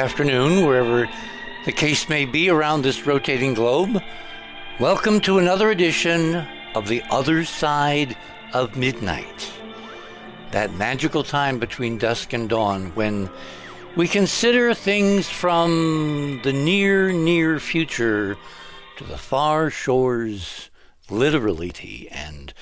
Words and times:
afternoon, 0.00 0.66
wherever 0.66 1.06
the 1.66 1.72
case 1.72 2.08
may 2.08 2.24
be 2.24 2.48
around 2.48 2.80
this 2.80 3.06
rotating 3.06 3.52
globe. 3.52 4.02
Welcome 4.78 5.20
to 5.20 5.36
another 5.36 5.70
edition 5.70 6.36
of 6.74 6.88
The 6.88 7.02
Other 7.10 7.44
Side 7.44 8.16
of 8.54 8.78
Midnight. 8.78 9.52
That 10.52 10.72
magical 10.72 11.22
time 11.22 11.58
between 11.58 11.98
dusk 11.98 12.32
and 12.32 12.48
dawn 12.48 12.92
when 12.94 13.28
we 13.94 14.08
consider 14.08 14.72
things 14.72 15.28
from 15.28 16.40
the 16.44 16.52
near, 16.54 17.12
near 17.12 17.60
future 17.60 18.38
to 18.96 19.04
the 19.04 19.18
far 19.18 19.68
shores, 19.68 20.70
literality, 21.10 22.08
and 22.10 22.54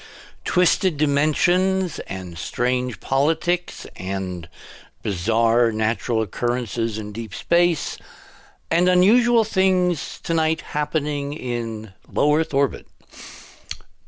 twisted 0.44 0.96
dimensions, 0.96 2.00
and 2.00 2.36
strange 2.36 2.98
politics, 2.98 3.86
and 3.94 4.48
bizarre 5.02 5.72
natural 5.72 6.22
occurrences 6.22 6.98
in 6.98 7.12
deep 7.12 7.34
space, 7.34 7.98
and 8.70 8.88
unusual 8.88 9.44
things 9.44 10.20
tonight 10.20 10.60
happening 10.60 11.32
in 11.32 11.92
low 12.12 12.34
Earth 12.36 12.52
orbit. 12.52 12.86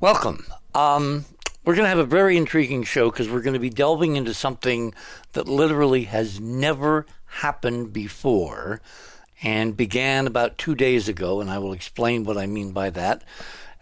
Welcome. 0.00 0.46
Um, 0.74 1.24
we're 1.64 1.74
going 1.74 1.84
to 1.84 1.90
have 1.90 1.98
a 1.98 2.04
very 2.04 2.36
intriguing 2.36 2.84
show 2.84 3.10
because 3.10 3.28
we're 3.28 3.42
going 3.42 3.54
to 3.54 3.60
be 3.60 3.70
delving 3.70 4.16
into 4.16 4.34
something 4.34 4.94
that 5.32 5.48
literally 5.48 6.04
has 6.04 6.40
never 6.40 7.06
happened 7.26 7.92
before 7.92 8.80
and 9.42 9.76
began 9.76 10.26
about 10.26 10.58
two 10.58 10.74
days 10.74 11.08
ago, 11.08 11.40
and 11.40 11.50
I 11.50 11.58
will 11.58 11.72
explain 11.72 12.24
what 12.24 12.36
I 12.36 12.46
mean 12.46 12.72
by 12.72 12.90
that 12.90 13.24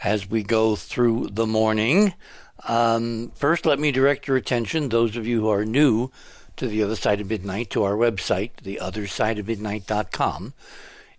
as 0.02 0.28
we 0.28 0.42
go 0.42 0.76
through 0.76 1.28
the 1.32 1.46
morning. 1.46 2.14
Um, 2.66 3.32
first, 3.34 3.66
let 3.66 3.78
me 3.78 3.90
direct 3.90 4.28
your 4.28 4.36
attention, 4.36 4.88
those 4.88 5.16
of 5.16 5.26
you 5.26 5.40
who 5.40 5.48
are 5.48 5.64
new 5.64 6.10
to 6.58 6.68
the 6.68 6.82
other 6.82 6.96
side 6.96 7.20
of 7.20 7.30
midnight, 7.30 7.70
to 7.70 7.82
our 7.82 7.94
website, 7.94 8.50
theothersideofmidnight.com. 8.62 10.52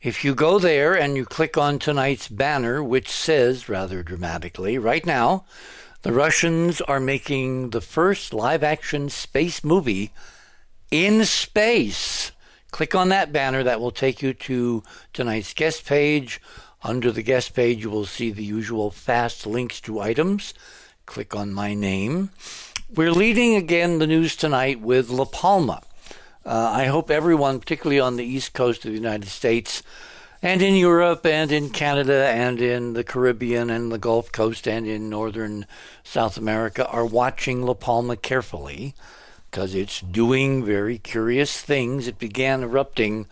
If 0.01 0.23
you 0.23 0.33
go 0.33 0.59
there 0.59 0.93
and 0.97 1.17
you 1.17 1.25
click 1.25 1.57
on 1.57 1.79
tonight's 1.79 2.29
banner, 2.29 2.83
which 2.83 3.09
says 3.09 3.67
rather 3.67 4.03
dramatically, 4.03 4.77
right 4.77 5.05
now, 5.05 5.45
the 6.03 6.13
Russians 6.13 6.79
are 6.81 7.01
making 7.01 7.71
the 7.71 7.81
first 7.81 8.33
live 8.33 8.63
action 8.63 9.09
space 9.09 9.63
movie 9.63 10.11
in 10.91 11.25
space. 11.25 12.31
Click 12.71 12.95
on 12.95 13.09
that 13.09 13.33
banner, 13.33 13.63
that 13.63 13.81
will 13.81 13.91
take 13.91 14.21
you 14.21 14.33
to 14.33 14.83
tonight's 15.11 15.53
guest 15.53 15.85
page. 15.85 16.39
Under 16.83 17.11
the 17.11 17.23
guest 17.23 17.53
page, 17.53 17.83
you 17.83 17.89
will 17.89 18.05
see 18.05 18.31
the 18.31 18.43
usual 18.43 18.91
fast 18.91 19.45
links 19.45 19.81
to 19.81 19.99
items. 19.99 20.53
Click 21.05 21.35
on 21.35 21.51
my 21.51 21.73
name. 21.73 22.29
We're 22.95 23.11
leading 23.11 23.55
again 23.55 23.99
the 23.99 24.07
news 24.07 24.35
tonight 24.35 24.79
with 24.79 25.11
La 25.11 25.25
Palma. 25.25 25.83
Uh, 26.43 26.71
I 26.73 26.85
hope 26.85 27.11
everyone, 27.11 27.59
particularly 27.59 27.99
on 27.99 28.15
the 28.15 28.25
east 28.25 28.53
coast 28.53 28.83
of 28.83 28.89
the 28.89 28.97
United 28.97 29.30
States, 29.30 29.83
and 30.41 30.59
in 30.59 30.73
Europe 30.73 31.23
and 31.23 31.52
in 31.52 31.69
Canada 31.69 32.30
and 32.30 32.59
in 32.59 32.93
the 32.93 33.03
Caribbean 33.03 33.69
and 33.69 33.91
the 33.91 33.99
Gulf 33.99 34.31
Coast 34.31 34.67
and 34.67 34.87
in 34.87 35.08
northern 35.08 35.67
South 36.03 36.36
America 36.36 36.87
are 36.87 37.05
watching 37.05 37.61
La 37.61 37.75
Palma 37.75 38.17
carefully 38.17 38.95
because 39.52 39.75
it's 39.75 40.02
doing 40.02 40.65
very 40.65 40.97
curious 40.97 41.61
things. 41.61 42.08
It 42.08 42.17
began 42.17 42.64
erupting 42.64 43.27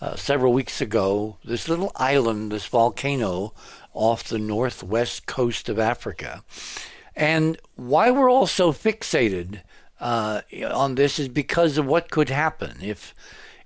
uh, 0.00 0.16
several 0.16 0.54
weeks 0.54 0.80
ago. 0.80 1.36
This 1.44 1.68
little 1.68 1.92
island, 1.96 2.50
this 2.50 2.64
volcano 2.64 3.52
off 3.92 4.24
the 4.24 4.38
northwest 4.38 5.26
coast 5.26 5.68
of 5.68 5.78
Africa. 5.78 6.42
And 7.14 7.58
why 7.76 8.10
we're 8.10 8.30
all 8.30 8.46
so 8.46 8.72
fixated 8.72 9.60
uh, 10.00 10.42
on 10.70 10.94
this 10.94 11.18
is 11.18 11.28
because 11.28 11.78
of 11.78 11.86
what 11.86 12.10
could 12.10 12.28
happen. 12.28 12.78
If 12.82 13.14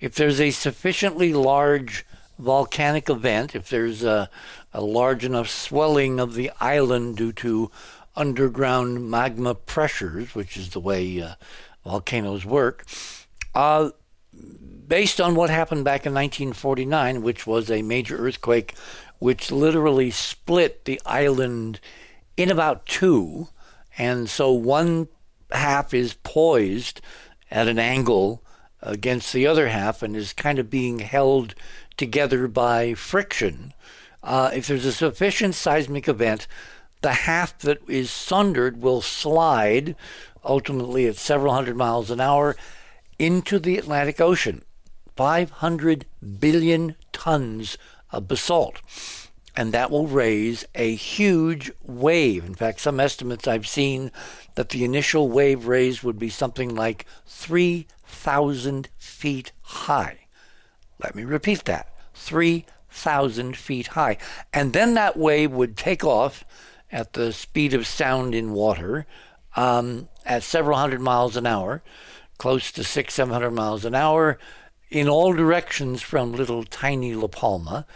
if 0.00 0.14
there's 0.14 0.40
a 0.40 0.50
sufficiently 0.50 1.32
large 1.32 2.04
volcanic 2.38 3.08
event, 3.08 3.54
if 3.54 3.70
there's 3.70 4.04
a, 4.04 4.28
a 4.74 4.82
large 4.82 5.24
enough 5.24 5.48
swelling 5.48 6.20
of 6.20 6.34
the 6.34 6.50
island 6.60 7.16
due 7.16 7.32
to 7.32 7.70
underground 8.14 9.10
magma 9.10 9.54
pressures, 9.54 10.34
which 10.34 10.56
is 10.56 10.70
the 10.70 10.80
way 10.80 11.22
uh, 11.22 11.34
volcanoes 11.84 12.44
work, 12.44 12.84
uh, 13.54 13.90
based 14.86 15.18
on 15.18 15.34
what 15.34 15.48
happened 15.48 15.84
back 15.84 16.04
in 16.04 16.12
1949, 16.12 17.22
which 17.22 17.46
was 17.46 17.70
a 17.70 17.80
major 17.80 18.18
earthquake 18.18 18.74
which 19.18 19.50
literally 19.50 20.10
split 20.10 20.84
the 20.84 21.00
island 21.06 21.80
in 22.36 22.50
about 22.50 22.86
two. 22.86 23.48
And 23.98 24.28
so 24.28 24.52
one 24.52 25.08
half 25.50 25.94
is 25.94 26.14
poised 26.22 27.00
at 27.50 27.68
an 27.68 27.78
angle 27.78 28.42
against 28.82 29.32
the 29.32 29.46
other 29.46 29.68
half 29.68 30.02
and 30.02 30.16
is 30.16 30.32
kind 30.32 30.58
of 30.58 30.70
being 30.70 30.98
held 31.00 31.54
together 31.96 32.46
by 32.48 32.94
friction. 32.94 33.72
Uh, 34.22 34.50
if 34.52 34.66
there's 34.66 34.84
a 34.84 34.92
sufficient 34.92 35.54
seismic 35.54 36.08
event, 36.08 36.46
the 37.02 37.12
half 37.12 37.58
that 37.58 37.78
is 37.88 38.10
sundered 38.10 38.82
will 38.82 39.00
slide, 39.00 39.94
ultimately 40.44 41.06
at 41.06 41.16
several 41.16 41.54
hundred 41.54 41.76
miles 41.76 42.10
an 42.10 42.20
hour, 42.20 42.56
into 43.18 43.58
the 43.58 43.78
Atlantic 43.78 44.20
Ocean. 44.20 44.62
500 45.16 46.04
billion 46.38 46.96
tons 47.12 47.78
of 48.10 48.28
basalt. 48.28 48.82
And 49.56 49.72
that 49.72 49.90
will 49.90 50.06
raise 50.06 50.66
a 50.74 50.94
huge 50.94 51.72
wave. 51.82 52.44
In 52.44 52.54
fact, 52.54 52.80
some 52.80 53.00
estimates 53.00 53.48
I've 53.48 53.66
seen 53.66 54.12
that 54.54 54.68
the 54.68 54.84
initial 54.84 55.28
wave 55.28 55.66
raised 55.66 56.02
would 56.02 56.18
be 56.18 56.28
something 56.28 56.74
like 56.74 57.06
3,000 57.26 58.88
feet 58.98 59.52
high. 59.62 60.26
Let 61.02 61.14
me 61.14 61.24
repeat 61.24 61.64
that 61.64 61.94
3,000 62.14 63.56
feet 63.56 63.88
high. 63.88 64.18
And 64.52 64.72
then 64.72 64.94
that 64.94 65.16
wave 65.16 65.52
would 65.52 65.76
take 65.76 66.04
off 66.04 66.44
at 66.92 67.14
the 67.14 67.32
speed 67.32 67.74
of 67.74 67.86
sound 67.86 68.34
in 68.34 68.52
water 68.52 69.06
um, 69.56 70.08
at 70.24 70.42
several 70.42 70.78
hundred 70.78 71.00
miles 71.00 71.36
an 71.36 71.46
hour, 71.46 71.82
close 72.38 72.70
to 72.72 72.84
six, 72.84 73.14
seven 73.14 73.32
hundred 73.32 73.52
miles 73.52 73.84
an 73.84 73.94
hour, 73.94 74.38
in 74.90 75.08
all 75.08 75.32
directions 75.32 76.02
from 76.02 76.32
little 76.32 76.62
tiny 76.62 77.14
La 77.14 77.26
Palma. 77.26 77.86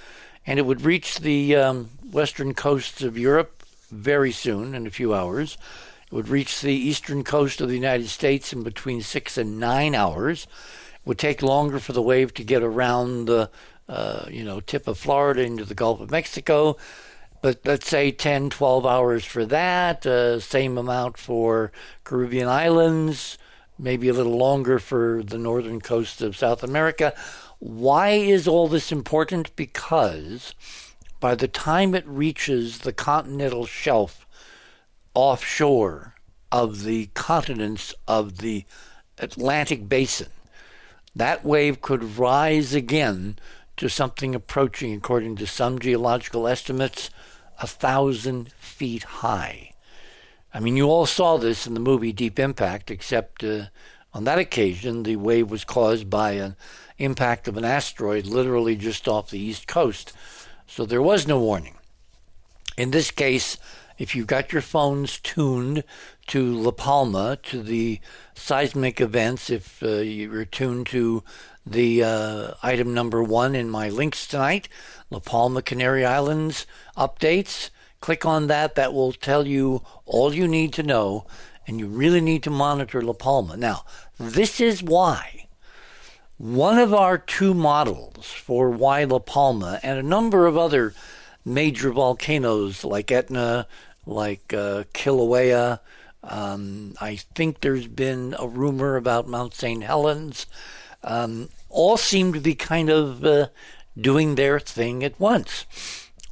And 0.51 0.59
it 0.59 0.67
would 0.67 0.85
reach 0.85 1.21
the 1.21 1.55
um, 1.55 1.91
western 2.11 2.55
coasts 2.55 3.03
of 3.03 3.17
Europe 3.17 3.63
very 3.93 4.33
soon, 4.33 4.75
in 4.75 4.85
a 4.85 4.91
few 4.91 5.15
hours. 5.15 5.57
It 6.07 6.13
would 6.13 6.29
reach 6.29 6.61
the 6.61 6.75
eastern 6.75 7.23
coast 7.23 7.61
of 7.61 7.69
the 7.69 7.77
United 7.77 8.09
States 8.09 8.53
in 8.53 8.65
between 8.65 9.01
six 9.01 9.39
and 9.39 9.61
nine 9.61 9.95
hours. 9.95 10.49
It 10.95 11.01
would 11.05 11.19
take 11.19 11.41
longer 11.41 11.79
for 11.79 11.93
the 11.93 12.03
wave 12.03 12.35
to 12.35 12.43
get 12.43 12.65
around 12.65 13.27
the 13.27 13.49
uh, 13.89 14.25
you 14.29 14.43
know, 14.43 14.59
tip 14.59 14.89
of 14.89 14.99
Florida 14.99 15.43
into 15.43 15.65
the 15.65 15.77
Gulf 15.77 16.01
of 16.01 16.11
Mexico. 16.11 16.77
But 17.43 17.61
let's 17.65 17.89
say 17.89 18.11
10, 18.11 18.51
12 18.51 18.85
hours 18.85 19.25
for 19.25 19.47
that, 19.47 20.05
uh, 20.05 20.41
same 20.41 20.77
amount 20.79 21.17
for 21.17 21.71
Caribbean 22.03 22.49
islands, 22.49 23.39
maybe 23.79 24.09
a 24.09 24.15
little 24.15 24.37
longer 24.37 24.81
for 24.81 25.23
the 25.23 25.39
northern 25.39 25.81
coast 25.81 26.21
of 26.23 26.37
South 26.37 26.65
America. 26.65 27.15
Why 27.61 28.13
is 28.13 28.49
all 28.49 28.69
this 28.69 28.91
important? 28.91 29.55
Because 29.55 30.55
by 31.21 31.35
the 31.35 31.47
time 31.47 31.95
it 31.95 32.07
reaches 32.07 32.79
the 32.79 32.93
continental 32.93 33.67
shelf 33.67 34.27
offshore 35.13 36.15
of 36.51 36.85
the 36.85 37.11
continents 37.13 37.95
of 38.09 38.39
the 38.39 38.65
Atlantic 39.19 39.91
basin, 39.91 40.29
that 41.15 41.45
wave 41.45 41.83
could 41.83 42.17
rise 42.17 42.73
again 42.73 43.39
to 43.77 43.91
something 43.91 44.35
approaching, 44.35 44.95
according 44.95 45.37
to 45.37 45.47
some 45.47 45.79
geological 45.79 46.49
estimates, 46.49 47.11
a 47.61 47.67
thousand 47.67 48.53
feet 48.53 49.03
high. 49.03 49.75
I 50.55 50.61
mean, 50.61 50.79
you 50.79 50.87
all 50.87 51.05
saw 51.05 51.37
this 51.37 51.67
in 51.67 51.75
the 51.75 51.81
movie 51.81 52.13
Deep 52.13 52.39
Impact, 52.39 52.91
except 52.91 53.45
uh, 53.45 53.67
on 54.15 54.25
that 54.25 54.39
occasion, 54.39 55.03
the 55.03 55.17
wave 55.17 55.51
was 55.51 55.65
caused 55.65 56.09
by 56.09 56.33
an 56.33 56.57
impact 57.01 57.49
of 57.49 57.57
an 57.57 57.65
asteroid 57.65 58.27
literally 58.27 58.77
just 58.77 59.09
off 59.09 59.31
the 59.31 59.39
east 59.39 59.67
coast. 59.67 60.13
So 60.67 60.87
there 60.87 61.03
was 61.03 61.27
no 61.27 61.41
warning. 61.41 61.77
In 62.77 62.93
this 62.93 63.11
case, 63.11 63.59
if 63.99 64.15
you've 64.15 64.27
got 64.27 64.53
your 64.53 64.63
phones 64.63 65.19
tuned 65.19 65.85
to 66.29 66.55
La 66.55 66.71
Palma, 66.71 67.39
to 67.43 67.63
the 67.63 68.01
seismic 68.35 69.01
events, 69.01 69.51
if 69.51 69.83
uh, 69.83 69.97
you're 69.97 70.45
tuned 70.45 70.87
to 70.87 71.23
the 71.67 72.03
uh, 72.03 72.55
item 72.63 72.95
number 72.95 73.23
one 73.23 73.55
in 73.55 73.69
my 73.69 73.89
links 73.89 74.27
tonight, 74.27 74.69
La 75.11 75.19
Palma 75.19 75.61
Canary 75.61 76.05
Islands 76.05 76.67
updates. 76.97 77.71
Click 78.01 78.25
on 78.25 78.47
that. 78.47 78.77
That 78.77 78.95
will 78.95 79.13
tell 79.13 79.47
you 79.47 79.83
all 80.07 80.33
you 80.33 80.49
need 80.49 80.73
to 80.75 80.83
know, 80.83 81.27
and 81.67 81.79
you 81.79 81.87
really 81.87 82.23
need 82.23 82.43
to 82.45 82.51
monitor 82.51 83.03
La 83.03 83.13
Palma. 83.13 83.57
Now, 83.57 83.85
this 84.19 84.61
is 84.61 84.83
why 84.83 85.49
one 86.41 86.79
of 86.79 86.95
our 86.95 87.19
two 87.19 87.53
models 87.53 88.27
for 88.27 88.71
why 88.71 89.05
La 89.05 89.19
Palma 89.19 89.79
and 89.83 89.99
a 89.99 90.03
number 90.03 90.47
of 90.47 90.57
other 90.57 90.95
major 91.45 91.91
volcanoes 91.91 92.83
like 92.83 93.13
Etna, 93.13 93.67
like 94.07 94.55
uh, 94.55 94.85
Kilauea, 94.95 95.81
Um, 96.23 96.95
I 96.99 97.17
think 97.35 97.61
there's 97.61 97.87
been 97.87 98.35
a 98.39 98.49
rumor 98.49 98.97
about 98.97 99.29
Mount 99.29 99.53
St. 99.55 99.83
Helens. 99.83 100.47
Um, 101.05 101.51
all 101.69 101.99
seem 101.99 102.33
to 102.33 102.41
be 102.41 102.55
kind 102.55 102.89
of 102.89 103.23
uh, 103.25 103.49
doing 103.99 104.35
their 104.35 104.59
thing 104.61 105.05
at 105.05 105.21
once. 105.21 105.67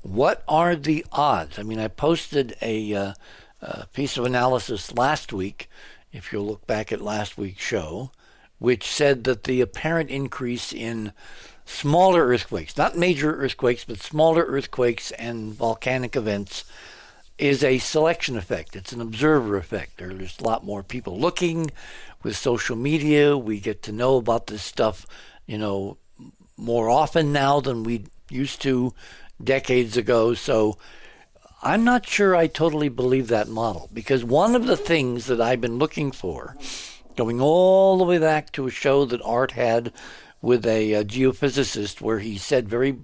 What 0.02 0.42
are 0.48 0.74
the 0.74 1.04
odds? 1.12 1.58
I 1.58 1.62
mean, 1.62 1.78
I 1.78 1.88
posted 1.88 2.56
a, 2.62 2.94
uh, 2.94 3.12
a 3.60 3.86
piece 3.88 4.16
of 4.16 4.24
analysis 4.24 4.94
last 4.94 5.32
week, 5.34 5.68
if 6.12 6.32
you'll 6.32 6.46
look 6.46 6.66
back 6.66 6.92
at 6.92 7.00
last 7.02 7.36
week's 7.36 7.62
show, 7.62 8.10
which 8.58 8.90
said 8.90 9.24
that 9.24 9.44
the 9.44 9.60
apparent 9.60 10.10
increase 10.10 10.72
in 10.72 11.12
smaller 11.64 12.26
earthquakes, 12.26 12.76
not 12.76 12.96
major 12.96 13.34
earthquakes, 13.36 13.84
but 13.84 13.98
smaller 13.98 14.44
earthquakes 14.44 15.10
and 15.12 15.52
volcanic 15.52 16.16
events, 16.16 16.64
is 17.38 17.62
a 17.62 17.78
selection 17.78 18.36
effect. 18.36 18.74
It's 18.74 18.92
an 18.92 19.00
observer 19.00 19.56
effect. 19.56 19.98
There's 19.98 20.38
a 20.38 20.44
lot 20.44 20.64
more 20.64 20.82
people 20.82 21.18
looking 21.18 21.70
with 22.22 22.36
social 22.36 22.74
media. 22.74 23.36
We 23.36 23.60
get 23.60 23.82
to 23.84 23.92
know 23.92 24.16
about 24.16 24.48
this 24.48 24.62
stuff, 24.62 25.06
you 25.46 25.58
know, 25.58 25.98
more 26.56 26.90
often 26.90 27.32
now 27.32 27.60
than 27.60 27.84
we 27.84 28.06
used 28.28 28.60
to 28.62 28.92
decades 29.42 29.96
ago. 29.96 30.34
So 30.34 30.78
I'm 31.62 31.84
not 31.84 32.06
sure 32.06 32.34
I 32.34 32.48
totally 32.48 32.88
believe 32.88 33.28
that 33.28 33.48
model 33.48 33.88
because 33.92 34.24
one 34.24 34.54
of 34.54 34.66
the 34.66 34.76
things 34.76 35.26
that 35.26 35.40
I've 35.40 35.60
been 35.60 35.78
looking 35.78 36.10
for, 36.10 36.56
going 37.18 37.40
all 37.40 37.98
the 37.98 38.04
way 38.04 38.18
back 38.18 38.52
to 38.52 38.66
a 38.66 38.70
show 38.70 39.04
that 39.04 39.20
Art 39.22 39.52
had 39.52 39.92
with 40.40 40.64
a, 40.64 40.94
a 40.94 41.04
geophysicist, 41.04 42.00
where 42.00 42.20
he 42.20 42.38
said 42.38 42.68
very 42.68 42.96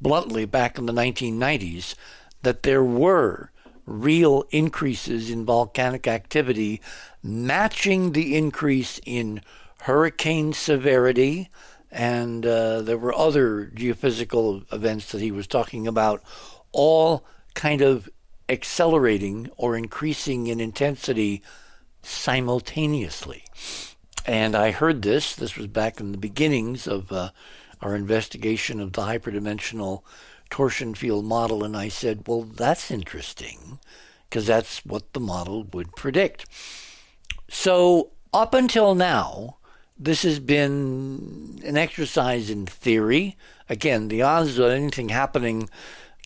bluntly 0.00 0.44
back 0.44 0.78
in 0.78 0.86
the 0.86 0.92
1990s 0.92 1.96
that 2.42 2.62
there 2.62 2.84
were 2.84 3.50
real 3.84 4.44
increases 4.50 5.28
in 5.28 5.44
volcanic 5.44 6.06
activity 6.06 6.80
matching 7.22 8.12
the 8.12 8.36
increase 8.36 9.00
in 9.04 9.40
hurricane 9.80 10.52
severity 10.52 11.50
and 11.90 12.44
uh, 12.44 12.82
there 12.82 12.98
were 12.98 13.14
other 13.14 13.72
geophysical 13.74 14.70
events 14.72 15.10
that 15.12 15.20
he 15.20 15.32
was 15.32 15.46
talking 15.46 15.86
about, 15.86 16.22
all 16.72 17.24
kind 17.54 17.80
of 17.80 18.08
accelerating 18.48 19.50
or 19.56 19.76
increasing 19.76 20.46
in 20.46 20.60
intensity 20.60 21.42
simultaneously. 22.02 23.44
And 24.26 24.54
I 24.54 24.72
heard 24.72 25.02
this, 25.02 25.34
this 25.34 25.56
was 25.56 25.68
back 25.68 26.00
in 26.00 26.12
the 26.12 26.18
beginnings 26.18 26.86
of 26.86 27.10
uh, 27.10 27.30
our 27.80 27.94
investigation 27.94 28.80
of 28.80 28.92
the 28.92 29.02
hyperdimensional 29.02 30.02
torsion 30.50 30.94
field 30.94 31.24
model, 31.24 31.64
and 31.64 31.76
I 31.76 31.88
said, 31.88 32.24
well, 32.26 32.42
that's 32.42 32.90
interesting, 32.90 33.78
because 34.28 34.46
that's 34.46 34.84
what 34.84 35.12
the 35.12 35.20
model 35.20 35.64
would 35.72 35.94
predict. 35.96 36.46
So, 37.48 38.10
up 38.32 38.54
until 38.54 38.94
now, 38.94 39.56
this 39.98 40.22
has 40.22 40.38
been 40.38 41.60
an 41.64 41.76
exercise 41.76 42.50
in 42.50 42.66
theory. 42.66 43.36
Again, 43.68 44.08
the 44.08 44.22
odds 44.22 44.58
of 44.58 44.70
anything 44.70 45.08
happening 45.08 45.68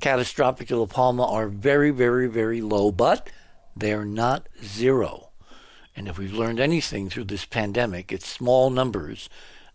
catastrophic 0.01 0.69
to 0.69 0.77
La 0.77 0.87
Palma 0.87 1.25
are 1.25 1.49
very, 1.49 1.91
very, 1.91 2.27
very 2.27 2.61
low, 2.61 2.91
but 2.91 3.31
they're 3.75 4.05
not 4.05 4.49
zero. 4.63 5.31
And 5.95 6.09
if 6.09 6.19
we've 6.19 6.33
learned 6.33 6.61
anything 6.61 7.11
through 7.11 7.25
this 7.25 7.45
pandemic, 7.45 8.13
it's 8.13 8.27
small 8.27 8.71
numbers 8.71 9.29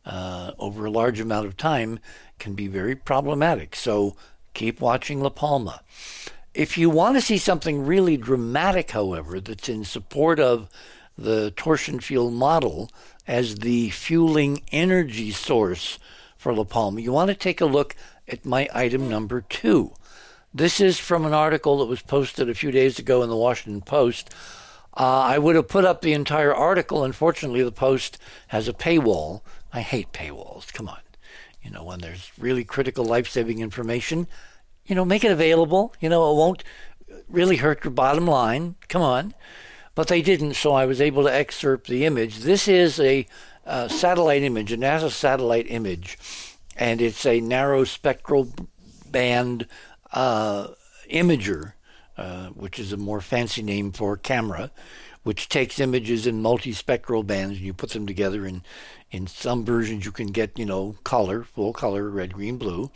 uh, 0.05 0.51
over 0.57 0.85
a 0.85 0.91
large 0.91 1.19
amount 1.19 1.45
of 1.45 1.57
time 1.57 1.99
can 2.39 2.53
be 2.53 2.67
very 2.67 2.95
problematic. 2.95 3.75
So 3.75 4.15
keep 4.53 4.79
watching 4.79 5.21
La 5.21 5.29
Palma. 5.29 5.81
If 6.53 6.77
you 6.77 6.89
want 6.89 7.17
to 7.17 7.21
see 7.21 7.37
something 7.37 7.85
really 7.85 8.17
dramatic, 8.17 8.91
however, 8.91 9.39
that's 9.39 9.69
in 9.69 9.83
support 9.83 10.39
of 10.39 10.69
the 11.17 11.51
torsion 11.51 11.99
field 11.99 12.33
model, 12.33 12.89
as 13.27 13.55
the 13.55 13.89
fueling 13.89 14.61
energy 14.71 15.31
source 15.31 15.99
for 16.37 16.53
La 16.53 16.63
Palma, 16.63 17.01
you 17.01 17.11
want 17.11 17.29
to 17.29 17.35
take 17.35 17.59
a 17.59 17.65
look 17.65 17.95
at 18.27 18.45
my 18.45 18.69
item 18.73 19.09
number 19.09 19.41
two. 19.41 19.93
This 20.53 20.79
is 20.79 20.97
from 20.97 21.25
an 21.25 21.33
article 21.33 21.79
that 21.79 21.85
was 21.85 22.01
posted 22.01 22.49
a 22.49 22.55
few 22.55 22.71
days 22.71 22.97
ago 22.97 23.21
in 23.21 23.29
the 23.29 23.35
Washington 23.35 23.81
Post. 23.81 24.33
Uh, 24.97 25.21
I 25.21 25.38
would 25.38 25.55
have 25.55 25.67
put 25.67 25.85
up 25.85 26.01
the 26.01 26.13
entire 26.13 26.53
article. 26.53 27.03
Unfortunately, 27.03 27.63
the 27.63 27.71
Post 27.71 28.17
has 28.47 28.67
a 28.67 28.73
paywall. 28.73 29.41
I 29.71 29.81
hate 29.81 30.11
paywalls. 30.11 30.73
Come 30.73 30.89
on. 30.89 30.99
You 31.61 31.71
know, 31.71 31.83
when 31.83 31.99
there's 31.99 32.31
really 32.38 32.63
critical 32.63 33.05
life 33.05 33.29
saving 33.29 33.59
information, 33.59 34.27
you 34.85 34.95
know, 34.95 35.05
make 35.05 35.23
it 35.23 35.31
available. 35.31 35.94
You 35.99 36.09
know, 36.09 36.31
it 36.31 36.35
won't 36.35 36.63
really 37.29 37.57
hurt 37.57 37.83
your 37.83 37.91
bottom 37.91 38.25
line. 38.25 38.75
Come 38.88 39.01
on 39.01 39.33
but 39.97 40.09
they 40.09 40.21
didn't, 40.21 40.53
so 40.53 40.73
I 40.73 40.85
was 40.85 41.01
able 41.01 41.23
to 41.23 41.33
excerpt 41.33 41.88
the 41.88 42.05
image. 42.05 42.41
This 42.41 42.67
is 42.67 43.00
a 43.00 43.25
uh, 43.65 43.88
satellite 43.88 44.43
image, 44.43 44.71
a 44.71 44.77
NASA 44.77 45.09
satellite 45.09 45.65
image, 45.69 46.19
and 46.75 47.01
it's 47.01 47.25
a 47.25 47.41
narrow 47.41 47.83
spectral 47.83 48.53
band 49.09 49.65
uh, 50.13 50.67
imager, 51.11 51.73
uh, 52.17 52.47
which 52.47 52.79
is 52.79 52.91
a 52.91 52.97
more 52.97 53.21
fancy 53.21 53.61
name 53.61 53.91
for 53.91 54.17
camera, 54.17 54.71
which 55.23 55.49
takes 55.49 55.79
images 55.79 56.25
in 56.27 56.41
multispectral 56.41 57.25
bands 57.25 57.57
and 57.57 57.65
you 57.65 57.73
put 57.73 57.91
them 57.91 58.07
together. 58.07 58.45
And 58.45 58.61
in 59.11 59.27
some 59.27 59.63
versions, 59.63 60.05
you 60.05 60.11
can 60.11 60.27
get, 60.27 60.57
you 60.57 60.65
know, 60.65 60.95
color, 61.03 61.43
full 61.43 61.73
color, 61.73 62.09
red, 62.09 62.33
green, 62.33 62.57
blue. 62.57 62.91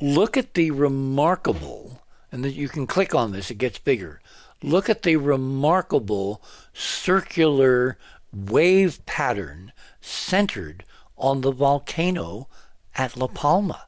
Look 0.00 0.36
at 0.36 0.54
the 0.54 0.70
remarkable, 0.70 2.02
and 2.30 2.44
that 2.44 2.54
you 2.54 2.68
can 2.68 2.86
click 2.86 3.14
on 3.14 3.32
this, 3.32 3.50
it 3.50 3.58
gets 3.58 3.78
bigger 3.78 4.20
look 4.62 4.88
at 4.88 5.02
the 5.02 5.16
remarkable 5.16 6.42
circular 6.72 7.98
wave 8.32 9.04
pattern 9.06 9.72
centered 10.00 10.84
on 11.16 11.40
the 11.40 11.50
volcano 11.50 12.48
at 12.94 13.16
La 13.16 13.26
Palma. 13.26 13.86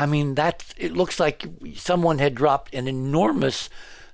I 0.00 0.06
mean, 0.06 0.34
that 0.36 0.64
it 0.78 0.94
looks 0.94 1.20
like 1.20 1.44
someone 1.76 2.20
had 2.20 2.34
dropped 2.34 2.74
an 2.74 2.88
enormous 2.88 3.68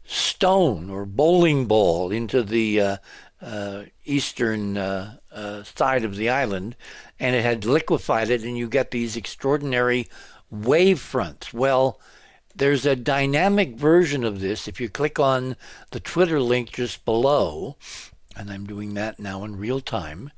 stone 0.05 0.91
or 0.91 1.07
bowling 1.07 1.67
ball 1.67 2.11
into 2.11 2.43
the 2.43 2.81
uh, 2.81 2.97
uh, 3.41 3.85
eastern 4.05 4.77
uh, 4.77 5.19
uh 5.31 5.63
side 5.63 6.03
of 6.03 6.17
the 6.17 6.29
island, 6.29 6.75
and 7.21 7.37
it 7.37 7.43
had 7.43 7.65
liquefied 7.65 8.31
it, 8.31 8.43
and 8.43 8.59
you 8.59 8.69
get 8.69 8.91
these 8.91 9.17
extraordinary 9.17 10.09
wave 10.51 10.99
fronts. 10.99 11.55
Well, 11.55 12.01
there's 12.53 12.85
a 12.85 12.97
dynamic 12.97 13.77
version 13.77 14.25
of 14.25 14.41
this. 14.41 14.67
If 14.67 14.81
you 14.81 14.89
click 14.89 15.21
on 15.21 15.55
the 15.93 16.01
Twitter 16.01 16.41
link 16.41 16.73
just 16.73 17.05
below, 17.05 17.77
and 18.35 18.51
I'm 18.51 18.67
doing 18.67 18.95
that 18.95 19.21
now 19.21 19.45
in 19.45 19.55
real 19.55 19.81
time, 19.81 20.33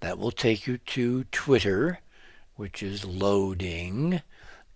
that 0.00 0.18
will 0.18 0.32
take 0.32 0.66
you 0.66 0.78
to 0.78 1.22
Twitter, 1.30 2.00
which 2.56 2.82
is 2.82 3.04
loading, 3.04 4.22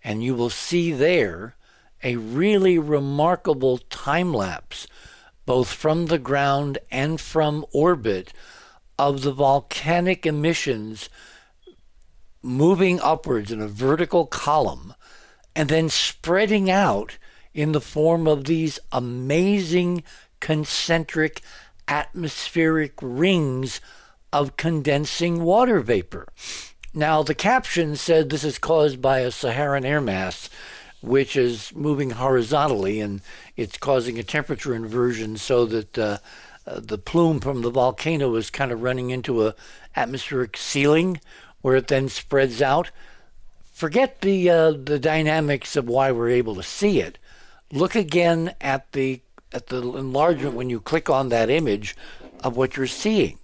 and 0.03 0.23
you 0.23 0.35
will 0.35 0.49
see 0.49 0.91
there 0.91 1.55
a 2.03 2.17
really 2.17 2.77
remarkable 2.77 3.77
time 3.77 4.33
lapse, 4.33 4.87
both 5.45 5.71
from 5.71 6.07
the 6.07 6.19
ground 6.19 6.77
and 6.91 7.19
from 7.19 7.65
orbit, 7.71 8.33
of 8.99 9.21
the 9.21 9.31
volcanic 9.31 10.25
emissions 10.25 11.09
moving 12.43 12.99
upwards 12.99 13.51
in 13.51 13.61
a 13.61 13.67
vertical 13.67 14.25
column 14.25 14.93
and 15.55 15.69
then 15.69 15.89
spreading 15.89 16.69
out 16.69 17.17
in 17.53 17.71
the 17.71 17.81
form 17.81 18.27
of 18.27 18.45
these 18.45 18.79
amazing 18.91 20.03
concentric 20.39 21.41
atmospheric 21.87 22.93
rings 23.01 23.79
of 24.31 24.57
condensing 24.57 25.43
water 25.43 25.79
vapor. 25.79 26.27
Now, 26.93 27.23
the 27.23 27.35
caption 27.35 27.95
said 27.95 28.29
this 28.29 28.43
is 28.43 28.57
caused 28.59 29.01
by 29.01 29.19
a 29.19 29.31
Saharan 29.31 29.85
air 29.85 30.01
mass, 30.01 30.49
which 31.01 31.35
is 31.35 31.73
moving 31.75 32.11
horizontally 32.11 32.99
and 33.01 33.21
it's 33.57 33.77
causing 33.77 34.19
a 34.19 34.23
temperature 34.23 34.75
inversion 34.75 35.37
so 35.37 35.65
that 35.65 35.97
uh, 35.97 36.17
uh, 36.65 36.79
the 36.79 36.97
plume 36.97 37.39
from 37.39 37.61
the 37.61 37.71
volcano 37.71 38.35
is 38.35 38.49
kind 38.49 38.71
of 38.71 38.83
running 38.83 39.09
into 39.09 39.45
a 39.45 39.55
atmospheric 39.95 40.55
ceiling 40.55 41.19
where 41.61 41.75
it 41.75 41.87
then 41.87 42.09
spreads 42.09 42.61
out 42.61 42.91
forget 43.73 44.21
the 44.21 44.49
uh, 44.49 44.71
the 44.71 44.99
dynamics 44.99 45.75
of 45.75 45.89
why 45.89 46.11
we're 46.11 46.29
able 46.29 46.55
to 46.55 46.63
see 46.63 47.01
it. 47.01 47.17
Look 47.71 47.95
again 47.95 48.55
at 48.61 48.91
the 48.93 49.21
at 49.51 49.67
the 49.67 49.81
enlargement 49.81 50.55
when 50.55 50.69
you 50.69 50.79
click 50.79 51.09
on 51.09 51.29
that 51.29 51.49
image 51.49 51.95
of 52.43 52.55
what 52.55 52.77
you're 52.77 52.87
seeing. 52.87 53.39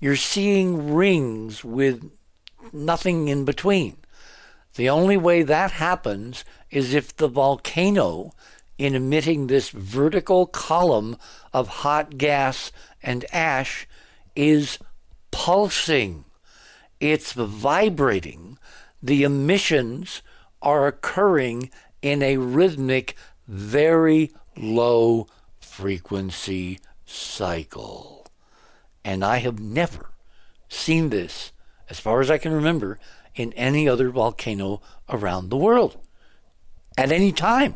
You're 0.00 0.16
seeing 0.16 0.92
rings 0.92 1.64
with 1.64 2.10
nothing 2.72 3.28
in 3.28 3.44
between. 3.44 3.96
The 4.74 4.88
only 4.88 5.16
way 5.16 5.42
that 5.42 5.72
happens 5.72 6.44
is 6.70 6.94
if 6.94 7.16
the 7.16 7.28
volcano, 7.28 8.32
in 8.78 8.94
emitting 8.94 9.46
this 9.46 9.70
vertical 9.70 10.46
column 10.46 11.16
of 11.52 11.68
hot 11.68 12.16
gas 12.16 12.72
and 13.02 13.24
ash, 13.32 13.86
is 14.34 14.78
pulsing. 15.30 16.24
It's 17.00 17.32
vibrating 17.32 18.58
the 19.02 19.24
emissions 19.24 20.22
are 20.60 20.86
occurring 20.86 21.70
in 22.00 22.22
a 22.22 22.36
rhythmic, 22.36 23.16
very 23.48 24.30
low 24.56 25.26
frequency 25.60 26.78
cycle. 27.04 28.26
And 29.04 29.24
I 29.24 29.38
have 29.38 29.58
never 29.58 30.10
seen 30.68 31.10
this, 31.10 31.51
as 31.92 32.00
far 32.00 32.22
as 32.22 32.30
I 32.30 32.38
can 32.38 32.54
remember, 32.54 32.98
in 33.34 33.52
any 33.52 33.86
other 33.86 34.08
volcano 34.08 34.80
around 35.10 35.50
the 35.50 35.58
world 35.58 35.98
at 36.96 37.12
any 37.12 37.32
time. 37.32 37.74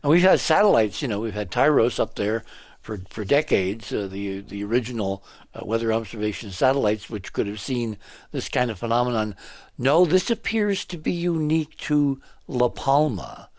And 0.00 0.10
we've 0.10 0.22
had 0.22 0.38
satellites, 0.38 1.02
you 1.02 1.08
know, 1.08 1.18
we've 1.18 1.34
had 1.34 1.50
TIROS 1.50 1.98
up 1.98 2.14
there 2.14 2.44
for, 2.80 3.00
for 3.10 3.24
decades, 3.24 3.92
uh, 3.92 4.06
the, 4.06 4.42
the 4.42 4.62
original 4.62 5.24
uh, 5.56 5.64
weather 5.64 5.92
observation 5.92 6.52
satellites, 6.52 7.10
which 7.10 7.32
could 7.32 7.48
have 7.48 7.58
seen 7.58 7.96
this 8.30 8.48
kind 8.48 8.70
of 8.70 8.78
phenomenon. 8.78 9.34
No, 9.76 10.04
this 10.04 10.30
appears 10.30 10.84
to 10.84 10.96
be 10.96 11.10
unique 11.10 11.76
to 11.78 12.20
La 12.46 12.68
Palma. 12.68 13.50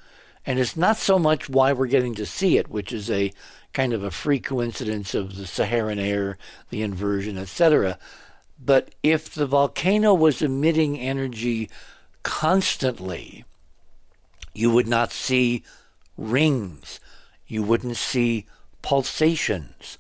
And 0.46 0.60
it's 0.60 0.78
not 0.78 0.96
so 0.96 1.20
much 1.20 1.50
why 1.50 1.74
we're 1.74 1.88
getting 1.88 2.16
to 2.16 2.26
see 2.26 2.58
it, 2.58 2.70
which 2.70 2.94
is 2.94 3.12
a 3.12 3.34
kind 3.74 3.92
of 3.92 4.02
a 4.02 4.12
free 4.12 4.40
coincidence 4.40 5.14
of 5.14 5.36
the 5.36 5.46
Saharan 5.46 6.00
air, 6.00 6.38
the 6.70 6.84
inversion, 6.84 7.38
etc. 7.38 8.00
But 8.60 8.94
if 9.02 9.34
the 9.34 9.48
volcano 9.48 10.14
was 10.14 10.42
emitting 10.42 11.00
energy 11.00 11.70
constantly, 12.24 13.46
you 14.54 14.70
would 14.72 14.88
not 14.88 15.12
see 15.12 15.64
rings. 16.18 17.00
You 17.48 17.64
wouldn't 17.64 17.98
see 17.98 18.46
pulsations. 18.82 19.98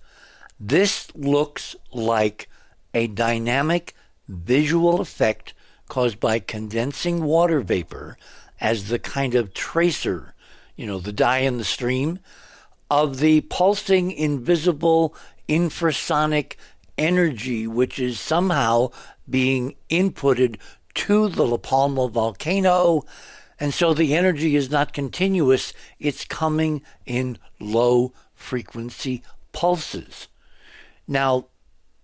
This 0.59 1.13
looks 1.15 1.75
like 1.93 2.49
a 2.93 3.07
dynamic 3.07 3.95
visual 4.27 4.99
effect 4.99 5.53
caused 5.87 6.19
by 6.19 6.39
condensing 6.39 7.23
water 7.23 7.61
vapor 7.61 8.17
as 8.59 8.89
the 8.89 8.99
kind 8.99 9.35
of 9.35 9.53
tracer, 9.53 10.33
you 10.75 10.85
know, 10.85 10.99
the 10.99 11.13
dye 11.13 11.39
in 11.39 11.57
the 11.57 11.63
stream, 11.63 12.19
of 12.91 13.19
the 13.19 13.41
pulsing 13.41 14.11
invisible 14.11 15.15
infrasonic 15.47 16.55
energy 16.99 17.65
which 17.65 17.97
is 17.97 18.19
somehow 18.19 18.89
being 19.27 19.75
inputted 19.89 20.57
to 20.93 21.29
the 21.29 21.45
La 21.45 21.57
Palma 21.57 22.07
volcano 22.07 23.03
and 23.59 23.73
so 23.73 23.93
the 23.93 24.15
energy 24.15 24.55
is 24.55 24.71
not 24.71 24.93
continuous, 24.93 25.73
it's 25.99 26.23
coming 26.23 26.81
in 27.05 27.37
low 27.59 28.13
frequency 28.33 29.21
pulses. 29.51 30.27
Now, 31.07 31.47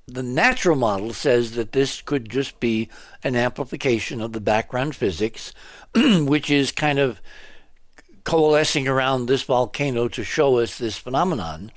the 0.07 0.21
natural 0.21 0.75
model 0.75 1.13
says 1.13 1.51
that 1.53 1.71
this 1.71 2.01
could 2.01 2.29
just 2.29 2.59
be 2.59 2.89
an 3.23 3.35
amplification 3.35 4.21
of 4.21 4.33
the 4.33 4.41
background 4.41 4.95
physics, 4.95 5.53
which 5.95 6.51
is 6.51 6.71
kind 6.71 6.99
of 6.99 7.21
coalescing 8.23 8.87
around 8.87 9.25
this 9.25 9.43
volcano 9.43 10.07
to 10.09 10.23
show 10.23 10.57
us 10.57 10.77
this 10.77 10.97
phenomenon. 10.97 11.71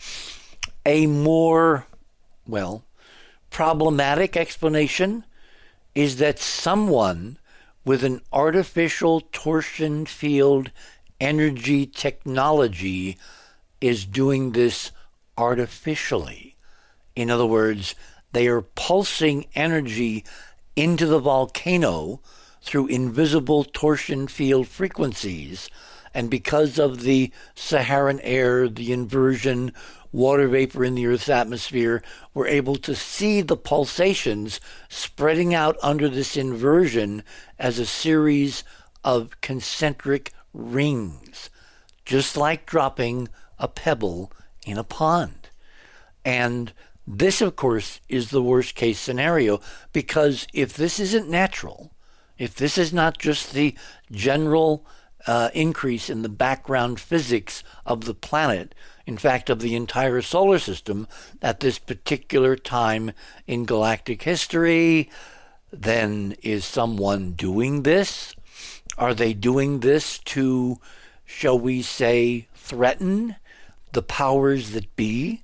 A 0.84 1.06
more, 1.06 1.86
well, 2.46 2.84
problematic 3.50 4.36
explanation 4.36 5.24
is 5.94 6.16
that 6.16 6.38
someone 6.38 7.38
with 7.84 8.04
an 8.04 8.20
artificial 8.32 9.22
torsion 9.32 10.06
field 10.06 10.70
energy 11.20 11.86
technology 11.86 13.18
is 13.80 14.04
doing 14.04 14.52
this 14.52 14.92
artificially. 15.36 16.56
In 17.16 17.30
other 17.30 17.46
words, 17.46 17.94
they 18.32 18.46
are 18.46 18.62
pulsing 18.62 19.46
energy 19.54 20.24
into 20.76 21.06
the 21.06 21.18
volcano 21.18 22.20
through 22.62 22.86
invisible 22.88 23.64
torsion 23.64 24.28
field 24.28 24.68
frequencies. 24.68 25.68
And 26.14 26.30
because 26.30 26.78
of 26.78 27.02
the 27.02 27.32
Saharan 27.54 28.20
air, 28.20 28.68
the 28.68 28.92
inversion, 28.92 29.72
water 30.12 30.48
vapor 30.48 30.84
in 30.84 30.94
the 30.94 31.06
Earth's 31.06 31.28
atmosphere, 31.28 32.02
we're 32.34 32.46
able 32.46 32.76
to 32.76 32.94
see 32.94 33.40
the 33.40 33.56
pulsations 33.56 34.60
spreading 34.88 35.54
out 35.54 35.76
under 35.82 36.08
this 36.08 36.36
inversion 36.36 37.22
as 37.58 37.78
a 37.78 37.86
series 37.86 38.64
of 39.04 39.40
concentric 39.40 40.32
rings, 40.52 41.50
just 42.04 42.36
like 42.36 42.66
dropping 42.66 43.28
a 43.58 43.68
pebble 43.68 44.32
in 44.66 44.78
a 44.78 44.84
pond. 44.84 45.50
And 46.24 46.72
this, 47.06 47.40
of 47.40 47.56
course, 47.56 48.00
is 48.08 48.30
the 48.30 48.42
worst 48.42 48.74
case 48.74 48.98
scenario 48.98 49.60
because 49.92 50.46
if 50.52 50.74
this 50.74 51.00
isn't 51.00 51.28
natural, 51.28 51.92
if 52.36 52.54
this 52.54 52.76
is 52.78 52.92
not 52.92 53.18
just 53.18 53.52
the 53.52 53.74
general 54.10 54.86
uh, 55.26 55.50
increase 55.52 56.08
in 56.08 56.22
the 56.22 56.28
background 56.28 57.00
physics 57.00 57.62
of 57.84 58.04
the 58.04 58.14
planet, 58.14 58.74
in 59.06 59.16
fact, 59.16 59.50
of 59.50 59.60
the 59.60 59.74
entire 59.74 60.22
solar 60.22 60.58
system 60.58 61.08
at 61.42 61.60
this 61.60 61.78
particular 61.78 62.56
time 62.56 63.12
in 63.46 63.64
galactic 63.64 64.22
history, 64.22 65.10
then 65.72 66.34
is 66.42 66.64
someone 66.64 67.32
doing 67.32 67.82
this? 67.82 68.34
Are 68.96 69.14
they 69.14 69.32
doing 69.32 69.80
this 69.80 70.18
to, 70.18 70.78
shall 71.24 71.58
we 71.58 71.82
say, 71.82 72.48
threaten 72.54 73.36
the 73.92 74.02
powers 74.02 74.70
that 74.70 74.94
be? 74.96 75.42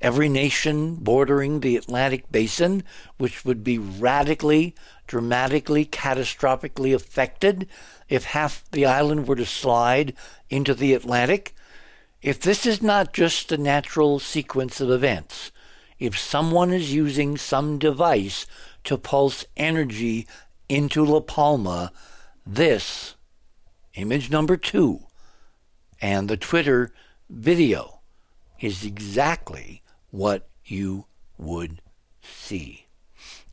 Every 0.00 0.28
nation 0.28 0.96
bordering 0.96 1.60
the 1.60 1.76
Atlantic 1.76 2.30
basin, 2.30 2.84
which 3.16 3.44
would 3.44 3.64
be 3.64 3.78
radically, 3.78 4.74
dramatically, 5.06 5.86
catastrophically 5.86 6.94
affected 6.94 7.66
if 8.08 8.24
half 8.24 8.64
the 8.70 8.86
island 8.86 9.26
were 9.26 9.36
to 9.36 9.46
slide 9.46 10.14
into 10.48 10.74
the 10.74 10.94
Atlantic, 10.94 11.54
if 12.22 12.40
this 12.40 12.66
is 12.66 12.82
not 12.82 13.12
just 13.12 13.52
a 13.52 13.58
natural 13.58 14.18
sequence 14.18 14.80
of 14.80 14.90
events, 14.90 15.52
if 15.98 16.18
someone 16.18 16.72
is 16.72 16.94
using 16.94 17.36
some 17.36 17.78
device 17.78 18.46
to 18.84 18.98
pulse 18.98 19.44
energy 19.56 20.26
into 20.68 21.04
La 21.04 21.20
Palma, 21.20 21.92
this, 22.44 23.14
image 23.94 24.30
number 24.30 24.56
two, 24.56 25.00
and 26.00 26.28
the 26.28 26.36
Twitter 26.36 26.92
video 27.28 28.00
is 28.60 28.84
exactly 28.84 29.82
what 30.10 30.48
you 30.64 31.06
would 31.38 31.80
see. 32.22 32.86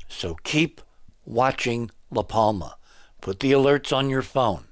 So 0.08 0.36
keep 0.44 0.82
watching 1.26 1.90
La 2.12 2.24
Palma. 2.24 2.78
Put 3.24 3.40
the 3.40 3.54
alerts 3.54 3.96
on 3.96 4.10
your 4.10 4.22
phone. 4.22 4.66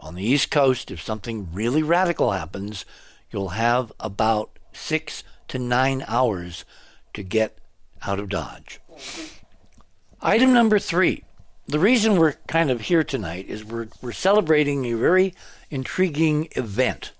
On 0.00 0.16
the 0.16 0.24
East 0.24 0.50
Coast, 0.50 0.90
if 0.90 1.00
something 1.00 1.48
really 1.52 1.80
radical 1.80 2.32
happens, 2.32 2.84
you'll 3.30 3.50
have 3.50 3.92
about 4.00 4.58
six 4.72 5.22
to 5.46 5.60
nine 5.60 6.04
hours 6.08 6.64
to 7.12 7.22
get 7.22 7.56
out 8.04 8.18
of 8.18 8.28
Dodge. 8.28 8.80
Item 10.20 10.52
number 10.52 10.80
three. 10.80 11.22
The 11.68 11.78
reason 11.78 12.16
we're 12.16 12.32
kind 12.48 12.68
of 12.68 12.80
here 12.80 13.04
tonight 13.04 13.46
is 13.48 13.64
we're, 13.64 13.86
we're 14.02 14.10
celebrating 14.10 14.84
a 14.86 14.94
very 14.94 15.32
intriguing 15.70 16.48
event. 16.56 17.12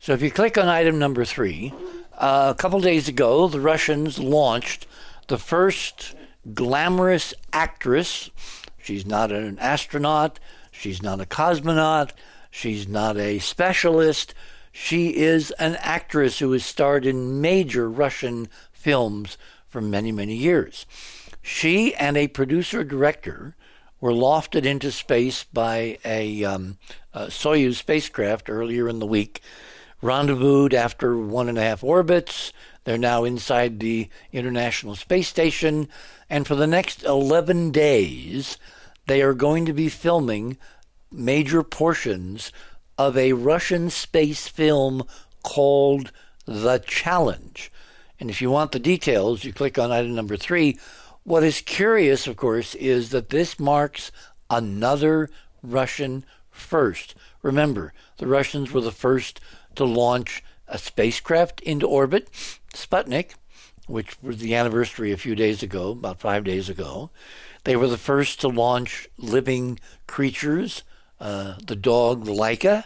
So 0.00 0.14
if 0.14 0.22
you 0.22 0.30
click 0.30 0.56
on 0.56 0.66
item 0.66 0.98
number 0.98 1.26
three, 1.26 1.74
uh, 2.16 2.54
a 2.56 2.58
couple 2.58 2.80
days 2.80 3.06
ago, 3.06 3.48
the 3.48 3.60
Russians 3.60 4.18
launched 4.18 4.86
the 5.28 5.36
first 5.36 6.14
glamorous 6.54 7.34
actress. 7.52 8.30
She's 8.86 9.04
not 9.04 9.32
an 9.32 9.58
astronaut, 9.58 10.38
she's 10.70 11.02
not 11.02 11.20
a 11.20 11.26
cosmonaut, 11.26 12.12
she's 12.52 12.86
not 12.86 13.16
a 13.16 13.40
specialist. 13.40 14.32
She 14.70 15.16
is 15.16 15.50
an 15.52 15.76
actress 15.80 16.38
who 16.38 16.52
has 16.52 16.64
starred 16.64 17.04
in 17.04 17.40
major 17.40 17.90
Russian 17.90 18.46
films 18.70 19.38
for 19.66 19.80
many, 19.80 20.12
many 20.12 20.36
years. 20.36 20.86
She 21.42 21.96
and 21.96 22.16
a 22.16 22.28
producer 22.28 22.84
director 22.84 23.56
were 24.00 24.12
lofted 24.12 24.64
into 24.64 24.92
space 24.92 25.42
by 25.42 25.98
a, 26.04 26.44
um, 26.44 26.78
a 27.12 27.26
Soyuz 27.26 27.74
spacecraft 27.74 28.48
earlier 28.48 28.88
in 28.88 29.00
the 29.00 29.06
week, 29.06 29.40
rendezvoused 30.00 30.74
after 30.74 31.18
one 31.18 31.48
and 31.48 31.58
a 31.58 31.62
half 31.62 31.82
orbits. 31.82 32.52
They're 32.84 32.98
now 32.98 33.24
inside 33.24 33.80
the 33.80 34.08
International 34.32 34.94
Space 34.94 35.26
Station, 35.26 35.88
and 36.30 36.46
for 36.46 36.54
the 36.54 36.68
next 36.68 37.02
11 37.02 37.72
days, 37.72 38.58
they 39.06 39.22
are 39.22 39.34
going 39.34 39.66
to 39.66 39.72
be 39.72 39.88
filming 39.88 40.58
major 41.10 41.62
portions 41.62 42.52
of 42.98 43.16
a 43.16 43.32
Russian 43.32 43.90
space 43.90 44.48
film 44.48 45.04
called 45.42 46.12
The 46.46 46.78
Challenge. 46.78 47.70
And 48.18 48.30
if 48.30 48.40
you 48.40 48.50
want 48.50 48.72
the 48.72 48.78
details, 48.78 49.44
you 49.44 49.52
click 49.52 49.78
on 49.78 49.92
item 49.92 50.14
number 50.14 50.36
three. 50.36 50.78
What 51.22 51.44
is 51.44 51.60
curious, 51.60 52.26
of 52.26 52.36
course, 52.36 52.74
is 52.74 53.10
that 53.10 53.30
this 53.30 53.58
marks 53.58 54.10
another 54.48 55.28
Russian 55.62 56.24
first. 56.50 57.14
Remember, 57.42 57.92
the 58.18 58.26
Russians 58.26 58.72
were 58.72 58.80
the 58.80 58.92
first 58.92 59.40
to 59.74 59.84
launch 59.84 60.42
a 60.66 60.78
spacecraft 60.78 61.60
into 61.60 61.86
orbit, 61.86 62.30
Sputnik, 62.72 63.34
which 63.86 64.20
was 64.22 64.38
the 64.38 64.54
anniversary 64.54 65.12
a 65.12 65.16
few 65.16 65.34
days 65.34 65.62
ago, 65.62 65.90
about 65.90 66.20
five 66.20 66.44
days 66.44 66.68
ago. 66.68 67.10
They 67.66 67.74
were 67.74 67.88
the 67.88 67.98
first 67.98 68.40
to 68.42 68.48
launch 68.48 69.08
living 69.18 69.80
creatures, 70.06 70.84
uh, 71.18 71.54
the 71.66 71.74
dog 71.74 72.24
Laika. 72.24 72.84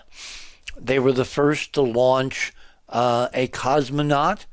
They 0.75 0.99
were 0.99 1.13
the 1.13 1.27
first 1.27 1.75
to 1.75 1.83
launch 1.83 2.55
uh, 2.89 3.29
a 3.35 3.49
cosmonaut, 3.49 4.47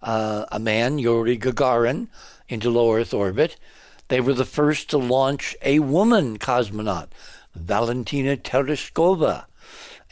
uh, 0.00 0.44
a 0.52 0.60
man, 0.60 1.00
Yuri 1.00 1.36
Gagarin, 1.36 2.06
into 2.48 2.70
low 2.70 2.94
Earth 2.94 3.12
orbit. 3.12 3.56
They 4.06 4.20
were 4.20 4.34
the 4.34 4.44
first 4.44 4.88
to 4.90 4.98
launch 4.98 5.56
a 5.62 5.80
woman 5.80 6.38
cosmonaut, 6.38 7.08
Valentina 7.52 8.36
Tereshkova. 8.36 9.46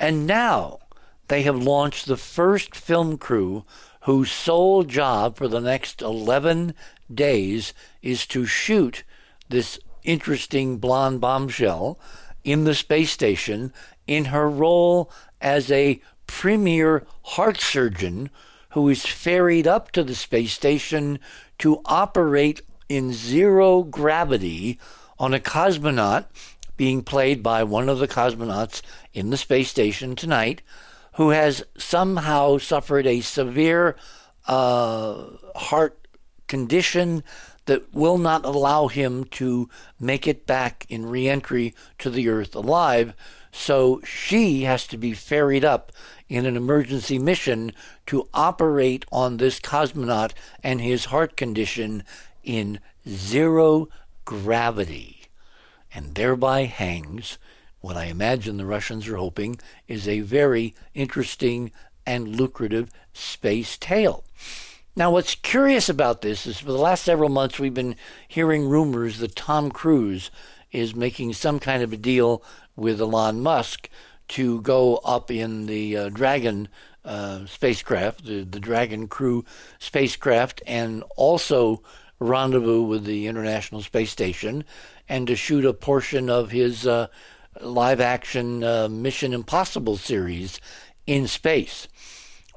And 0.00 0.26
now 0.26 0.80
they 1.28 1.42
have 1.42 1.62
launched 1.62 2.06
the 2.06 2.16
first 2.16 2.74
film 2.74 3.18
crew 3.18 3.64
whose 4.00 4.32
sole 4.32 4.82
job 4.82 5.36
for 5.36 5.46
the 5.46 5.60
next 5.60 6.02
11 6.02 6.74
days 7.14 7.72
is 8.02 8.26
to 8.26 8.46
shoot 8.46 9.04
this 9.50 9.78
interesting 10.02 10.78
blonde 10.78 11.20
bombshell 11.20 11.98
in 12.42 12.64
the 12.64 12.74
space 12.74 13.10
station 13.10 13.72
in 14.06 14.26
her 14.26 14.48
role 14.48 15.10
as 15.40 15.70
a 15.70 16.00
premier 16.26 17.06
heart 17.22 17.60
surgeon 17.60 18.30
who 18.70 18.88
is 18.88 19.04
ferried 19.04 19.66
up 19.66 19.90
to 19.90 20.02
the 20.02 20.14
space 20.14 20.52
station 20.52 21.18
to 21.58 21.80
operate 21.84 22.62
in 22.88 23.12
zero 23.12 23.82
gravity 23.82 24.78
on 25.18 25.34
a 25.34 25.40
cosmonaut 25.40 26.24
being 26.76 27.02
played 27.02 27.42
by 27.42 27.62
one 27.62 27.88
of 27.88 27.98
the 27.98 28.08
cosmonauts 28.08 28.80
in 29.12 29.30
the 29.30 29.36
space 29.36 29.68
station 29.68 30.16
tonight 30.16 30.62
who 31.14 31.30
has 31.30 31.62
somehow 31.76 32.56
suffered 32.56 33.06
a 33.06 33.20
severe 33.20 33.96
uh, 34.46 35.26
heart 35.56 36.06
condition 36.46 37.22
that 37.66 37.92
will 37.94 38.18
not 38.18 38.44
allow 38.44 38.88
him 38.88 39.24
to 39.24 39.68
make 39.98 40.26
it 40.26 40.46
back 40.46 40.86
in 40.88 41.06
reentry 41.06 41.74
to 41.98 42.10
the 42.10 42.28
Earth 42.28 42.54
alive. 42.54 43.14
So 43.52 44.00
she 44.04 44.62
has 44.62 44.86
to 44.88 44.96
be 44.96 45.12
ferried 45.12 45.64
up 45.64 45.92
in 46.28 46.46
an 46.46 46.56
emergency 46.56 47.18
mission 47.18 47.72
to 48.06 48.28
operate 48.32 49.04
on 49.10 49.36
this 49.36 49.60
cosmonaut 49.60 50.32
and 50.62 50.80
his 50.80 51.06
heart 51.06 51.36
condition 51.36 52.04
in 52.42 52.80
zero 53.08 53.88
gravity, 54.24 55.22
and 55.92 56.14
thereby 56.14 56.64
hangs 56.64 57.38
what 57.80 57.96
I 57.96 58.04
imagine 58.04 58.56
the 58.56 58.66
Russians 58.66 59.08
are 59.08 59.16
hoping 59.16 59.58
is 59.88 60.06
a 60.06 60.20
very 60.20 60.74
interesting 60.94 61.72
and 62.06 62.36
lucrative 62.36 62.90
space 63.12 63.76
tale. 63.78 64.24
Now, 64.96 65.12
what's 65.12 65.36
curious 65.36 65.88
about 65.88 66.20
this 66.20 66.46
is 66.46 66.58
for 66.58 66.72
the 66.72 66.78
last 66.78 67.04
several 67.04 67.28
months 67.28 67.58
we've 67.58 67.72
been 67.72 67.94
hearing 68.26 68.68
rumors 68.68 69.18
that 69.18 69.36
Tom 69.36 69.70
Cruise 69.70 70.32
is 70.72 70.96
making 70.96 71.32
some 71.32 71.60
kind 71.60 71.82
of 71.82 71.92
a 71.92 71.96
deal 71.96 72.42
with 72.74 73.00
Elon 73.00 73.40
Musk 73.40 73.88
to 74.28 74.60
go 74.62 74.96
up 74.98 75.30
in 75.30 75.66
the 75.66 75.96
uh, 75.96 76.08
Dragon 76.08 76.68
uh, 77.04 77.46
spacecraft, 77.46 78.24
the, 78.24 78.42
the 78.42 78.58
Dragon 78.58 79.06
Crew 79.06 79.44
spacecraft, 79.78 80.60
and 80.66 81.04
also 81.16 81.82
rendezvous 82.18 82.82
with 82.82 83.04
the 83.04 83.28
International 83.28 83.82
Space 83.82 84.10
Station, 84.10 84.64
and 85.08 85.26
to 85.28 85.36
shoot 85.36 85.64
a 85.64 85.72
portion 85.72 86.28
of 86.28 86.50
his 86.50 86.86
uh, 86.86 87.06
live 87.60 88.00
action 88.00 88.64
uh, 88.64 88.88
Mission 88.88 89.32
Impossible 89.32 89.96
series 89.96 90.60
in 91.06 91.26
space. 91.28 91.88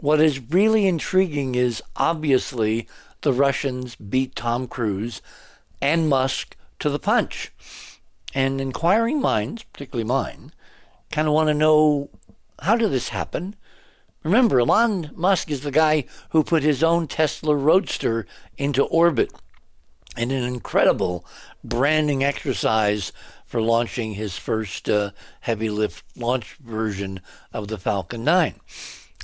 What 0.04 0.20
is 0.20 0.52
really 0.52 0.86
intriguing 0.86 1.56
is 1.56 1.82
obviously 1.96 2.90
the 3.22 3.32
Russians 3.32 3.96
beat 3.96 4.36
Tom 4.36 4.68
Cruise 4.68 5.22
and 5.80 6.10
Musk 6.10 6.58
to 6.80 6.90
the 6.90 7.00
punch. 7.00 7.54
And 8.36 8.60
inquiring 8.60 9.22
minds, 9.22 9.64
particularly 9.64 10.04
mine, 10.04 10.52
kind 11.10 11.26
of 11.26 11.34
want 11.34 11.48
to 11.48 11.54
know 11.54 12.10
how 12.60 12.76
did 12.76 12.92
this 12.92 13.08
happen? 13.08 13.56
Remember, 14.24 14.60
Elon 14.60 15.12
Musk 15.16 15.50
is 15.50 15.62
the 15.62 15.72
guy 15.72 16.04
who 16.32 16.44
put 16.44 16.64
his 16.64 16.84
own 16.84 17.08
Tesla 17.08 17.56
Roadster 17.56 18.28
into 18.58 18.84
orbit 18.84 19.32
in 20.18 20.32
an 20.32 20.44
incredible 20.44 21.26
branding 21.64 22.26
exercise 22.26 23.14
for 23.46 23.62
launching 23.62 24.16
his 24.16 24.38
first 24.38 24.90
uh, 24.90 25.12
heavy 25.40 25.70
lift 25.70 26.04
launch 26.18 26.56
version 26.56 27.22
of 27.54 27.70
the 27.70 27.78
Falcon 27.78 28.26
9. 28.26 28.56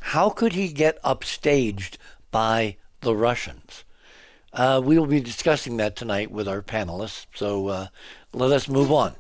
How 0.02 0.30
could 0.30 0.54
he 0.54 0.70
get 0.70 1.02
upstaged 1.04 1.98
by 2.32 2.78
the 3.02 3.16
Russians? 3.16 3.84
Uh, 4.52 4.82
we 4.84 4.98
will 4.98 5.06
be 5.06 5.22
discussing 5.22 5.78
that 5.78 5.96
tonight 5.96 6.32
with 6.32 6.48
our 6.48 6.62
panelists, 6.62 7.28
so 7.36 7.68
uh, 7.68 7.88
let 8.34 8.52
us 8.52 8.68
move 8.68 8.92
on. 8.92 9.16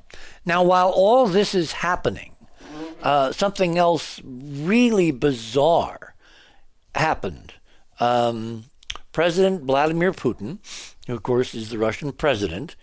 Now, 0.45 0.63
while 0.63 0.89
all 0.89 1.27
this 1.27 1.53
is 1.53 1.71
happening, 1.71 2.35
uh, 3.03 3.31
something 3.31 3.77
else 3.77 4.19
really 4.23 5.11
bizarre 5.11 6.15
happened. 6.95 7.53
Um, 7.99 8.65
president 9.11 9.63
Vladimir 9.63 10.11
Putin, 10.11 10.57
who 11.05 11.13
of 11.13 11.23
course 11.23 11.53
is 11.53 11.69
the 11.69 11.77
Russian 11.77 12.11
president, 12.11 12.75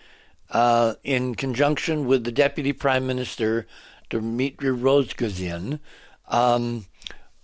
uh, 0.51 0.95
in 1.03 1.35
conjunction 1.35 2.07
with 2.07 2.25
the 2.25 2.33
deputy 2.33 2.73
prime 2.73 3.07
minister 3.07 3.67
Dmitry 4.09 4.71
Rogozin, 4.71 5.81
um, 6.29 6.87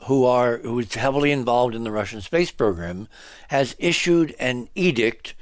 who 0.05 0.25
are 0.25 0.59
who 0.59 0.79
is 0.79 0.95
heavily 0.95 1.31
involved 1.31 1.75
in 1.75 1.85
the 1.85 1.91
Russian 1.91 2.21
space 2.21 2.51
program, 2.51 3.09
has 3.49 3.77
issued 3.79 4.35
an 4.38 4.69
edict. 4.75 5.35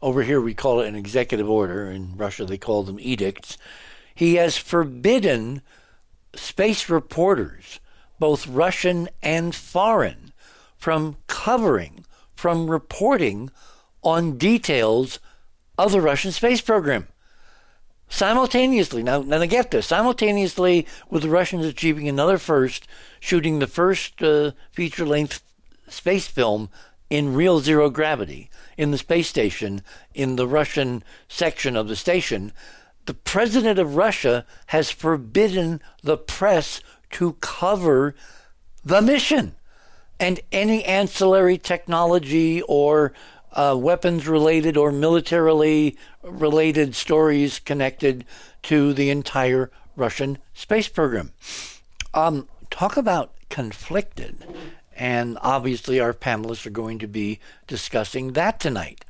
Over 0.00 0.22
here, 0.22 0.40
we 0.40 0.54
call 0.54 0.80
it 0.80 0.88
an 0.88 0.94
executive 0.94 1.48
order. 1.48 1.90
In 1.90 2.16
Russia, 2.16 2.44
they 2.44 2.58
call 2.58 2.82
them 2.82 3.00
edicts. 3.00 3.58
He 4.14 4.34
has 4.34 4.56
forbidden 4.56 5.62
space 6.34 6.88
reporters, 6.88 7.80
both 8.18 8.46
Russian 8.46 9.08
and 9.22 9.54
foreign, 9.54 10.32
from 10.76 11.16
covering, 11.26 12.04
from 12.34 12.70
reporting 12.70 13.50
on 14.02 14.38
details 14.38 15.18
of 15.76 15.92
the 15.92 16.00
Russian 16.00 16.32
space 16.32 16.60
program. 16.60 17.08
Simultaneously, 18.08 19.02
now, 19.02 19.20
now 19.20 19.44
get 19.44 19.70
this, 19.70 19.86
simultaneously 19.86 20.86
with 21.10 21.22
the 21.22 21.28
Russians 21.28 21.66
achieving 21.66 22.08
another 22.08 22.38
first, 22.38 22.86
shooting 23.20 23.58
the 23.58 23.66
first 23.66 24.22
uh, 24.22 24.52
feature 24.70 25.06
length 25.06 25.42
space 25.88 26.26
film 26.26 26.68
in 27.10 27.34
real 27.34 27.60
zero 27.60 27.88
gravity 27.90 28.50
in 28.76 28.90
the 28.90 28.98
space 28.98 29.28
station 29.28 29.82
in 30.14 30.36
the 30.36 30.46
Russian 30.46 31.02
section 31.28 31.76
of 31.76 31.88
the 31.88 31.96
station, 31.96 32.52
the 33.06 33.14
president 33.14 33.78
of 33.78 33.96
Russia 33.96 34.44
has 34.66 34.90
forbidden 34.90 35.80
the 36.02 36.18
press 36.18 36.82
to 37.10 37.32
cover 37.34 38.14
the 38.84 39.00
mission 39.00 39.54
and 40.20 40.40
any 40.52 40.84
ancillary 40.84 41.56
technology 41.56 42.60
or 42.62 43.12
uh, 43.52 43.74
weapons 43.78 44.28
related 44.28 44.76
or 44.76 44.92
militarily 44.92 45.96
related 46.22 46.94
stories 46.94 47.58
connected 47.58 48.24
to 48.62 48.92
the 48.92 49.08
entire 49.10 49.70
Russian 49.96 50.38
space 50.52 50.88
program. 50.88 51.32
Um, 52.12 52.46
talk 52.70 52.96
about 52.96 53.32
conflicted. 53.48 54.44
And 54.96 55.38
obviously, 55.42 56.00
our 56.00 56.12
panelists 56.12 56.66
are 56.66 56.70
going 56.70 56.98
to 56.98 57.06
be 57.06 57.38
discussing 57.66 58.32
that 58.32 58.58
tonight. 58.58 59.04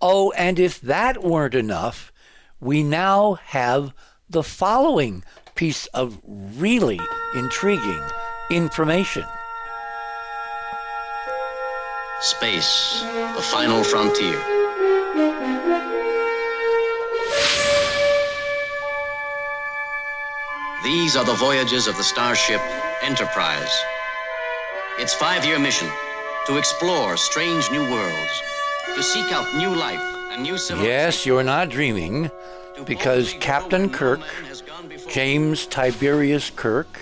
Oh, 0.00 0.32
and 0.32 0.58
if 0.58 0.80
that 0.80 1.22
weren't 1.22 1.54
enough, 1.54 2.12
we 2.60 2.82
now 2.82 3.34
have 3.34 3.92
the 4.30 4.42
following 4.42 5.24
piece 5.54 5.86
of 5.88 6.18
really 6.24 7.00
intriguing 7.34 8.02
information. 8.50 9.24
Space, 12.20 13.02
the 13.34 13.42
final 13.42 13.82
frontier. 13.82 14.40
These 20.84 21.16
are 21.16 21.24
the 21.24 21.34
voyages 21.34 21.86
of 21.86 21.96
the 21.96 22.04
starship 22.04 22.60
Enterprise. 23.02 23.72
Its 24.98 25.12
five 25.12 25.44
year 25.44 25.58
mission 25.58 25.88
to 26.46 26.56
explore 26.56 27.16
strange 27.16 27.68
new 27.72 27.82
worlds, 27.90 28.42
to 28.94 29.02
seek 29.02 29.32
out 29.32 29.52
new 29.56 29.74
life 29.74 30.00
and 30.30 30.42
new 30.42 30.56
civilizations. 30.56 30.86
Yes, 30.86 31.26
you're 31.26 31.42
not 31.42 31.68
dreaming 31.68 32.30
because 32.84 33.34
Captain 33.40 33.90
Kirk, 33.90 34.20
James 35.08 35.66
Tiberius 35.66 36.50
Kirk, 36.50 37.00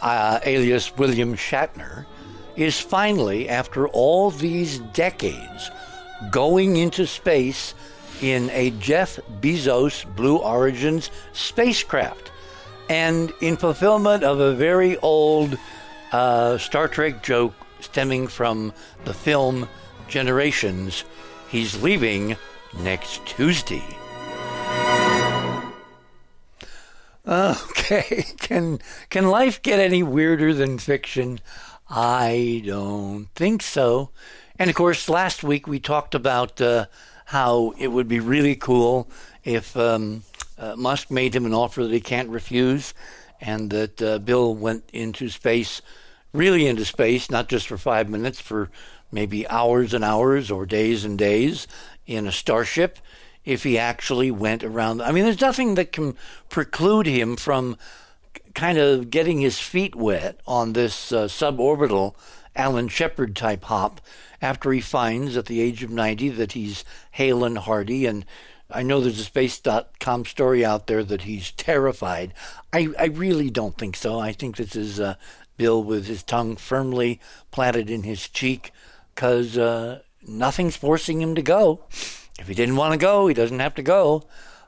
uh, 0.00 0.38
alias 0.44 0.96
William 0.96 1.34
Shatner, 1.34 2.06
is 2.54 2.80
finally, 2.80 3.48
after 3.48 3.88
all 3.88 4.30
these 4.30 4.78
decades, 4.78 5.70
going 6.30 6.76
into 6.76 7.06
space 7.06 7.74
in 8.20 8.50
a 8.50 8.70
Jeff 8.78 9.18
Bezos 9.40 10.04
Blue 10.16 10.36
Origins 10.36 11.10
spacecraft. 11.32 12.32
And 12.88 13.32
in 13.40 13.56
fulfillment 13.56 14.24
of 14.24 14.40
a 14.40 14.54
very 14.54 14.96
old 14.98 15.58
uh, 16.12 16.58
Star 16.58 16.88
Trek 16.88 17.22
joke 17.22 17.54
stemming 17.80 18.28
from 18.28 18.72
the 19.04 19.14
film 19.14 19.68
Generations, 20.08 21.04
he's 21.50 21.82
leaving 21.82 22.36
next 22.80 23.26
Tuesday. 23.26 23.84
Okay, 27.26 28.24
can 28.38 28.78
can 29.10 29.28
life 29.28 29.60
get 29.60 29.78
any 29.78 30.02
weirder 30.02 30.54
than 30.54 30.78
fiction? 30.78 31.40
I 31.90 32.62
don't 32.64 33.26
think 33.34 33.62
so. 33.62 34.10
And 34.58 34.70
of 34.70 34.76
course, 34.76 35.08
last 35.08 35.44
week 35.44 35.66
we 35.66 35.78
talked 35.78 36.14
about 36.14 36.60
uh, 36.60 36.86
how 37.26 37.74
it 37.78 37.88
would 37.88 38.08
be 38.08 38.20
really 38.20 38.56
cool 38.56 39.10
if 39.44 39.76
um, 39.76 40.22
uh, 40.58 40.74
Musk 40.76 41.10
made 41.10 41.34
him 41.34 41.46
an 41.46 41.54
offer 41.54 41.84
that 41.84 41.92
he 41.92 42.00
can't 42.00 42.28
refuse, 42.28 42.94
and 43.40 43.70
that 43.70 44.02
uh, 44.02 44.18
Bill 44.18 44.54
went 44.54 44.90
into 44.92 45.28
space, 45.28 45.80
really 46.32 46.66
into 46.66 46.84
space, 46.84 47.30
not 47.30 47.48
just 47.48 47.66
for 47.68 47.78
five 47.78 48.08
minutes, 48.08 48.40
for 48.40 48.70
maybe 49.10 49.48
hours 49.48 49.94
and 49.94 50.04
hours 50.04 50.50
or 50.50 50.66
days 50.66 51.04
and 51.04 51.18
days 51.18 51.66
in 52.06 52.26
a 52.26 52.32
starship. 52.32 52.98
If 53.44 53.62
he 53.62 53.78
actually 53.78 54.30
went 54.30 54.62
around, 54.62 55.00
I 55.00 55.12
mean, 55.12 55.24
there's 55.24 55.40
nothing 55.40 55.74
that 55.76 55.92
can 55.92 56.16
preclude 56.50 57.06
him 57.06 57.36
from 57.36 57.78
kind 58.54 58.76
of 58.76 59.10
getting 59.10 59.40
his 59.40 59.58
feet 59.58 59.94
wet 59.94 60.40
on 60.46 60.72
this 60.72 61.12
uh, 61.12 61.24
suborbital 61.24 62.14
Alan 62.56 62.88
Shepard 62.88 63.36
type 63.36 63.64
hop 63.64 64.00
after 64.42 64.72
he 64.72 64.80
finds 64.80 65.36
at 65.36 65.46
the 65.46 65.60
age 65.60 65.82
of 65.82 65.90
90 65.90 66.30
that 66.30 66.52
he's 66.52 66.84
hale 67.12 67.44
and 67.44 67.56
hearty. 67.56 68.04
And 68.04 68.26
I 68.70 68.82
know 68.82 69.00
there's 69.00 69.18
a 69.18 69.24
space.com 69.24 70.26
story 70.26 70.64
out 70.64 70.86
there 70.86 71.02
that 71.02 71.22
he's 71.22 71.52
terrified. 71.52 72.34
I, 72.72 72.88
I 72.98 73.06
really 73.06 73.50
don't 73.50 73.76
think 73.78 73.96
so. 73.96 74.18
I 74.18 74.32
think 74.32 74.56
this 74.56 74.76
is 74.76 75.00
uh, 75.00 75.14
Bill 75.56 75.82
with 75.82 76.06
his 76.06 76.22
tongue 76.22 76.56
firmly 76.56 77.20
planted 77.50 77.88
in 77.88 78.02
his 78.02 78.28
cheek 78.28 78.72
because 79.14 79.56
uh, 79.56 80.00
nothing's 80.26 80.76
forcing 80.76 81.22
him 81.22 81.34
to 81.34 81.42
go. 81.42 81.84
If 82.38 82.46
he 82.46 82.54
didn't 82.54 82.76
want 82.76 82.92
to 82.92 82.98
go, 82.98 83.26
he 83.26 83.34
doesn't 83.34 83.60
have 83.60 83.74
to 83.76 83.82
go. 83.82 84.24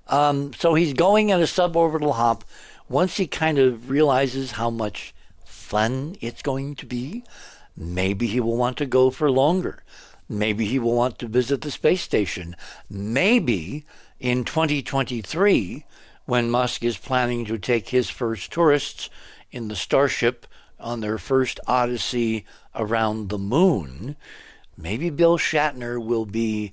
Um, 0.09 0.53
so 0.55 0.75
he's 0.75 0.95
going 0.95 1.31
at 1.31 1.41
a 1.41 1.45
suborbital 1.45 2.15
hop. 2.15 2.45
Once 2.89 3.19
he 3.19 3.27
kind 3.27 3.59
of 3.59 3.91
realizes 3.91 4.53
how 4.53 4.71
much 4.71 5.15
fun 5.45 6.17
it's 6.21 6.43
going 6.43 6.75
to 6.77 6.87
be, 6.87 7.23
Maybe 7.81 8.27
he 8.27 8.41
will 8.41 8.59
want 8.59 8.77
to 8.79 8.87
go 8.87 9.11
for 9.11 9.31
longer. 9.31 9.83
Maybe 10.33 10.65
he 10.65 10.79
will 10.79 10.95
want 10.95 11.19
to 11.19 11.27
visit 11.27 11.61
the 11.61 11.73
space 11.73 12.03
station. 12.03 12.55
Maybe 12.89 13.85
in 14.21 14.45
2023, 14.45 15.85
when 16.25 16.49
Musk 16.49 16.85
is 16.85 16.97
planning 16.97 17.45
to 17.47 17.59
take 17.59 17.89
his 17.89 18.11
first 18.11 18.53
tourists 18.53 19.11
in 19.51 19.67
the 19.67 19.75
Starship 19.75 20.47
on 20.79 21.01
their 21.01 21.19
first 21.19 21.59
odyssey 21.67 22.47
around 22.77 23.29
the 23.29 23.39
moon, 23.39 24.15
maybe 24.77 25.11
Bill 25.11 25.37
Shatner 25.37 26.01
will 26.01 26.27
be 26.27 26.73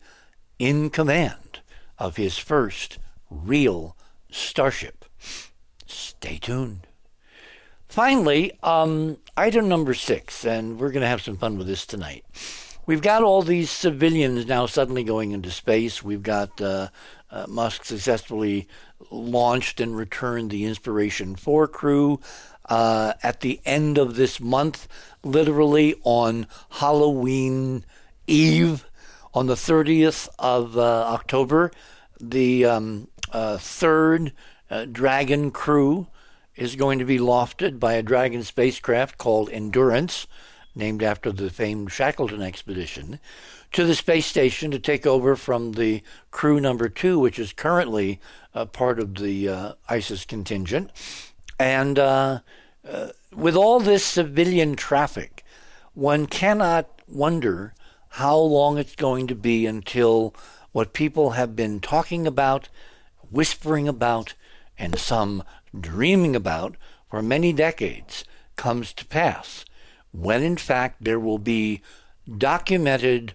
in 0.60 0.92
command 0.92 1.62
of 1.98 2.18
his 2.18 2.38
first 2.38 3.00
real 3.32 3.98
Starship. 4.30 5.04
Stay 5.88 6.38
tuned. 6.38 6.86
Finally, 7.90 8.52
um, 8.62 9.18
item 9.36 9.68
number 9.68 9.96
six, 9.96 10.46
and 10.46 10.80
we're 10.80 10.92
going 10.92 11.02
to 11.02 11.08
have 11.08 11.24
some 11.24 11.38
fun 11.38 11.58
with 11.58 11.66
this 11.66 11.88
tonight. 11.88 12.24
We've 12.88 13.02
got 13.02 13.22
all 13.22 13.42
these 13.42 13.70
civilians 13.70 14.46
now 14.46 14.66
suddenly 14.66 15.04
going 15.04 15.34
into 15.34 15.52
space. 15.52 16.02
We've 16.02 16.24
got 16.24 16.62
uh, 16.62 16.88
uh, 17.30 17.46
Musk 17.50 17.84
successfully 17.84 18.70
launched 19.12 19.82
and 19.82 19.94
returned 19.94 20.52
the 20.52 20.64
Inspiration 20.64 21.36
4 21.36 21.68
crew. 21.68 22.22
Uh, 22.70 23.12
at 23.22 23.42
the 23.42 23.60
end 23.66 23.98
of 23.98 24.16
this 24.16 24.40
month, 24.40 24.88
literally 25.22 25.96
on 26.06 26.48
Halloween 26.70 27.84
Eve, 28.26 28.86
on 29.34 29.48
the 29.48 29.56
30th 29.56 30.30
of 30.40 30.78
uh, 30.78 30.82
October, 30.82 31.72
the 32.22 32.64
um, 32.64 33.10
uh, 33.34 33.58
third 33.58 34.32
uh, 34.70 34.86
Dragon 34.86 35.52
crew 35.52 36.08
is 36.56 36.78
going 36.78 37.00
to 37.00 37.06
be 37.06 37.20
lofted 37.20 37.82
by 37.82 37.96
a 37.96 38.02
Dragon 38.02 38.44
spacecraft 38.44 39.18
called 39.18 39.50
Endurance, 39.50 40.26
named 40.78 41.04
after 41.04 41.32
the 41.32 41.50
famed 41.50 41.92
Shackleton 41.92 42.42
expedition, 42.42 43.20
to 43.74 43.84
the 43.84 43.96
space 43.96 44.26
station 44.26 44.72
to 44.72 44.80
take 44.80 45.06
over 45.06 45.36
from 45.36 45.74
the 45.74 46.02
crew 46.32 46.60
number 46.60 46.88
two, 46.88 47.20
which 47.20 47.40
is 47.40 47.52
currently 47.52 48.22
uh, 48.54 48.66
part 48.66 49.00
of 49.00 49.16
the 49.16 49.50
uh, 49.50 49.74
ISIS 49.90 50.24
contingent. 50.24 50.92
And 51.60 52.00
uh, 52.00 52.40
uh, 52.88 53.10
with 53.36 53.56
all 53.56 53.80
this 53.80 54.06
civilian 54.06 54.76
traffic, 54.76 55.44
one 55.94 56.28
cannot 56.28 56.88
wonder 57.08 57.74
how 58.10 58.38
long 58.38 58.78
it's 58.78 58.96
going 58.96 59.28
to 59.28 59.36
be 59.36 59.66
until 59.66 60.34
what 60.72 60.94
people 60.94 61.32
have 61.32 61.56
been 61.56 61.80
talking 61.80 62.28
about, 62.28 62.70
whispering 63.30 63.88
about, 63.88 64.36
and 64.78 64.98
some 64.98 65.44
dreaming 65.78 66.36
about 66.36 66.76
for 67.10 67.22
many 67.22 67.52
decades 67.52 68.24
comes 68.56 68.94
to 68.94 69.06
pass, 69.06 69.66
when 70.20 70.44
in 70.44 70.58
fact 70.58 71.04
there 71.04 71.20
will 71.20 71.38
be 71.38 71.82
documented 72.38 73.34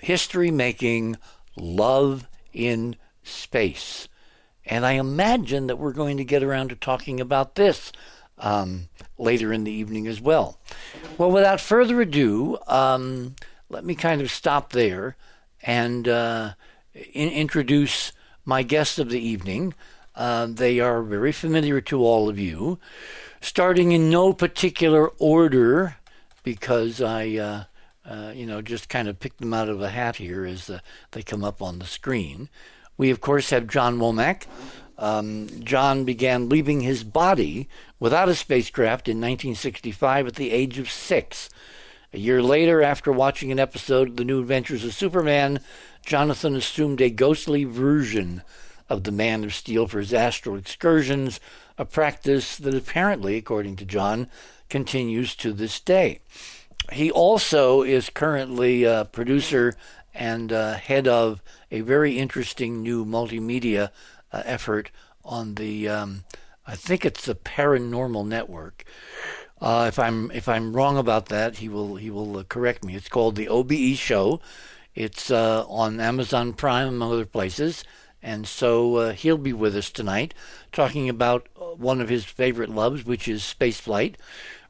history 0.00 0.50
making 0.50 1.16
love 1.56 2.26
in 2.52 2.96
space. 3.22 4.08
And 4.64 4.84
I 4.84 4.92
imagine 4.92 5.66
that 5.66 5.78
we're 5.78 5.92
going 5.92 6.18
to 6.18 6.24
get 6.24 6.42
around 6.42 6.68
to 6.68 6.76
talking 6.76 7.20
about 7.20 7.54
this 7.54 7.90
um, 8.36 8.88
later 9.16 9.52
in 9.52 9.64
the 9.64 9.72
evening 9.72 10.06
as 10.06 10.20
well. 10.20 10.58
Well, 11.16 11.30
without 11.30 11.60
further 11.60 12.00
ado, 12.00 12.58
um, 12.66 13.34
let 13.68 13.84
me 13.84 13.94
kind 13.94 14.20
of 14.20 14.30
stop 14.30 14.72
there 14.72 15.16
and 15.62 16.06
uh, 16.06 16.52
in- 16.94 17.30
introduce 17.30 18.12
my 18.44 18.62
guest 18.62 18.98
of 18.98 19.10
the 19.10 19.20
evening. 19.20 19.74
Uh, 20.14 20.46
they 20.46 20.80
are 20.80 21.02
very 21.02 21.32
familiar 21.32 21.80
to 21.80 22.02
all 22.02 22.28
of 22.28 22.38
you, 22.38 22.78
starting 23.40 23.92
in 23.92 24.10
no 24.10 24.32
particular 24.32 25.08
order, 25.18 25.96
because 26.48 27.02
I, 27.02 27.36
uh, 27.36 27.64
uh, 28.06 28.32
you 28.34 28.46
know, 28.46 28.62
just 28.62 28.88
kind 28.88 29.06
of 29.06 29.20
picked 29.20 29.38
them 29.38 29.52
out 29.52 29.68
of 29.68 29.82
a 29.82 29.90
hat 29.90 30.16
here 30.16 30.46
as 30.46 30.70
uh, 30.70 30.78
they 31.10 31.22
come 31.22 31.44
up 31.44 31.60
on 31.60 31.78
the 31.78 31.84
screen. 31.84 32.48
We, 32.96 33.10
of 33.10 33.20
course, 33.20 33.50
have 33.50 33.66
John 33.66 33.98
Womack. 33.98 34.44
Um, 34.96 35.46
John 35.62 36.06
began 36.06 36.48
leaving 36.48 36.80
his 36.80 37.04
body 37.04 37.68
without 38.00 38.30
a 38.30 38.34
spacecraft 38.34 39.08
in 39.08 39.18
1965 39.18 40.26
at 40.26 40.34
the 40.36 40.50
age 40.50 40.78
of 40.78 40.90
six. 40.90 41.50
A 42.14 42.18
year 42.18 42.42
later, 42.42 42.82
after 42.82 43.12
watching 43.12 43.52
an 43.52 43.58
episode 43.58 44.08
of 44.08 44.16
The 44.16 44.24
New 44.24 44.40
Adventures 44.40 44.86
of 44.86 44.94
Superman, 44.94 45.60
Jonathan 46.06 46.56
assumed 46.56 47.02
a 47.02 47.10
ghostly 47.10 47.64
version 47.64 48.42
of 48.88 49.04
the 49.04 49.12
Man 49.12 49.44
of 49.44 49.52
Steel 49.52 49.86
for 49.86 49.98
his 49.98 50.14
astral 50.14 50.56
excursions, 50.56 51.40
a 51.76 51.84
practice 51.84 52.56
that 52.56 52.74
apparently, 52.74 53.36
according 53.36 53.76
to 53.76 53.84
John, 53.84 54.28
continues 54.68 55.34
to 55.36 55.52
this 55.52 55.80
day. 55.80 56.20
He 56.92 57.10
also 57.10 57.82
is 57.82 58.10
currently 58.10 58.84
a 58.84 59.04
producer 59.04 59.74
and 60.14 60.52
uh, 60.52 60.74
head 60.74 61.06
of 61.06 61.42
a 61.70 61.80
very 61.80 62.18
interesting 62.18 62.82
new 62.82 63.04
multimedia 63.04 63.90
uh, 64.32 64.42
effort 64.44 64.90
on 65.24 65.54
the, 65.54 65.88
um, 65.88 66.24
I 66.66 66.74
think 66.74 67.04
it's 67.04 67.26
the 67.26 67.34
Paranormal 67.34 68.26
Network. 68.26 68.84
Uh, 69.60 69.86
if 69.88 69.98
I'm 69.98 70.30
if 70.30 70.48
I'm 70.48 70.72
wrong 70.72 70.96
about 70.96 71.26
that, 71.26 71.56
he 71.56 71.68
will 71.68 71.96
he 71.96 72.10
will 72.10 72.38
uh, 72.38 72.44
correct 72.44 72.84
me. 72.84 72.94
It's 72.94 73.08
called 73.08 73.34
the 73.34 73.48
OBE 73.48 73.96
Show. 73.96 74.40
It's 74.94 75.30
uh, 75.30 75.64
on 75.68 76.00
Amazon 76.00 76.52
Prime 76.52 76.88
among 76.88 77.12
other 77.12 77.26
places. 77.26 77.84
And 78.22 78.46
so 78.46 78.96
uh, 78.96 79.12
he'll 79.12 79.38
be 79.38 79.52
with 79.52 79.76
us 79.76 79.90
tonight 79.90 80.34
talking 80.72 81.08
about 81.08 81.48
uh, 81.56 81.66
one 81.76 82.00
of 82.00 82.08
his 82.08 82.24
favorite 82.24 82.68
loves, 82.68 83.04
which 83.04 83.28
is 83.28 83.42
spaceflight. 83.42 84.16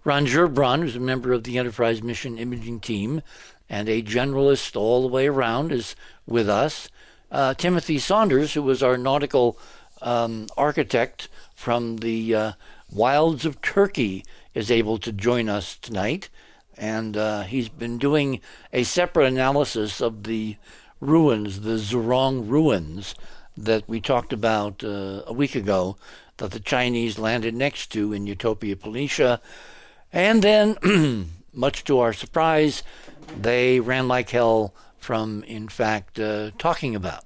Ron 0.09 0.25
Gerbron, 0.25 0.81
who's 0.81 0.97
a 0.97 1.01
member 1.01 1.35
of 1.35 1.45
the 1.45 1.59
Enterprise 1.59 2.03
Mission 2.03 2.39
Imaging 2.39 2.81
Team 2.81 3.21
and 3.69 3.91
a 3.91 4.03
generalist 4.03 4.75
all 4.75 5.03
the 5.03 5.13
way 5.13 5.27
around, 5.27 5.71
is 5.71 5.95
with 6.27 6.49
us. 6.49 6.89
Uh, 7.31 7.53
Timothy 7.53 7.99
Saunders, 7.99 8.55
who 8.55 8.63
was 8.63 8.83
our 8.83 8.97
nautical 8.97 9.59
um, 10.01 10.47
architect 10.57 11.29
from 11.55 11.99
the 11.99 12.35
uh, 12.35 12.53
wilds 12.91 13.45
of 13.45 13.61
Turkey, 13.61 14.25
is 14.55 14.71
able 14.71 14.97
to 14.97 15.13
join 15.13 15.51
us 15.51 15.77
tonight. 15.77 16.31
And 16.79 17.15
uh, 17.15 17.43
he's 17.43 17.69
been 17.69 17.99
doing 17.99 18.41
a 18.73 18.85
separate 18.85 19.27
analysis 19.27 20.01
of 20.01 20.23
the 20.23 20.57
ruins, 21.03 21.61
the 21.61 21.77
Zhurong 21.77 22.49
ruins 22.49 23.15
that 23.59 23.87
we 23.87 24.01
talked 24.01 24.33
about 24.33 24.83
uh, 24.83 25.21
a 25.27 25.35
week 25.35 25.55
ago 25.55 25.99
that 26.39 26.53
the 26.53 26.61
Chinese 26.61 27.19
landed 27.19 27.55
next 27.55 27.93
to 27.93 28.15
in 28.15 28.27
Utopia 28.27 28.75
Planitia. 28.75 29.41
And 30.13 30.43
then, 30.43 31.31
much 31.53 31.85
to 31.85 31.99
our 31.99 32.13
surprise, 32.13 32.83
they 33.41 33.81
ran 33.81 34.09
like 34.09 34.31
hell 34.31 34.75
from, 34.99 35.43
in 35.45 35.69
fact, 35.69 36.19
uh, 36.19 36.51
talking 36.59 36.95
about. 36.95 37.25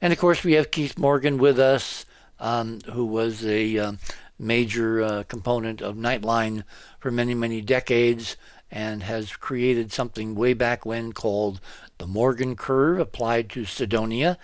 And 0.00 0.12
of 0.12 0.18
course, 0.18 0.44
we 0.44 0.54
have 0.54 0.70
Keith 0.70 0.98
Morgan 0.98 1.38
with 1.38 1.58
us, 1.58 2.04
um, 2.38 2.80
who 2.92 3.04
was 3.04 3.44
a 3.44 3.78
uh, 3.78 3.92
major 4.38 5.02
uh, 5.02 5.22
component 5.24 5.80
of 5.80 5.96
Nightline 5.96 6.64
for 6.98 7.10
many, 7.10 7.34
many 7.34 7.60
decades 7.60 8.36
and 8.70 9.04
has 9.04 9.36
created 9.36 9.92
something 9.92 10.34
way 10.34 10.52
back 10.52 10.84
when 10.84 11.12
called 11.12 11.60
the 11.98 12.06
Morgan 12.06 12.56
Curve 12.56 12.98
applied 12.98 13.48
to 13.50 13.64
Cydonia 13.64 14.36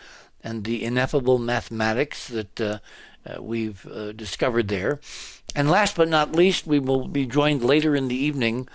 and 0.42 0.64
the 0.64 0.84
ineffable 0.84 1.38
mathematics 1.38 2.28
that 2.28 2.60
uh, 2.60 2.78
uh, 3.26 3.42
we've 3.42 3.86
uh, 3.86 4.12
discovered 4.12 4.68
there. 4.68 5.00
And 5.54 5.70
last 5.70 5.96
but 5.96 6.08
not 6.08 6.32
least, 6.32 6.66
we 6.66 6.78
will 6.78 7.08
be 7.08 7.26
joined 7.26 7.64
later 7.64 7.96
in 7.96 8.08
the 8.08 8.16
evening, 8.16 8.68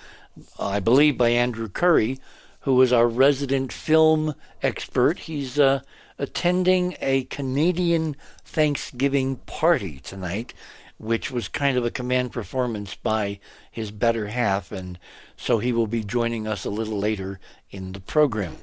I 0.60 0.80
believe, 0.80 1.18
by 1.18 1.30
Andrew 1.30 1.70
Curry, 1.70 2.20
who 2.62 2.82
is 2.82 2.92
our 2.92 3.08
resident 3.08 3.72
film 3.72 4.36
expert. 4.62 5.20
He's 5.20 5.60
uh, 5.60 5.82
attending 6.18 6.98
a 7.00 7.24
Canadian 7.26 8.16
Thanksgiving 8.44 9.38
party 9.46 10.00
tonight, 10.00 10.54
which 10.98 11.32
was 11.32 11.48
kind 11.48 11.78
of 11.78 11.86
a 11.86 11.92
command 11.92 12.32
performance 12.32 12.96
by 12.96 13.40
his 13.72 13.92
better 13.92 14.28
half, 14.28 14.72
and 14.72 14.98
so 15.38 15.60
he 15.60 15.72
will 15.72 15.88
be 15.88 16.04
joining 16.04 16.48
us 16.48 16.66
a 16.66 16.70
little 16.70 16.98
later 16.98 17.40
in 17.70 17.92
the 17.92 18.00
program. 18.00 18.56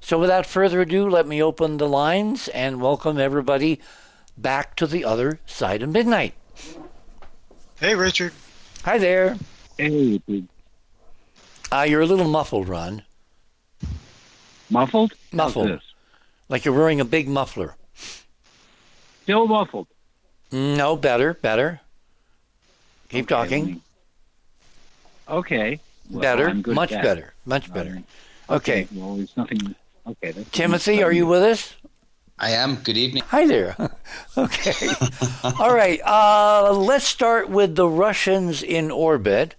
So, 0.00 0.18
without 0.18 0.46
further 0.46 0.80
ado, 0.80 1.08
let 1.08 1.26
me 1.26 1.42
open 1.42 1.76
the 1.76 1.88
lines 1.88 2.48
and 2.48 2.80
welcome 2.80 3.18
everybody 3.18 3.80
back 4.36 4.76
to 4.76 4.86
the 4.86 5.04
other 5.04 5.40
side 5.46 5.82
of 5.82 5.88
midnight. 5.90 6.34
Hey, 7.78 7.94
Richard. 7.94 8.32
Hi 8.84 8.98
there. 8.98 9.36
Hey, 9.76 10.18
dude. 10.18 10.48
Uh, 11.72 11.86
you're 11.88 12.00
a 12.02 12.06
little 12.06 12.28
muffled, 12.28 12.68
Ron. 12.68 13.02
Muffled? 14.70 15.12
Muffled. 15.32 15.80
Like 16.48 16.64
you're 16.64 16.74
wearing 16.74 17.00
a 17.00 17.04
big 17.04 17.28
muffler. 17.28 17.76
Still 19.22 19.46
muffled. 19.46 19.86
No, 20.52 20.96
better, 20.96 21.34
better. 21.34 21.80
Keep 23.08 23.24
Okay, 23.26 23.34
talking. 23.34 23.66
me- 23.66 23.80
Okay. 25.28 25.78
Well, 26.10 26.20
better, 26.22 26.48
I'm 26.48 26.60
good 26.62 26.74
much 26.74 26.90
better, 26.90 27.34
much 27.46 27.72
better. 27.72 28.02
Okay. 28.48 28.88
Well, 28.92 29.16
there's 29.16 29.36
nothing. 29.36 29.76
Okay. 30.06 30.32
That's 30.32 30.50
Timothy, 30.50 31.04
are 31.04 31.12
you 31.12 31.24
with 31.26 31.42
us? 31.42 31.74
I 32.40 32.52
am. 32.52 32.76
Good 32.76 32.96
evening. 32.96 33.22
Hi 33.28 33.46
there. 33.46 33.76
okay. 34.38 34.88
All 35.44 35.74
right. 35.74 36.00
Uh, 36.02 36.72
let's 36.72 37.04
start 37.04 37.50
with 37.50 37.76
the 37.76 37.86
Russians 37.86 38.62
in 38.62 38.90
orbit. 38.90 39.56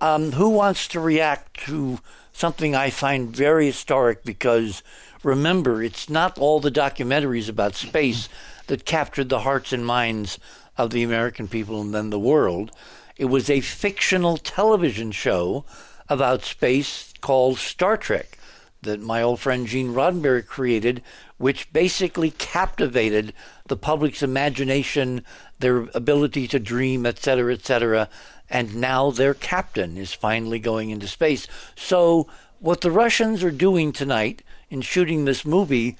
Um, 0.00 0.32
who 0.32 0.48
wants 0.48 0.88
to 0.88 1.00
react 1.00 1.54
to 1.66 1.98
something 2.32 2.74
I 2.74 2.88
find 2.88 3.34
very 3.34 3.66
historic 3.66 4.24
because 4.24 4.82
remember, 5.22 5.82
it's 5.82 6.08
not 6.08 6.38
all 6.38 6.60
the 6.60 6.70
documentaries 6.70 7.48
about 7.50 7.74
space 7.74 8.28
that 8.68 8.86
captured 8.86 9.28
the 9.28 9.40
hearts 9.40 9.72
and 9.72 9.84
minds 9.84 10.38
of 10.78 10.90
the 10.90 11.02
American 11.02 11.46
people 11.46 11.80
and 11.80 11.94
then 11.94 12.08
the 12.08 12.18
world. 12.18 12.70
It 13.18 13.26
was 13.26 13.50
a 13.50 13.60
fictional 13.60 14.38
television 14.38 15.12
show 15.12 15.66
about 16.08 16.42
space 16.42 17.12
called 17.20 17.58
Star 17.58 17.96
Trek 17.98 18.38
that 18.84 19.00
my 19.00 19.22
old 19.22 19.40
friend 19.40 19.66
Gene 19.66 19.92
Roddenberry 19.92 20.46
created, 20.46 21.02
which 21.36 21.72
basically 21.72 22.30
captivated 22.30 23.32
the 23.66 23.76
public's 23.76 24.22
imagination, 24.22 25.24
their 25.58 25.88
ability 25.94 26.46
to 26.48 26.58
dream, 26.58 27.04
et 27.04 27.18
cetera, 27.18 27.52
et 27.52 27.64
cetera. 27.64 28.08
And 28.48 28.76
now 28.76 29.10
their 29.10 29.34
captain 29.34 29.96
is 29.96 30.12
finally 30.12 30.58
going 30.58 30.90
into 30.90 31.08
space. 31.08 31.46
So, 31.76 32.28
what 32.60 32.80
the 32.80 32.90
Russians 32.90 33.42
are 33.42 33.50
doing 33.50 33.92
tonight 33.92 34.42
in 34.70 34.80
shooting 34.80 35.24
this 35.24 35.44
movie, 35.44 35.96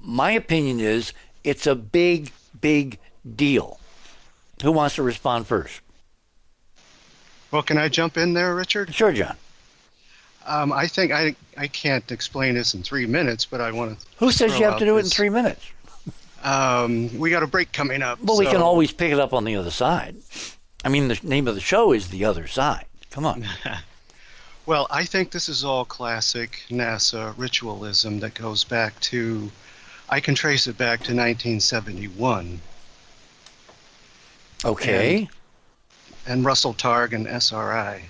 my 0.00 0.30
opinion 0.32 0.78
is 0.78 1.12
it's 1.42 1.66
a 1.66 1.74
big, 1.74 2.30
big 2.60 2.98
deal. 3.34 3.80
Who 4.62 4.72
wants 4.72 4.94
to 4.96 5.02
respond 5.02 5.46
first? 5.46 5.80
Well, 7.50 7.62
can 7.62 7.78
I 7.78 7.88
jump 7.88 8.16
in 8.16 8.34
there, 8.34 8.54
Richard? 8.54 8.94
Sure, 8.94 9.12
John. 9.12 9.36
Um, 10.46 10.72
I 10.72 10.86
think 10.86 11.12
I 11.12 11.34
I 11.56 11.66
can't 11.66 12.10
explain 12.12 12.54
this 12.54 12.74
in 12.74 12.82
three 12.82 13.06
minutes, 13.06 13.44
but 13.44 13.60
I 13.60 13.72
want 13.72 13.98
to. 13.98 14.06
Who 14.18 14.30
says 14.30 14.58
you 14.58 14.64
have 14.64 14.78
to 14.78 14.84
do 14.84 14.96
it 14.96 15.00
in 15.04 15.10
three 15.10 15.30
minutes? 15.30 15.64
Um, 16.44 17.18
we 17.18 17.30
got 17.30 17.42
a 17.42 17.46
break 17.46 17.72
coming 17.72 18.02
up. 18.02 18.22
Well, 18.22 18.38
we 18.38 18.46
can 18.46 18.62
always 18.62 18.92
pick 18.92 19.12
it 19.12 19.18
up 19.18 19.32
on 19.32 19.44
the 19.44 19.56
other 19.56 19.70
side. 19.72 20.14
I 20.84 20.88
mean, 20.88 21.08
the 21.08 21.18
name 21.24 21.48
of 21.48 21.56
the 21.56 21.60
show 21.60 21.92
is 21.92 22.08
The 22.08 22.24
Other 22.24 22.46
Side. 22.46 22.86
Come 23.10 23.26
on. 23.26 23.44
Well, 24.66 24.88
I 24.90 25.04
think 25.04 25.30
this 25.30 25.48
is 25.48 25.64
all 25.64 25.84
classic 25.84 26.64
NASA 26.70 27.32
ritualism 27.36 28.18
that 28.18 28.34
goes 28.34 28.64
back 28.64 28.98
to. 29.12 29.48
I 30.08 30.18
can 30.18 30.34
trace 30.34 30.66
it 30.66 30.76
back 30.76 30.98
to 31.04 31.14
1971 31.14 32.60
Okay. 34.64 35.28
and 36.26 36.44
Russell 36.44 36.74
Targ 36.74 37.12
and 37.12 37.28
SRI 37.28 38.02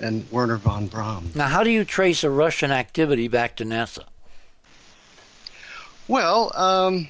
and 0.00 0.30
Werner 0.30 0.56
von 0.56 0.86
Braun. 0.86 1.30
Now, 1.34 1.48
how 1.48 1.62
do 1.62 1.70
you 1.70 1.84
trace 1.84 2.24
a 2.24 2.30
Russian 2.30 2.70
activity 2.70 3.28
back 3.28 3.56
to 3.56 3.64
NASA? 3.64 4.04
Well, 6.08 6.50
um, 6.56 7.08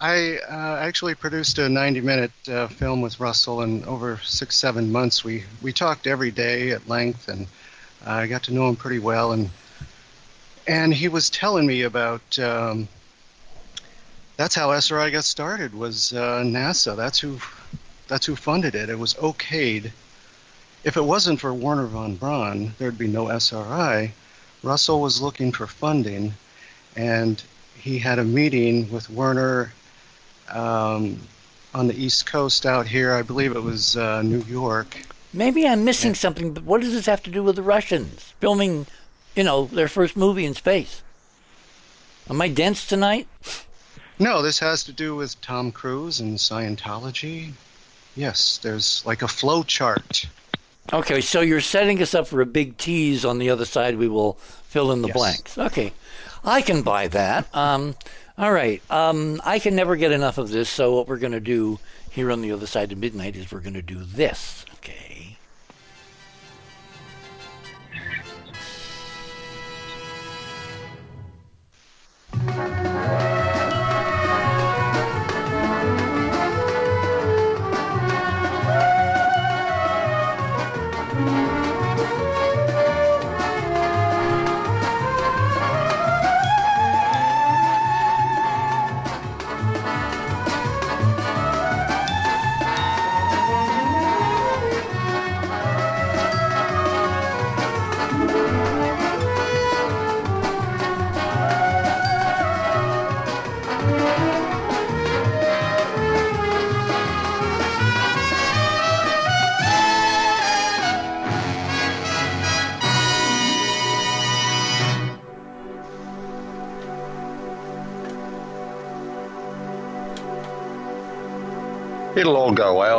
I 0.00 0.38
uh, 0.50 0.78
actually 0.80 1.14
produced 1.14 1.58
a 1.58 1.62
90-minute 1.62 2.32
uh, 2.48 2.66
film 2.68 3.00
with 3.00 3.20
Russell, 3.20 3.62
and 3.62 3.84
over 3.84 4.18
six, 4.24 4.56
seven 4.56 4.90
months, 4.90 5.22
we 5.22 5.44
we 5.62 5.72
talked 5.72 6.06
every 6.06 6.30
day 6.30 6.70
at 6.70 6.88
length, 6.88 7.28
and 7.28 7.46
I 8.04 8.26
got 8.26 8.42
to 8.44 8.54
know 8.54 8.68
him 8.68 8.76
pretty 8.76 8.98
well, 8.98 9.32
and 9.32 9.50
and 10.66 10.92
he 10.92 11.08
was 11.08 11.30
telling 11.30 11.66
me 11.66 11.82
about. 11.82 12.38
Um, 12.38 12.88
that's 14.36 14.56
how 14.56 14.72
SRI 14.72 15.10
got 15.10 15.22
started. 15.22 15.72
Was 15.74 16.12
uh, 16.12 16.42
NASA? 16.44 16.96
That's 16.96 17.20
who. 17.20 17.38
That's 18.08 18.26
who 18.26 18.36
funded 18.36 18.74
it. 18.74 18.90
It 18.90 18.98
was 18.98 19.14
okayed. 19.14 19.90
If 20.84 20.98
it 20.98 21.04
wasn't 21.04 21.40
for 21.40 21.54
Wernher 21.54 21.86
von 21.86 22.16
Braun, 22.16 22.74
there'd 22.78 22.98
be 22.98 23.06
no 23.06 23.28
SRI. 23.28 24.12
Russell 24.62 25.00
was 25.00 25.22
looking 25.22 25.50
for 25.50 25.66
funding, 25.66 26.34
and 26.94 27.42
he 27.80 27.98
had 27.98 28.18
a 28.18 28.24
meeting 28.24 28.90
with 28.92 29.08
Wernher 29.08 29.72
um, 30.50 31.18
on 31.74 31.86
the 31.86 31.94
East 31.94 32.26
Coast 32.26 32.66
out 32.66 32.86
here. 32.86 33.14
I 33.14 33.22
believe 33.22 33.56
it 33.56 33.62
was 33.62 33.96
uh, 33.96 34.20
New 34.20 34.42
York. 34.42 34.98
Maybe 35.32 35.66
I'm 35.66 35.84
missing 35.84 36.14
something, 36.14 36.52
but 36.52 36.64
what 36.64 36.82
does 36.82 36.92
this 36.92 37.06
have 37.06 37.22
to 37.24 37.30
do 37.30 37.42
with 37.42 37.56
the 37.56 37.62
Russians 37.62 38.34
filming, 38.38 38.86
you 39.34 39.42
know, 39.42 39.64
their 39.64 39.88
first 39.88 40.16
movie 40.16 40.44
in 40.44 40.54
space? 40.54 41.02
Am 42.28 42.40
I 42.42 42.48
dense 42.48 42.86
tonight? 42.86 43.26
No, 44.18 44.42
this 44.42 44.58
has 44.60 44.84
to 44.84 44.92
do 44.92 45.16
with 45.16 45.40
Tom 45.40 45.72
Cruise 45.72 46.20
and 46.20 46.38
Scientology. 46.38 47.52
Yes, 48.14 48.58
there's 48.58 49.04
like 49.04 49.22
a 49.22 49.28
flow 49.28 49.62
chart. 49.62 50.26
Okay, 50.92 51.20
so 51.20 51.40
you're 51.40 51.60
setting 51.60 52.00
us 52.02 52.14
up 52.14 52.26
for 52.26 52.40
a 52.40 52.46
big 52.46 52.76
tease 52.76 53.24
on 53.24 53.38
the 53.38 53.50
other 53.50 53.64
side. 53.64 53.96
We 53.96 54.08
will 54.08 54.34
fill 54.68 54.92
in 54.92 55.02
the 55.02 55.08
Yes. 55.08 55.16
blanks. 55.16 55.58
Okay, 55.58 55.92
I 56.44 56.60
can 56.62 56.82
buy 56.82 57.08
that. 57.08 57.46
Um, 57.54 57.94
all 58.36 58.52
right, 58.52 58.82
um, 58.90 59.40
I 59.44 59.58
can 59.58 59.74
never 59.74 59.96
get 59.96 60.12
enough 60.12 60.38
of 60.38 60.50
this. 60.50 60.68
So 60.68 60.94
what 60.94 61.08
we're 61.08 61.16
going 61.18 61.32
to 61.32 61.40
do 61.40 61.78
here 62.10 62.30
on 62.30 62.42
the 62.42 62.52
other 62.52 62.66
side 62.66 62.92
of 62.92 62.98
midnight 62.98 63.34
is 63.34 63.50
we're 63.50 63.60
going 63.60 63.74
to 63.74 63.82
do 63.82 63.98
this. 64.04 64.64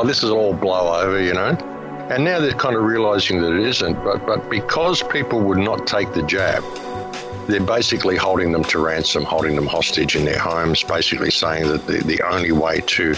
This 0.08 0.24
is 0.24 0.30
all 0.30 0.54
blow 0.54 1.02
over, 1.02 1.22
you 1.22 1.34
know. 1.34 1.58
And 2.10 2.24
now 2.24 2.40
they're 2.40 2.52
kind 2.52 2.76
of 2.76 2.84
realizing 2.84 3.42
that 3.42 3.54
it 3.54 3.66
isn't. 3.66 3.96
But 4.04 4.26
but 4.26 4.50
because 4.50 5.02
people 5.04 5.40
would 5.42 5.58
not 5.58 5.88
take 5.88 6.14
the 6.14 6.24
jab, 6.24 6.64
they're 7.48 7.62
basically 7.62 8.16
holding 8.16 8.52
them 8.52 8.64
to 8.66 8.80
ransom, 8.80 9.24
holding 9.24 9.56
them 9.56 9.68
hostage 9.68 10.16
in 10.16 10.26
their 10.26 10.40
homes, 10.40 10.84
basically 10.84 11.32
saying 11.32 11.68
that 11.68 11.86
the, 11.88 12.00
the 12.04 12.22
only 12.22 12.52
way 12.52 12.82
to 12.82 13.16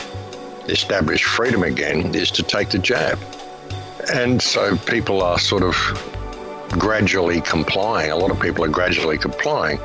establish 0.67 1.23
freedom 1.23 1.63
again 1.63 2.13
is 2.13 2.29
to 2.31 2.43
take 2.43 2.69
the 2.69 2.79
jab. 2.79 3.17
And 4.13 4.41
so 4.41 4.77
people 4.77 5.21
are 5.21 5.39
sort 5.39 5.63
of 5.63 5.75
gradually 6.71 7.41
complying. 7.41 8.11
A 8.11 8.15
lot 8.15 8.31
of 8.31 8.39
people 8.39 8.63
are 8.63 8.69
gradually 8.69 9.17
complying. 9.17 9.79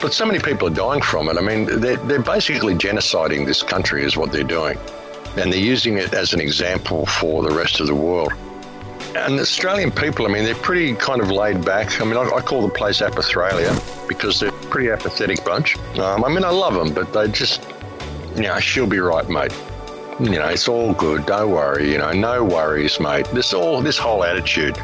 But 0.00 0.12
so 0.12 0.26
many 0.26 0.40
people 0.40 0.66
are 0.68 0.74
dying 0.74 1.02
from 1.02 1.28
it. 1.28 1.36
I 1.36 1.40
mean, 1.40 1.80
they're, 1.80 1.96
they're 1.96 2.22
basically 2.22 2.74
genociding 2.74 3.46
this 3.46 3.62
country, 3.62 4.04
is 4.04 4.16
what 4.16 4.32
they're 4.32 4.42
doing. 4.42 4.78
And 5.36 5.52
they're 5.52 5.60
using 5.60 5.96
it 5.98 6.12
as 6.12 6.34
an 6.34 6.40
example 6.40 7.06
for 7.06 7.42
the 7.42 7.54
rest 7.54 7.80
of 7.80 7.86
the 7.86 7.94
world. 7.94 8.32
and 9.16 9.38
the 9.38 9.42
Australian 9.42 9.90
people, 9.90 10.26
I 10.26 10.30
mean, 10.30 10.44
they're 10.44 10.54
pretty 10.54 10.94
kind 10.94 11.20
of 11.20 11.30
laid 11.30 11.64
back. 11.64 12.00
I 12.00 12.04
mean, 12.04 12.16
I, 12.16 12.22
I 12.22 12.40
call 12.40 12.62
the 12.62 12.72
place 12.72 13.00
Apathralia 13.00 13.72
because 14.08 14.40
they're 14.40 14.50
a 14.50 14.66
pretty 14.70 14.90
apathetic 14.90 15.44
bunch. 15.44 15.76
Um, 15.98 16.24
I 16.24 16.28
mean, 16.28 16.44
I 16.44 16.50
love 16.50 16.74
them, 16.74 16.92
but 16.94 17.12
they 17.12 17.28
just, 17.28 17.66
you 18.36 18.42
know, 18.42 18.58
she'll 18.60 18.86
be 18.86 18.98
right, 18.98 19.28
mate. 19.28 19.52
You 20.20 20.30
know, 20.30 20.46
it's 20.48 20.68
all 20.68 20.92
good. 20.94 21.26
Don't 21.26 21.50
worry. 21.50 21.90
You 21.90 21.98
know, 21.98 22.12
no 22.12 22.44
worries, 22.44 23.00
mate. 23.00 23.26
This 23.32 23.52
all 23.52 23.80
this 23.80 23.98
whole 23.98 24.24
attitude, 24.24 24.76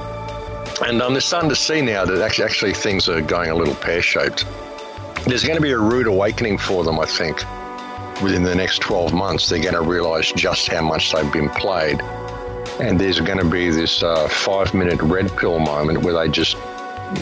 and 0.85 1.01
um, 1.03 1.13
they're 1.13 1.21
starting 1.21 1.51
to 1.51 1.57
see 1.57 1.81
now 1.83 2.05
that 2.05 2.23
actually, 2.23 2.45
actually 2.45 2.75
things 2.75 3.09
are 3.09 3.21
going 3.21 3.51
a 3.51 3.55
little 3.55 3.75
pear 3.75 4.03
shaped. 4.03 4.47
There's 5.27 5.45
going 5.45 5.57
to 5.57 5.63
be 5.63 5.73
a 5.73 5.79
rude 5.79 6.07
awakening 6.07 6.59
for 6.59 6.85
them, 6.85 6.99
I 6.99 7.05
think. 7.07 7.43
Within 8.23 8.43
the 8.43 8.55
next 8.55 8.81
12 8.81 9.13
months, 9.13 9.49
they're 9.49 9.63
going 9.63 9.75
to 9.75 9.83
realise 9.83 10.33
just 10.33 10.69
how 10.69 10.83
much 10.83 11.13
they've 11.13 11.33
been 11.33 11.49
played 11.51 12.01
and 12.81 13.01
there's 13.01 13.21
going 13.21 13.39
to 13.39 13.45
be 13.45 13.71
this 13.71 14.03
uh, 14.03 14.29
five 14.29 14.73
minute 14.73 15.01
red 15.03 15.35
pill 15.37 15.59
moment 15.59 16.03
where 16.03 16.15
they 16.15 16.29
just 16.29 16.55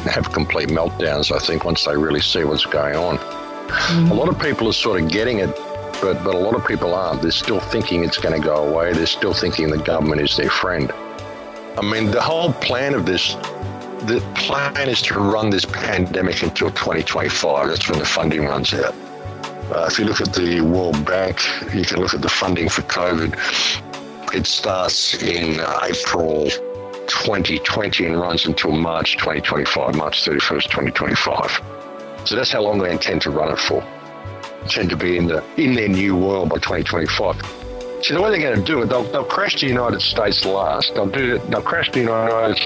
have 0.05 0.33
complete 0.33 0.69
meltdowns, 0.69 1.35
I 1.35 1.39
think, 1.39 1.65
once 1.65 1.85
they 1.85 1.97
really 1.97 2.21
see 2.21 2.45
what's 2.45 2.67
going 2.67 2.97
on. 2.97 3.19
Mm-hmm. 3.19 4.11
A 4.11 4.15
lot 4.15 4.29
of 4.29 4.39
people 4.39 4.69
are 4.69 4.73
sort 4.73 5.01
of 5.01 5.09
getting 5.09 5.39
it, 5.39 5.55
but, 6.01 6.23
but 6.25 6.35
a 6.35 6.39
lot 6.39 6.55
of 6.55 6.67
people 6.67 6.95
aren't. 6.95 7.23
They're 7.23 7.31
still 7.31 7.61
thinking 7.61 8.05
it's 8.05 8.19
going 8.19 8.39
to 8.41 8.47
go 8.47 8.69
away. 8.69 8.93
They're 8.93 9.07
still 9.07 9.33
thinking 9.33 9.71
the 9.71 9.79
government 9.79 10.21
is 10.21 10.37
their 10.37 10.51
friend. 10.51 10.93
I 11.79 11.83
mean, 11.83 12.11
the 12.11 12.21
whole 12.21 12.53
plan 12.55 12.95
of 12.95 13.07
this, 13.07 13.35
the 14.05 14.23
plan 14.35 14.89
is 14.89 15.01
to 15.03 15.15
run 15.15 15.51
this 15.51 15.65
pandemic 15.65 16.43
until 16.43 16.71
2025. 16.71 17.69
That's 17.69 17.89
when 17.89 17.99
the 17.99 18.05
funding 18.05 18.45
runs 18.45 18.75
out. 18.75 18.95
Uh, 19.71 19.89
if 19.91 19.99
you 19.99 20.05
look 20.05 20.21
at 20.21 20.33
the 20.33 20.61
World 20.61 21.05
Bank, 21.05 21.41
you 21.75 21.85
can 21.85 21.99
look 22.01 22.15
at 22.15 22.23
the 22.23 22.29
funding 22.29 22.69
for 22.69 22.83
COVID. 22.83 23.35
It 24.33 24.47
starts 24.47 25.21
in 25.21 25.61
April 25.83 26.49
2020 27.09 28.07
and 28.07 28.21
runs 28.21 28.47
until 28.47 28.71
March 28.71 29.17
2025, 29.17 29.97
March 29.97 30.25
31st, 30.25 30.63
2025. 30.65 31.61
So 32.25 32.37
that's 32.37 32.53
how 32.53 32.63
long 32.63 32.79
they 32.79 32.93
intend 32.93 33.23
to 33.23 33.31
run 33.31 33.51
it 33.53 33.59
for. 33.59 33.85
Intend 34.63 34.91
to 34.91 34.97
be 34.97 35.17
in 35.17 35.27
the 35.27 35.43
in 35.57 35.75
their 35.75 35.89
new 35.89 36.17
world 36.17 36.49
by 36.49 36.59
2025. 36.59 37.37
So 38.03 38.15
the 38.15 38.23
way 38.23 38.31
they're 38.31 38.39
going 38.39 38.57
to 38.57 38.65
do 38.65 38.83
it, 38.83 38.87
they'll, 38.87 39.03
they'll 39.03 39.25
crash 39.25 39.61
the 39.61 39.67
United 39.67 40.01
States 40.01 40.45
last. 40.45 40.95
They'll 40.95 41.11
do. 41.11 41.39
They'll 41.39 41.61
crash 41.61 41.91
the 41.91 42.01
United 42.01 42.57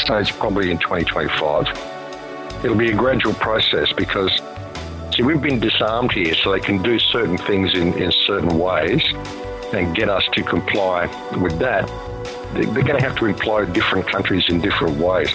States 0.00 0.30
probably 0.30 0.70
in 0.70 0.78
2025. 0.78 2.64
It'll 2.64 2.74
be 2.74 2.90
a 2.90 2.96
gradual 2.96 3.34
process 3.34 3.92
because 3.92 4.40
see 5.18 5.24
we've 5.24 5.42
been 5.42 5.58
disarmed 5.60 6.12
here, 6.12 6.34
so 6.34 6.52
they 6.52 6.60
can 6.60 6.80
do 6.82 6.98
certain 6.98 7.36
things 7.38 7.74
in, 7.74 7.92
in 7.94 8.12
certain 8.26 8.58
ways 8.58 9.02
and 9.72 9.94
get 9.94 10.08
us 10.08 10.26
to 10.32 10.42
comply 10.42 11.06
with 11.36 11.58
that, 11.58 11.86
they're 12.54 12.64
going 12.72 12.96
to 12.96 13.02
have 13.02 13.16
to 13.16 13.26
employ 13.26 13.66
different 13.66 14.06
countries 14.06 14.44
in 14.48 14.60
different 14.60 14.96
ways. 14.96 15.34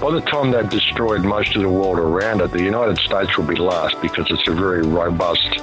By 0.00 0.10
the 0.10 0.20
time 0.20 0.50
they've 0.50 0.68
destroyed 0.68 1.22
most 1.22 1.54
of 1.56 1.62
the 1.62 1.68
world 1.68 1.98
around 1.98 2.40
it, 2.40 2.50
the 2.50 2.62
United 2.62 2.98
States 2.98 3.38
will 3.38 3.46
be 3.46 3.56
last 3.56 4.00
because 4.02 4.26
it's 4.30 4.48
a 4.48 4.52
very 4.52 4.82
robust, 4.82 5.60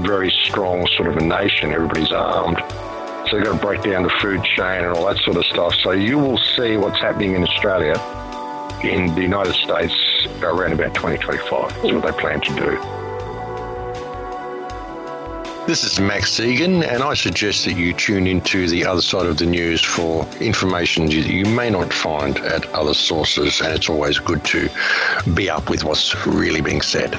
very 0.00 0.30
strong 0.30 0.86
sort 0.96 1.08
of 1.10 1.18
a 1.18 1.24
nation. 1.24 1.72
Everybody's 1.72 2.10
armed. 2.10 2.58
So 3.28 3.36
they've 3.36 3.44
got 3.44 3.60
to 3.60 3.66
break 3.66 3.82
down 3.82 4.02
the 4.04 4.14
food 4.20 4.42
chain 4.42 4.84
and 4.84 4.86
all 4.86 5.06
that 5.06 5.18
sort 5.18 5.36
of 5.36 5.44
stuff. 5.44 5.74
So 5.82 5.92
you 5.92 6.18
will 6.18 6.38
see 6.38 6.76
what's 6.78 6.98
happening 6.98 7.34
in 7.34 7.44
Australia 7.44 7.94
in 8.82 9.14
the 9.14 9.22
United 9.22 9.54
States 9.54 9.94
around 10.42 10.72
about 10.72 10.94
2025. 10.94 11.82
That's 11.82 11.92
what 11.92 12.02
they 12.02 12.12
plan 12.12 12.40
to 12.40 12.54
do. 12.54 12.98
This 15.66 15.84
is 15.84 16.00
Max 16.00 16.40
Igan, 16.40 16.82
and 16.82 17.02
I 17.02 17.12
suggest 17.12 17.66
that 17.66 17.76
you 17.76 17.92
tune 17.92 18.26
into 18.26 18.66
the 18.68 18.86
other 18.86 19.02
side 19.02 19.26
of 19.26 19.36
the 19.36 19.44
news 19.44 19.84
for 19.84 20.26
information 20.40 21.04
that 21.06 21.26
you 21.26 21.44
may 21.44 21.68
not 21.68 21.92
find 21.92 22.38
at 22.38 22.64
other 22.72 22.94
sources, 22.94 23.60
and 23.60 23.74
it's 23.74 23.90
always 23.90 24.18
good 24.18 24.42
to 24.44 24.70
be 25.34 25.50
up 25.50 25.68
with 25.68 25.84
what's 25.84 26.26
really 26.26 26.62
being 26.62 26.80
said. 26.80 27.14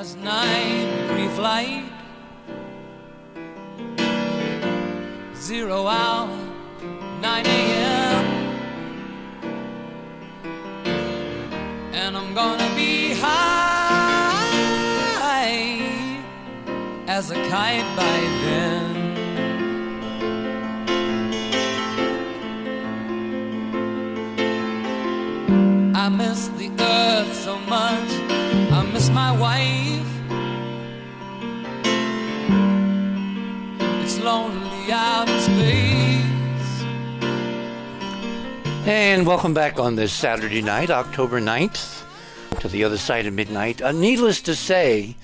Last 0.00 0.16
night, 0.18 0.88
pre-flight. 1.12 1.84
zero 5.34 5.86
hour, 5.86 6.28
9 7.20 7.46
a.m. 7.46 8.24
And 11.92 12.16
I'm 12.16 12.32
gonna 12.34 12.70
be 12.74 13.12
high 13.12 13.50
as 17.06 17.30
a 17.30 17.34
kite 17.50 17.84
by 17.94 18.18
then. 18.44 18.96
I 25.94 26.08
miss 26.08 26.48
the 26.60 26.70
earth 26.78 27.34
so 27.34 27.58
much, 27.76 28.19
I 29.00 29.12
my 29.12 29.32
wife. 29.32 30.06
It's 34.02 34.18
lonely 34.20 34.92
out 34.92 35.26
in 35.26 35.40
space. 35.40 36.84
And 38.86 39.26
welcome 39.26 39.54
back 39.54 39.78
on 39.78 39.96
this 39.96 40.12
Saturday 40.12 40.60
night, 40.60 40.90
October 40.90 41.40
9th, 41.40 42.04
to 42.60 42.68
the 42.68 42.84
other 42.84 42.98
side 42.98 43.24
of 43.24 43.32
midnight. 43.32 43.80
Uh, 43.80 43.92
needless 43.92 44.42
to 44.42 44.54
say, 44.54 45.16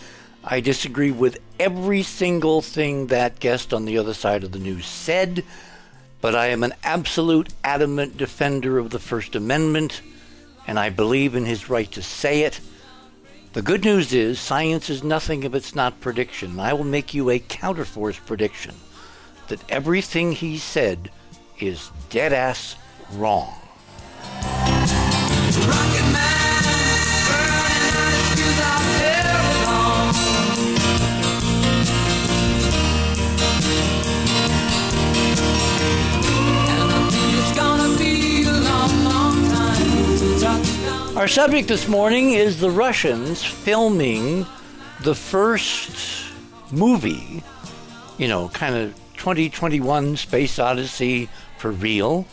I 0.42 0.60
disagree 0.60 1.10
with 1.10 1.38
every 1.60 2.02
single 2.02 2.62
thing 2.62 3.08
that 3.08 3.40
guest 3.40 3.74
on 3.74 3.84
the 3.84 3.98
other 3.98 4.14
side 4.14 4.42
of 4.42 4.52
the 4.52 4.58
news 4.58 4.86
said, 4.86 5.44
but 6.22 6.34
I 6.34 6.46
am 6.46 6.62
an 6.64 6.72
absolute 6.82 7.50
adamant 7.62 8.16
defender 8.16 8.78
of 8.78 8.88
the 8.88 8.98
First 8.98 9.36
Amendment, 9.36 10.00
and 10.66 10.78
I 10.78 10.88
believe 10.88 11.34
in 11.34 11.44
his 11.44 11.68
right 11.68 11.92
to 11.92 12.00
say 12.00 12.40
it. 12.44 12.58
The 13.56 13.62
good 13.62 13.86
news 13.86 14.12
is, 14.12 14.38
science 14.38 14.90
is 14.90 15.02
nothing 15.02 15.42
if 15.42 15.54
it's 15.54 15.74
not 15.74 15.98
prediction. 16.02 16.60
I 16.60 16.74
will 16.74 16.84
make 16.84 17.14
you 17.14 17.30
a 17.30 17.38
counterforce 17.38 18.22
prediction 18.26 18.74
that 19.48 19.64
everything 19.70 20.32
he 20.32 20.58
said 20.58 21.10
is 21.58 21.90
dead 22.10 22.34
ass 22.34 22.76
wrong. 23.12 23.54
Our 41.16 41.28
subject 41.28 41.68
this 41.68 41.88
morning 41.88 42.32
is 42.32 42.60
the 42.60 42.70
Russians 42.70 43.42
filming 43.42 44.44
the 45.00 45.14
first 45.14 46.30
movie, 46.70 47.42
you 48.18 48.28
know, 48.28 48.50
kind 48.50 48.74
of 48.74 48.94
2021 49.16 50.18
Space 50.18 50.58
Odyssey 50.58 51.30
for 51.56 51.70
real. 51.70 52.26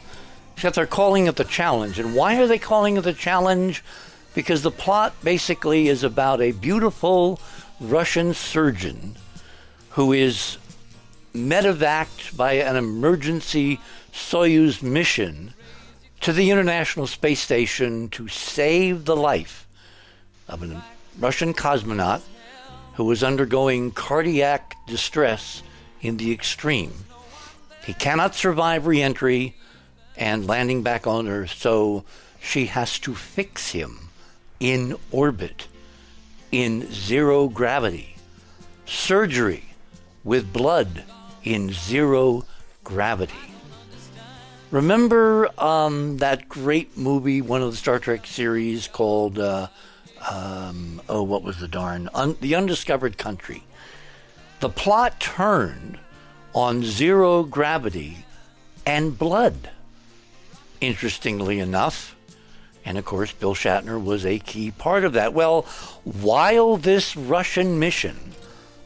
Except 0.55 0.75
they're 0.75 0.86
calling 0.86 1.27
it 1.27 1.38
the 1.38 1.45
challenge. 1.45 1.97
And 1.97 2.13
why 2.13 2.36
are 2.41 2.45
they 2.45 2.59
calling 2.59 2.97
it 2.97 3.05
the 3.05 3.13
challenge? 3.13 3.81
Because 4.36 4.63
the 4.63 4.69
plot 4.69 5.13
basically 5.23 5.88
is 5.88 6.03
about 6.03 6.41
a 6.41 6.51
beautiful 6.51 7.39
Russian 7.79 8.34
surgeon 8.34 9.15
who 9.91 10.11
is 10.11 10.57
medevaced 11.34 12.36
by 12.36 12.55
an 12.55 12.75
emergency 12.75 13.79
Soyuz 14.11 14.84
mission 14.84 15.53
to 16.24 16.32
the 16.32 16.51
International 16.51 17.05
Space 17.05 17.41
Station 17.41 18.07
to 18.07 18.30
save 18.30 19.03
the 19.03 19.15
life 19.15 19.67
of 20.47 20.63
a 20.63 20.82
Russian 21.19 21.53
cosmonaut 21.53 22.21
who 22.93 23.03
was 23.03 23.26
undergoing 23.26 23.91
cardiac 23.91 24.74
distress 24.88 25.63
in 25.99 26.15
the 26.15 26.32
extreme. 26.32 26.93
He 27.86 27.93
cannot 27.93 28.36
survive 28.36 28.88
reentry 28.88 29.57
and 30.15 30.47
landing 30.47 30.82
back 30.82 31.05
on 31.05 31.28
Earth, 31.28 31.55
so 31.57 32.05
she 32.41 32.67
has 32.67 32.99
to 32.99 33.13
fix 33.13 33.71
him 33.71 34.07
in 34.61 34.95
orbit, 35.11 35.67
in 36.53 36.89
zero 36.89 37.49
gravity. 37.49 38.15
Surgery 38.86 39.65
with 40.24 40.53
blood 40.53 41.03
in 41.43 41.74
zero 41.74 42.45
gravity. 42.86 43.52
Remember 44.74 45.49
um, 45.61 46.17
that 46.17 46.49
great 46.49 46.97
movie, 46.97 47.43
one 47.43 47.61
of 47.61 47.69
the 47.69 47.78
Star 47.78 47.99
Trek 47.99 48.26
series 48.26 48.88
called, 48.88 49.38
uh, 49.38 49.67
um, 50.28 50.99
oh, 51.07 51.21
what 51.21 51.43
was 51.43 51.59
the 51.59 51.67
darn? 51.67 52.09
Un- 52.15 52.38
the 52.41 52.55
Undiscovered 52.55 53.19
Country. 53.19 53.61
The 54.61 54.69
plot 54.69 55.19
turned 55.19 55.99
on 56.55 56.82
zero 56.82 57.43
gravity 57.43 58.26
and 58.84 59.15
blood 59.15 59.69
interestingly 60.82 61.59
enough. 61.59 62.15
And 62.84 62.97
of 62.97 63.05
course, 63.05 63.32
Bill 63.32 63.53
Shatner 63.53 64.03
was 64.03 64.26
a 64.26 64.39
key 64.39 64.71
part 64.71 65.05
of 65.05 65.13
that. 65.13 65.36
Well, 65.36 65.67
while 66.03 66.78
this 66.78 67.15
Russian 67.15 67.78
mission 67.78 68.17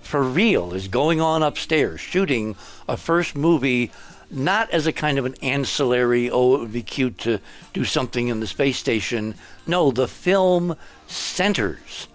for 0.02 0.22
real 0.22 0.74
is 0.74 0.90
going 0.90 1.22
on 1.22 1.44
upstairs, 1.44 2.02
shooting 2.02 2.58
a 2.90 2.98
first 2.98 3.38
movie 3.38 3.90
not 4.30 4.70
as 4.72 4.86
a 4.86 4.92
kind 4.92 5.18
of 5.18 5.26
an 5.26 5.36
ancillary, 5.42 6.30
oh, 6.30 6.56
it 6.56 6.60
would 6.60 6.74
be 6.74 6.84
cute 6.84 7.18
to 7.20 7.40
do 7.74 7.86
something 7.86 8.28
in 8.28 8.40
the 8.40 8.48
space 8.48 8.78
station. 8.78 9.36
No, 9.66 9.92
the 9.92 10.08
film 10.08 10.76
centers 11.08 12.08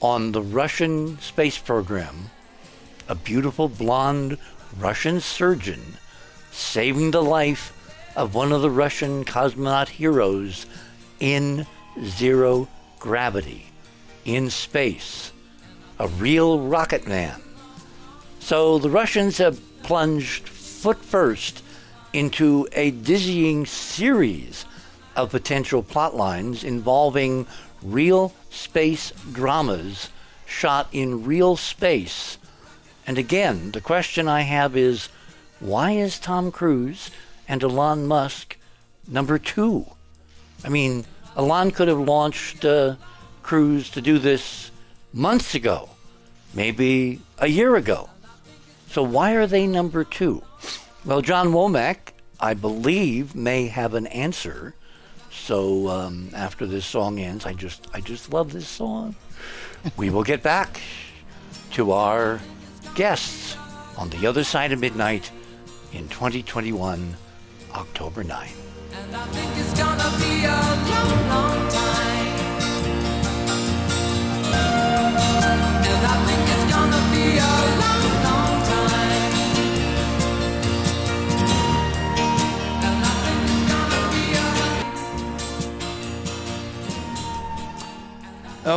on 0.00 0.32
the 0.32 0.42
Russian 0.42 1.18
space 1.20 1.58
program. 1.58 2.30
A 3.08 3.14
beautiful 3.14 3.68
blonde 3.68 4.38
Russian 4.78 5.20
surgeon 5.20 5.96
saving 6.50 7.10
the 7.10 7.22
life 7.22 7.72
of 8.16 8.34
one 8.34 8.52
of 8.52 8.62
the 8.62 8.70
Russian 8.70 9.24
cosmonaut 9.24 9.88
heroes 9.88 10.66
in 11.20 11.66
zero 12.04 12.68
gravity, 12.98 13.66
in 14.24 14.50
space. 14.50 15.32
A 15.98 16.08
real 16.08 16.60
rocket 16.60 17.06
man. 17.06 17.40
So 18.40 18.78
the 18.78 18.90
Russians 18.90 19.38
have 19.38 19.60
plunged 19.82 20.48
foot 20.82 21.04
first 21.04 21.62
into 22.12 22.66
a 22.72 22.90
dizzying 22.90 23.64
series 23.64 24.66
of 25.14 25.30
potential 25.30 25.80
plot 25.80 26.16
lines 26.16 26.64
involving 26.64 27.46
real 27.84 28.32
space 28.50 29.12
dramas 29.30 30.08
shot 30.44 30.88
in 30.90 31.24
real 31.24 31.54
space. 31.56 32.36
And 33.06 33.16
again, 33.16 33.70
the 33.70 33.80
question 33.80 34.26
I 34.26 34.40
have 34.40 34.76
is 34.76 35.08
why 35.60 35.92
is 35.92 36.18
Tom 36.18 36.50
Cruise 36.50 37.12
and 37.46 37.62
Elon 37.62 38.08
Musk 38.08 38.56
number 39.06 39.38
two? 39.38 39.86
I 40.64 40.68
mean, 40.68 41.04
Elon 41.36 41.70
could 41.70 41.86
have 41.86 42.00
launched 42.00 42.64
uh, 42.64 42.96
Cruise 43.44 43.88
to 43.90 44.00
do 44.00 44.18
this 44.18 44.72
months 45.12 45.54
ago, 45.54 45.90
maybe 46.52 47.20
a 47.38 47.46
year 47.46 47.76
ago. 47.76 48.10
So 48.88 49.04
why 49.04 49.34
are 49.34 49.46
they 49.46 49.68
number 49.68 50.02
two? 50.02 50.42
Well, 51.04 51.20
John 51.20 51.48
Womack, 51.48 52.12
I 52.38 52.54
believe, 52.54 53.34
may 53.34 53.66
have 53.66 53.94
an 53.94 54.06
answer. 54.06 54.74
So 55.32 55.88
um, 55.88 56.30
after 56.32 56.64
this 56.64 56.86
song 56.86 57.18
ends, 57.18 57.44
I 57.44 57.54
just 57.54 57.88
I 57.92 58.00
just 58.00 58.32
love 58.32 58.52
this 58.52 58.68
song. 58.68 59.16
we 59.96 60.10
will 60.10 60.22
get 60.22 60.44
back 60.44 60.80
to 61.72 61.90
our 61.90 62.40
guests 62.94 63.56
on 63.96 64.10
the 64.10 64.26
other 64.28 64.44
side 64.44 64.70
of 64.70 64.78
midnight 64.78 65.32
in 65.92 66.08
2021, 66.08 67.16
October 67.74 68.22
9. 68.22 68.48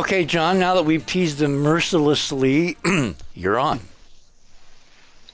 Okay, 0.06 0.24
John, 0.24 0.60
now 0.60 0.76
that 0.76 0.84
we've 0.84 1.04
teased 1.04 1.38
them 1.38 1.56
mercilessly, 1.56 2.76
you're 3.34 3.58
on. 3.58 3.80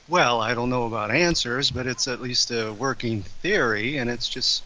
Well, 0.09 0.41
I 0.41 0.55
don't 0.55 0.71
know 0.71 0.87
about 0.87 1.11
answers, 1.11 1.71
but 1.71 1.87
it's 1.87 2.09
at 2.09 2.23
least 2.23 2.51
a 2.51 2.73
working 2.73 3.21
theory, 3.21 3.99
and 3.99 4.09
it's 4.09 4.31
just 4.31 4.65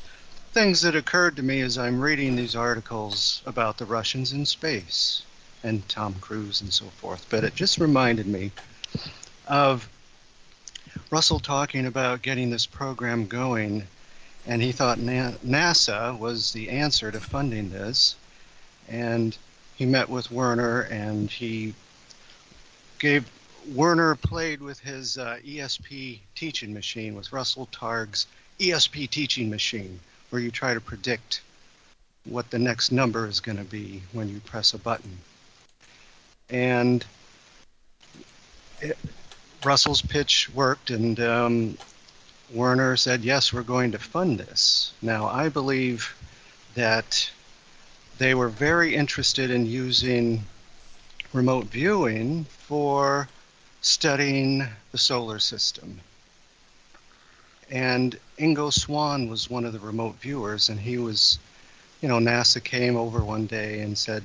things 0.53 0.83
that 0.83 0.95
occurred 0.95 1.35
to 1.35 1.43
me 1.43 1.61
as 1.61 1.77
I'm 1.77 2.01
reading 2.01 2.37
these 2.37 2.55
articles 2.55 3.43
about 3.47 3.79
the 3.79 3.85
Russians 3.85 4.33
in 4.33 4.47
space 4.47 5.23
and 5.65 5.89
Tom 5.89 6.15
Cruise 6.21 6.61
and 6.61 6.73
so 6.73 6.85
forth. 6.85 7.27
But 7.29 7.43
it 7.43 7.57
just 7.57 7.79
reminded 7.79 8.29
me 8.29 8.53
of 9.49 9.89
Russell 11.11 11.41
talking 11.41 11.85
about 11.85 12.23
getting 12.23 12.51
this 12.51 12.65
program 12.65 13.27
going, 13.27 13.83
and 14.47 14.63
he 14.63 14.71
thought 14.71 15.01
Na- 15.01 15.33
NASA 15.45 16.17
was 16.17 16.53
the 16.53 16.71
answer 16.71 17.11
to 17.11 17.19
funding 17.19 17.71
this. 17.71 18.15
And 18.89 19.37
he 19.77 19.87
met 19.87 20.09
with 20.09 20.31
Wernher 20.31 20.83
and 20.83 21.31
he 21.31 21.75
gave 22.99 23.31
Wernher 23.75 24.15
played 24.15 24.61
with 24.61 24.79
his 24.81 25.19
uh, 25.19 25.39
ESP 25.45 26.21
teaching 26.35 26.73
machine 26.73 27.15
with 27.15 27.33
Russell 27.33 27.69
Targ's 27.73 28.27
ESP 28.59 29.11
teaching 29.11 29.51
machine, 29.51 30.01
where 30.31 30.41
you 30.41 30.51
try 30.51 30.73
to 30.73 30.81
predict 30.81 31.43
what 32.25 32.51
the 32.51 32.59
next 32.59 32.93
number 32.93 33.27
is 33.27 33.41
going 33.41 33.59
to 33.59 33.65
be 33.65 34.03
when 34.13 34.29
you 34.29 34.41
press 34.41 34.73
a 34.73 34.79
button. 34.79 35.19
And 36.49 37.05
it, 38.81 38.97
Russell's 39.65 40.03
pitch 40.03 40.49
worked, 40.55 40.91
and 40.91 41.19
um, 41.21 41.79
Wernher 42.53 42.97
said, 42.97 43.25
Yes, 43.25 43.53
we're 43.53 43.63
going 43.63 43.93
to 43.93 43.99
fund 43.99 44.39
this. 44.39 44.93
Now, 45.03 45.27
I 45.27 45.49
believe 45.49 46.17
that 46.75 47.31
they 48.19 48.35
were 48.35 48.49
very 48.49 48.95
interested 48.95 49.51
in 49.51 49.67
using 49.67 50.45
remote 51.33 51.67
viewing 51.67 52.45
for 52.45 53.29
studying 53.83 54.67
the 54.93 54.99
solar 54.99 55.39
system. 55.39 56.01
And 57.71 58.19
Ingo 58.39 58.73
Swann 58.73 59.29
was 59.29 59.51
one 59.51 59.65
of 59.65 59.73
the 59.73 59.81
remote 59.81 60.17
viewers, 60.21 60.69
and 60.69 60.81
he 60.81 60.99
was, 60.99 61.39
you 62.01 62.09
know, 62.09 62.19
NASA 62.19 62.63
came 62.63 62.97
over 62.97 63.23
one 63.25 63.47
day 63.47 63.81
and 63.81 63.99
said, 63.99 64.23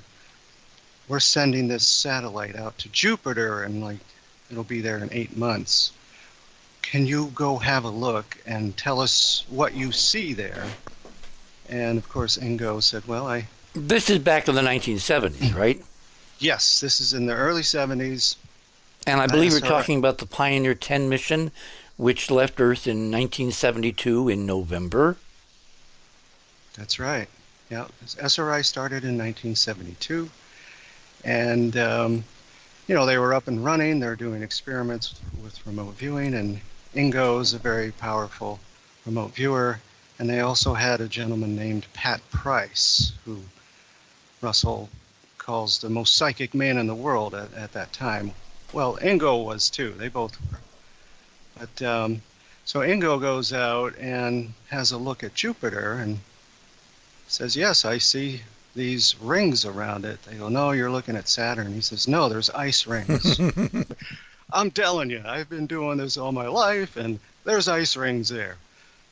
We're 1.07 1.19
sending 1.19 1.67
this 1.67 1.87
satellite 1.87 2.55
out 2.55 2.77
to 2.79 2.89
Jupiter, 2.89 3.63
and 3.63 3.83
like 3.83 3.99
it'll 4.49 4.63
be 4.63 4.81
there 4.81 4.97
in 4.97 5.09
eight 5.11 5.35
months. 5.35 5.91
Can 6.81 7.05
you 7.05 7.31
go 7.33 7.57
have 7.57 7.83
a 7.83 7.89
look 7.89 8.37
and 8.45 8.75
tell 8.77 9.01
us 9.01 9.45
what 9.49 9.73
you 9.73 9.91
see 9.91 10.33
there? 10.33 10.65
And 11.67 11.97
of 11.97 12.07
course, 12.09 12.37
Ingo 12.37 12.81
said, 12.81 13.05
Well, 13.05 13.27
I 13.27 13.47
This 13.73 14.09
is 14.09 14.19
back 14.19 14.49
in 14.49 14.55
the 14.55 14.61
1970s, 14.61 15.55
right? 15.55 15.81
Yes, 16.39 16.81
this 16.81 16.99
is 16.99 17.13
in 17.13 17.25
the 17.25 17.33
early 17.33 17.61
70s. 17.61 18.35
And 19.07 19.21
I 19.21 19.27
believe 19.27 19.53
we're 19.53 19.61
talking 19.61 19.97
about 19.97 20.17
the 20.17 20.25
Pioneer 20.25 20.75
10 20.75 21.07
mission, 21.07 21.51
which 21.95 22.29
left 22.29 22.59
Earth 22.59 22.85
in 22.85 23.11
1972 23.11 24.27
in 24.27 24.45
November. 24.45 25.15
That's 26.75 26.99
right. 26.99 27.29
Yeah, 27.69 27.87
SRI 28.01 28.61
started 28.63 29.05
in 29.05 29.17
1972, 29.17 30.29
and 31.23 31.77
um, 31.77 32.23
you 32.87 32.95
know 32.95 33.05
they 33.05 33.17
were 33.17 33.33
up 33.33 33.47
and 33.47 33.63
running. 33.63 34.01
They're 34.01 34.17
doing 34.17 34.43
experiments 34.43 35.15
with 35.41 35.65
remote 35.65 35.93
viewing, 35.93 36.33
and 36.33 36.59
Ingo 36.93 37.39
is 37.39 37.53
a 37.53 37.57
very 37.57 37.91
powerful 37.91 38.59
remote 39.05 39.33
viewer. 39.33 39.79
And 40.19 40.29
they 40.29 40.41
also 40.41 40.73
had 40.73 41.01
a 41.01 41.07
gentleman 41.07 41.55
named 41.55 41.87
Pat 41.93 42.21
Price, 42.29 43.13
who 43.25 43.39
Russell 44.41 44.89
calls 45.37 45.79
the 45.79 45.89
most 45.89 46.15
psychic 46.15 46.53
man 46.53 46.77
in 46.77 46.87
the 46.87 46.95
world 46.95 47.33
at, 47.33 47.53
at 47.53 47.73
that 47.73 47.93
time. 47.93 48.31
Well, 48.73 48.97
Ingo 48.97 49.43
was 49.43 49.69
too. 49.69 49.91
They 49.91 50.07
both 50.07 50.37
were. 50.49 50.59
But 51.59 51.81
um, 51.85 52.21
so 52.65 52.79
Ingo 52.79 53.19
goes 53.19 53.53
out 53.53 53.97
and 53.97 54.53
has 54.69 54.91
a 54.91 54.97
look 54.97 55.23
at 55.23 55.33
Jupiter 55.33 55.93
and 55.93 56.19
says, 57.27 57.55
Yes, 57.55 57.85
I 57.85 57.97
see 57.97 58.41
these 58.75 59.15
rings 59.19 59.65
around 59.65 60.05
it. 60.05 60.21
They 60.23 60.35
go, 60.35 60.49
No, 60.49 60.71
you're 60.71 60.91
looking 60.91 61.15
at 61.15 61.27
Saturn. 61.27 61.73
He 61.73 61.81
says, 61.81 62.07
No, 62.07 62.29
there's 62.29 62.49
ice 62.49 62.87
rings. 62.87 63.39
I'm 64.53 64.71
telling 64.71 65.09
you, 65.09 65.21
I've 65.25 65.49
been 65.49 65.67
doing 65.67 65.97
this 65.97 66.17
all 66.17 66.31
my 66.31 66.47
life, 66.47 66.97
and 66.97 67.19
there's 67.45 67.67
ice 67.67 67.95
rings 67.95 68.29
there. 68.29 68.57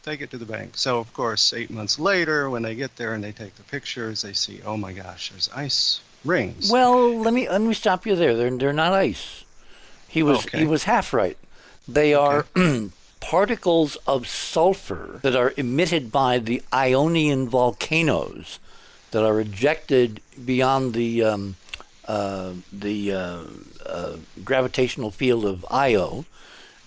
Take 0.04 0.22
it 0.22 0.32
to 0.32 0.38
the 0.38 0.46
bank. 0.46 0.72
So, 0.78 1.00
of 1.00 1.12
course, 1.14 1.54
eight 1.54 1.70
months 1.70 2.00
later, 2.00 2.50
when 2.50 2.62
they 2.64 2.74
get 2.76 2.96
there 2.96 3.14
and 3.14 3.24
they 3.24 3.32
take 3.34 3.56
the 3.56 3.64
pictures, 3.64 4.22
they 4.22 4.34
see, 4.34 4.62
Oh 4.66 4.78
my 4.78 4.94
gosh, 4.94 5.30
there's 5.30 5.50
ice 5.54 6.00
rings. 6.26 6.72
Well, 6.72 7.18
let 7.20 7.34
me 7.34 7.50
let 7.50 7.62
me 7.62 7.74
stop 7.74 8.06
you 8.06 8.16
there. 8.16 8.36
They're 8.36 8.58
they're 8.58 8.74
not 8.74 8.94
ice. 8.94 9.44
He 10.08 10.24
was 10.24 10.46
Okay. 10.46 10.60
he 10.60 10.66
was 10.66 10.86
half 10.86 11.14
right. 11.14 11.38
They 11.88 12.14
are 12.14 12.46
particles 13.20 13.96
of 14.08 14.28
sulfur 14.28 15.20
that 15.22 15.36
are 15.36 15.54
emitted 15.58 16.12
by 16.12 16.40
the 16.40 16.62
Ionian 16.74 17.50
volcanoes 17.50 18.60
that 19.12 19.26
are 19.26 19.40
ejected 19.40 20.22
beyond 20.46 20.94
the 20.94 21.24
um, 21.24 21.56
uh, 22.08 22.54
the 22.72 23.14
uh, 23.14 23.42
uh, 23.86 24.16
gravitational 24.44 25.12
field 25.12 25.46
of 25.46 25.66
Io, 25.70 26.26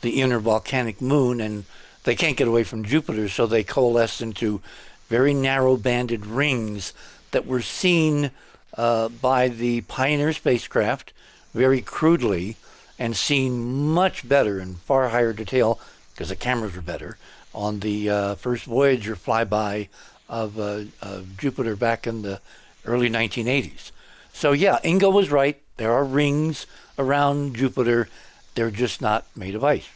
the 0.01 0.21
inner 0.21 0.39
volcanic 0.39 1.01
moon, 1.01 1.41
and 1.41 1.65
they 2.05 2.15
can't 2.15 2.37
get 2.37 2.49
away 2.49 2.65
from 2.65 2.85
Jupiter, 2.85 3.29
so 3.29 3.47
they 3.47 3.65
coalesce 3.65 4.21
into 4.21 4.61
very 5.09 5.35
narrow 5.35 5.77
banded 5.77 6.27
rings 6.27 6.93
that 7.31 7.47
were 7.47 7.63
seen 7.63 8.31
uh, 8.77 9.09
by 9.09 9.49
the 9.49 9.83
Pioneer 9.83 10.33
spacecraft 10.33 11.13
very 11.55 11.81
crudely 11.81 12.57
and 12.99 13.17
seen 13.17 13.89
much 13.89 14.27
better 14.29 14.59
in 14.61 14.77
far 14.77 15.09
higher 15.11 15.33
detail 15.33 15.79
because 16.13 16.29
the 16.29 16.37
cameras 16.37 16.75
were 16.75 16.83
better 16.83 17.19
on 17.55 17.81
the 17.81 18.09
uh, 18.09 18.35
first 18.37 18.65
Voyager 18.65 19.17
flyby 19.17 19.89
of 20.29 20.59
uh, 20.59 20.85
uh, 21.03 21.21
Jupiter 21.37 21.77
back 21.77 22.07
in 22.07 22.23
the 22.23 22.41
early 22.85 23.11
1980s. 23.11 23.91
So 24.33 24.53
yeah, 24.53 24.79
Ingo 24.85 25.13
was 25.13 25.31
right. 25.31 25.61
There 25.77 25.93
are 25.93 26.05
rings 26.05 26.67
around 26.99 27.57
Jupiter. 27.57 28.09
They're 28.55 28.71
just 28.71 29.03
not 29.03 29.27
made 29.37 29.55
of 29.55 29.65
ice. 29.65 29.89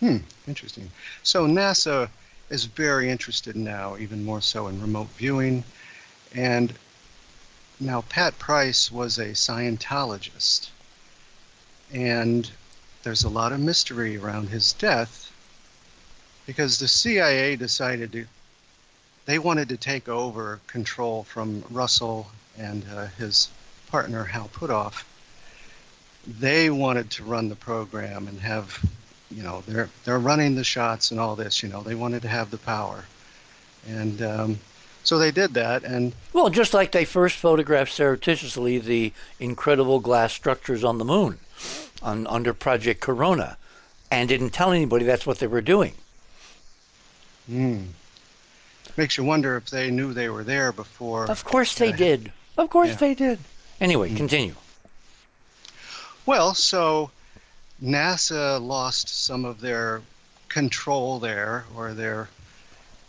Hmm, 0.00 0.16
interesting. 0.48 0.90
So 1.22 1.46
NASA 1.46 2.08
is 2.48 2.64
very 2.64 3.10
interested 3.10 3.54
now, 3.54 3.98
even 3.98 4.24
more 4.24 4.40
so 4.40 4.66
in 4.68 4.80
remote 4.80 5.08
viewing. 5.18 5.62
And 6.34 6.72
now 7.78 8.02
Pat 8.08 8.38
Price 8.38 8.90
was 8.90 9.18
a 9.18 9.32
Scientologist. 9.32 10.70
And 11.92 12.50
there's 13.02 13.24
a 13.24 13.28
lot 13.28 13.52
of 13.52 13.60
mystery 13.60 14.16
around 14.16 14.48
his 14.48 14.72
death 14.72 15.30
because 16.46 16.78
the 16.78 16.88
CIA 16.88 17.56
decided 17.56 18.12
to, 18.12 18.26
they 19.26 19.38
wanted 19.38 19.68
to 19.68 19.76
take 19.76 20.08
over 20.08 20.60
control 20.66 21.24
from 21.24 21.62
Russell 21.70 22.30
and 22.56 22.84
uh, 22.90 23.06
his 23.18 23.48
partner, 23.88 24.24
Hal 24.24 24.48
Puthoff. 24.48 25.04
They 26.26 26.70
wanted 26.70 27.10
to 27.12 27.24
run 27.24 27.50
the 27.50 27.56
program 27.56 28.28
and 28.28 28.40
have 28.40 28.82
you 29.30 29.42
know 29.42 29.62
they're 29.66 29.88
they're 30.04 30.18
running 30.18 30.54
the 30.54 30.64
shots 30.64 31.10
and 31.10 31.20
all 31.20 31.36
this 31.36 31.62
you 31.62 31.68
know 31.68 31.82
they 31.82 31.94
wanted 31.94 32.22
to 32.22 32.28
have 32.28 32.50
the 32.50 32.58
power 32.58 33.04
and 33.88 34.22
um, 34.22 34.58
so 35.04 35.18
they 35.18 35.30
did 35.30 35.54
that 35.54 35.84
and 35.84 36.12
well 36.32 36.50
just 36.50 36.74
like 36.74 36.92
they 36.92 37.04
first 37.04 37.36
photographed 37.36 37.92
surreptitiously 37.92 38.78
the 38.78 39.12
incredible 39.38 40.00
glass 40.00 40.32
structures 40.32 40.84
on 40.84 40.98
the 40.98 41.04
moon 41.04 41.38
on, 42.02 42.26
under 42.26 42.52
project 42.52 43.00
corona 43.00 43.56
and 44.10 44.28
didn't 44.28 44.50
tell 44.50 44.72
anybody 44.72 45.04
that's 45.04 45.26
what 45.26 45.38
they 45.38 45.46
were 45.46 45.60
doing 45.60 45.94
mm. 47.50 47.84
makes 48.96 49.16
you 49.16 49.24
wonder 49.24 49.56
if 49.56 49.70
they 49.70 49.90
knew 49.90 50.12
they 50.12 50.28
were 50.28 50.44
there 50.44 50.72
before 50.72 51.30
of 51.30 51.44
course 51.44 51.74
they 51.76 51.92
did 51.92 52.32
of 52.58 52.68
course 52.68 52.90
yeah. 52.90 52.96
they 52.96 53.14
did 53.14 53.38
anyway 53.80 54.10
mm. 54.10 54.16
continue 54.16 54.54
well 56.26 56.52
so 56.52 57.10
NASA 57.82 58.60
lost 58.60 59.08
some 59.24 59.44
of 59.44 59.60
their 59.60 60.02
control 60.48 61.18
there, 61.18 61.64
or 61.74 61.94
their, 61.94 62.28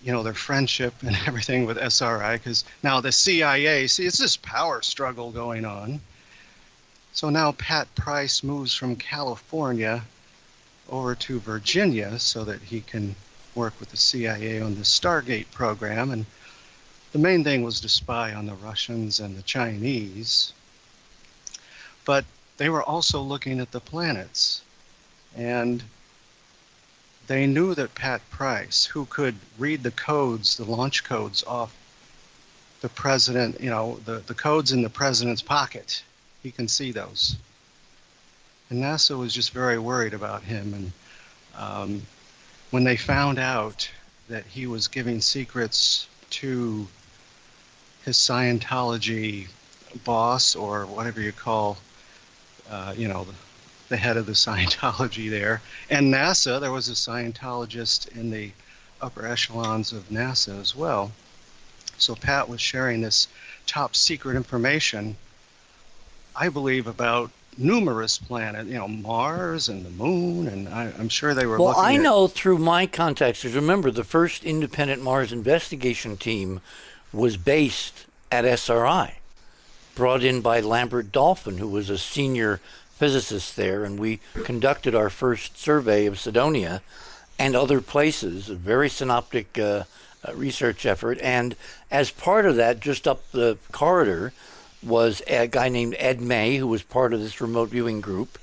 you 0.04 0.12
know, 0.12 0.24
their 0.24 0.34
friendship 0.34 0.94
and 1.02 1.16
everything 1.28 1.66
with 1.66 1.78
SRI, 1.78 2.38
because 2.38 2.64
now 2.84 3.02
the 3.02 3.12
CIA, 3.12 3.88
see, 3.88 4.06
it's 4.06 4.18
this 4.18 4.38
power 4.38 4.82
struggle 4.82 5.32
going 5.32 5.66
on. 5.66 6.00
So 7.14 7.30
now 7.30 7.52
Pat 7.54 7.94
Price 7.96 8.44
moves 8.44 8.74
from 8.74 8.96
California 8.96 10.04
over 10.90 11.16
to 11.16 11.40
Virginia 11.40 12.18
so 12.20 12.46
that 12.46 12.62
he 12.62 12.82
can 12.82 13.16
work 13.56 13.74
with 13.80 13.90
the 13.92 13.98
CIA 13.98 14.62
on 14.62 14.76
the 14.76 14.82
Stargate 14.82 15.52
program. 15.52 16.12
And 16.12 16.26
the 17.12 17.20
main 17.20 17.44
thing 17.44 17.64
was 17.64 17.82
to 17.82 17.90
spy 17.90 18.34
on 18.34 18.46
the 18.46 18.54
Russians 18.54 19.20
and 19.20 19.38
the 19.38 19.42
Chinese. 19.42 20.54
But 22.06 22.24
they 22.58 22.70
were 22.70 22.84
also 22.84 23.22
looking 23.22 23.60
at 23.60 23.72
the 23.72 23.80
planets. 23.80 24.62
And 25.36 25.84
they 27.28 27.48
knew 27.48 27.74
that 27.76 27.96
Pat 27.96 28.22
Price, 28.30 28.86
who 28.86 29.06
could 29.06 29.36
read 29.58 29.84
the 29.84 29.92
codes, 29.92 30.58
the 30.58 30.66
launch 30.66 31.04
codes 31.04 31.44
off 31.46 31.76
the 32.82 32.90
president, 32.90 33.62
you 33.62 33.70
know, 33.70 34.00
the, 34.06 34.20
the 34.20 34.34
codes 34.34 34.72
in 34.72 34.82
the 34.82 34.90
president's 34.90 35.42
pocket, 35.42 36.04
he 36.44 36.52
can 36.52 36.68
see 36.68 36.92
those. 36.92 37.38
And 38.70 38.84
NASA 38.84 39.18
was 39.18 39.34
just 39.34 39.52
very 39.52 39.78
worried 39.78 40.14
about 40.14 40.44
him. 40.44 40.74
And 40.74 40.92
um, 41.58 42.02
when 42.72 42.84
they 42.84 42.98
found 42.98 43.38
out 43.38 43.90
that 44.30 44.46
he 44.46 44.66
was 44.66 44.88
giving 44.88 45.22
secrets 45.22 46.08
to 46.32 46.88
his 48.04 48.18
Scientology 48.18 49.48
boss 50.04 50.56
or 50.56 50.86
whatever 50.86 51.22
you 51.22 51.32
call 51.32 51.78
uh, 52.72 52.94
you 52.96 53.08
know, 53.08 53.26
the, 53.26 53.34
the 53.90 53.98
head 53.98 54.18
of 54.18 54.26
the 54.26 54.32
Scientology 54.32 55.30
there. 55.30 55.62
And 55.90 56.12
NASA, 56.12 56.60
there 56.60 56.72
was 56.72 56.90
a 56.90 56.94
Scientologist 56.94 58.16
in 58.18 58.32
the 58.32 58.52
upper 59.02 59.28
echelons 59.28 59.92
of 59.92 60.10
NASA 60.10 60.60
as 60.60 60.76
well. 60.76 61.12
So 61.98 62.16
Pat 62.16 62.50
was 62.50 62.62
sharing 62.62 63.02
this 63.02 63.28
top 63.68 63.96
secret 63.96 64.36
information, 64.36 65.18
I 66.36 66.50
believe, 66.50 66.88
about 66.88 67.30
numerous 67.58 68.18
planets, 68.18 68.70
you 68.70 68.76
know, 68.76 68.88
Mars 68.88 69.70
and 69.70 69.86
the 69.86 69.90
moon, 69.90 70.48
and 70.48 70.70
I, 70.70 70.86
am 70.98 71.10
sure 71.10 71.34
they 71.34 71.46
were. 71.46 71.60
Well, 71.60 71.78
I 71.78 71.96
at... 71.96 72.02
know 72.02 72.28
through 72.28 72.58
my 72.58 72.88
contacts. 72.88 73.44
Remember, 73.44 73.92
the 73.92 74.04
first 74.04 74.44
independent 74.44 75.02
Mars 75.02 75.32
investigation 75.32 76.18
team 76.18 76.62
was 77.12 77.38
based 77.38 78.06
at 78.32 78.46
SRI 78.46 79.21
brought 79.96 80.24
in 80.24 80.42
by 80.42 80.60
Lambert 80.60 81.12
Dolphin, 81.12 81.58
who 81.58 81.68
was 81.68 81.90
a 81.90 81.98
senior 81.98 82.60
physicist 82.92 83.56
there, 83.56 83.84
and 83.84 84.00
we 84.00 84.20
conducted 84.44 84.94
our 84.94 85.10
first 85.10 85.58
survey 85.58 86.06
of 86.06 86.20
Cydonia 86.20 86.82
and 87.40 87.56
other 87.56 87.82
places, 87.82 88.50
a 88.50 88.56
very 88.56 88.90
synoptic 88.90 89.58
uh, 89.58 89.84
uh, 90.28 90.34
research 90.36 90.86
effort. 90.86 91.18
And 91.22 91.56
as 91.90 92.12
part 92.12 92.46
of 92.46 92.56
that, 92.58 92.80
just 92.80 93.08
up 93.08 93.24
the 93.32 93.58
corridor, 93.72 94.34
was 94.84 95.22
a 95.28 95.48
guy 95.48 95.70
named 95.70 95.96
Ed 95.98 96.22
May, 96.22 96.58
who 96.58 96.68
was 96.68 96.84
part 96.84 97.14
of 97.14 97.20
this 97.20 97.42
remote 97.42 97.70
viewing 97.70 98.02
group. 98.02 98.38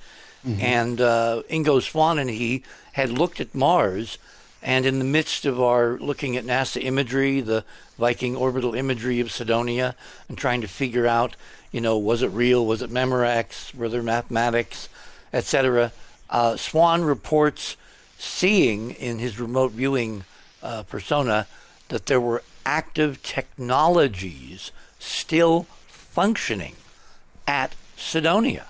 Mm-hmm. 0.47 0.61
And 0.61 1.01
uh, 1.01 1.43
Ingo 1.49 1.81
Swann 1.81 2.19
and 2.19 2.31
he 2.31 2.63
had 2.93 3.11
looked 3.11 3.41
at 3.41 3.55
Mars 3.55 4.19
and 4.63 4.87
in 4.87 4.99
the 4.99 5.05
midst 5.05 5.45
of 5.45 5.61
our 5.61 5.99
looking 5.99 6.37
at 6.37 6.45
NASA 6.45 6.83
imagery, 6.83 7.41
the 7.41 7.65
Viking 7.99 8.37
orbital 8.37 8.75
imagery 8.75 9.21
of 9.21 9.31
Cydonia, 9.31 9.95
and 10.29 10.37
trying 10.37 10.61
to 10.61 10.69
figure 10.69 11.07
out, 11.07 11.37
you 11.73 11.81
know, 11.81 11.99
was 11.99 12.23
it 12.23 12.29
real? 12.29 12.65
Was 12.67 12.83
it 12.83 12.91
Memorex? 12.91 13.75
Were 13.75 13.89
there 13.89 14.03
mathematics, 14.03 14.89
etc.? 15.33 15.93
Uh, 16.31 16.57
Swann 16.57 17.03
reports 17.03 17.77
seeing 18.19 18.91
in 18.93 19.19
his 19.19 19.39
remote 19.39 19.73
viewing 19.73 20.25
uh, 20.63 20.83
persona 20.85 21.47
that 21.89 22.07
there 22.07 22.21
were 22.21 22.43
active 22.67 23.23
technologies 23.23 24.73
still 24.99 25.67
functioning 25.89 26.75
at 27.47 27.75
Cydonia, 27.97 28.67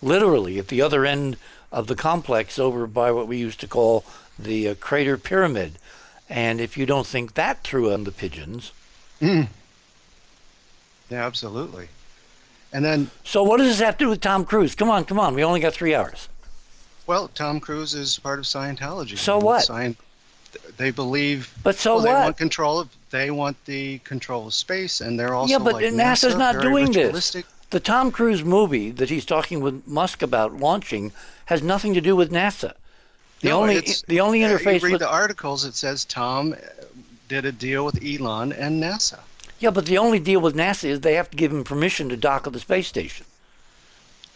literally 0.00 0.58
at 0.58 0.68
the 0.68 0.82
other 0.82 1.04
end 1.04 1.36
of 1.72 1.88
the 1.88 1.96
complex 1.96 2.58
over 2.58 2.86
by 2.86 3.10
what 3.10 3.26
we 3.26 3.36
used 3.36 3.60
to 3.60 3.66
call 3.66 4.04
the 4.38 4.68
uh, 4.68 4.74
crater 4.76 5.16
pyramid. 5.16 5.78
And 6.28 6.60
if 6.60 6.76
you 6.76 6.86
don't 6.86 7.06
think 7.06 7.34
that 7.34 7.62
threw 7.62 7.92
on 7.92 8.04
the 8.04 8.12
pigeons. 8.12 8.72
Mm. 9.20 9.48
Yeah, 11.10 11.24
absolutely. 11.24 11.88
And 12.72 12.84
then. 12.84 13.10
So, 13.24 13.42
what 13.42 13.58
does 13.58 13.68
this 13.68 13.80
have 13.80 13.96
to 13.98 14.04
do 14.04 14.08
with 14.10 14.20
Tom 14.20 14.44
Cruise? 14.44 14.74
Come 14.74 14.90
on, 14.90 15.04
come 15.04 15.20
on. 15.20 15.34
We 15.34 15.44
only 15.44 15.60
got 15.60 15.72
three 15.72 15.94
hours. 15.94 16.28
Well, 17.06 17.28
Tom 17.28 17.60
Cruise 17.60 17.94
is 17.94 18.18
part 18.18 18.40
of 18.40 18.44
Scientology. 18.44 19.16
So 19.16 19.38
what? 19.38 19.64
Scient- 19.64 19.96
they 20.76 20.90
believe. 20.90 21.54
But 21.62 21.76
so 21.76 21.96
well, 21.96 22.04
what? 22.04 22.12
They 22.12 22.24
want 22.24 22.36
control 22.36 22.80
of. 22.80 22.88
They 23.10 23.30
want 23.30 23.62
the 23.66 23.98
control 23.98 24.48
of 24.48 24.54
space, 24.54 25.00
and 25.00 25.18
they're 25.18 25.34
also 25.34 25.52
yeah. 25.52 25.58
But 25.58 25.74
like 25.74 25.84
NASA's 25.86 26.34
NASA, 26.34 26.38
not 26.38 26.60
doing 26.60 26.92
this. 26.92 27.36
The 27.70 27.80
Tom 27.80 28.10
Cruise 28.10 28.44
movie 28.44 28.90
that 28.92 29.10
he's 29.10 29.24
talking 29.24 29.60
with 29.60 29.86
Musk 29.86 30.22
about 30.22 30.54
launching 30.54 31.12
has 31.46 31.62
nothing 31.62 31.94
to 31.94 32.00
do 32.00 32.14
with 32.14 32.30
NASA. 32.30 32.74
The 33.40 33.48
no, 33.50 33.62
only 33.62 33.84
the 34.06 34.20
only 34.20 34.40
interface. 34.40 34.80
You 34.80 34.86
read 34.86 34.92
with, 34.92 35.00
the 35.00 35.10
articles. 35.10 35.64
It 35.64 35.74
says 35.74 36.04
Tom 36.04 36.52
uh, 36.52 36.56
did 37.28 37.44
a 37.44 37.52
deal 37.52 37.84
with 37.84 38.02
Elon 38.02 38.52
and 38.52 38.82
NASA. 38.82 39.20
Yeah, 39.58 39.70
but 39.70 39.86
the 39.86 39.98
only 39.98 40.18
deal 40.18 40.40
with 40.40 40.54
NASA 40.54 40.84
is 40.84 41.00
they 41.00 41.14
have 41.14 41.30
to 41.30 41.36
give 41.36 41.52
him 41.52 41.64
permission 41.64 42.08
to 42.10 42.16
dock 42.16 42.46
at 42.46 42.52
the 42.52 42.60
space 42.60 42.88
station. 42.88 43.26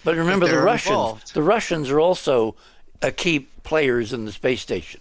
But 0.05 0.17
remember, 0.17 0.49
the 0.49 0.59
Russians. 0.59 0.91
Involved. 0.91 1.35
The 1.35 1.43
Russians 1.43 1.91
are 1.91 2.01
also 2.01 2.55
a 3.03 3.11
key 3.11 3.41
players 3.63 4.13
in 4.13 4.25
the 4.25 4.33
space 4.33 4.61
station. 4.61 5.01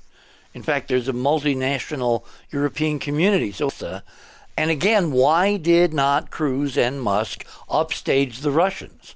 In 0.54 0.64
fact, 0.64 0.88
there's 0.88 1.08
a 1.08 1.14
multinational 1.14 2.24
European 2.52 3.00
community. 3.00 3.52
So, 3.52 3.72
uh, 3.82 4.02
and 4.58 4.72
again, 4.72 5.12
why 5.12 5.58
did 5.58 5.94
not 5.94 6.32
Cruise 6.32 6.78
and 6.78 7.02
Musk 7.02 7.46
upstage 7.70 8.40
the 8.40 8.52
Russians? 8.52 9.16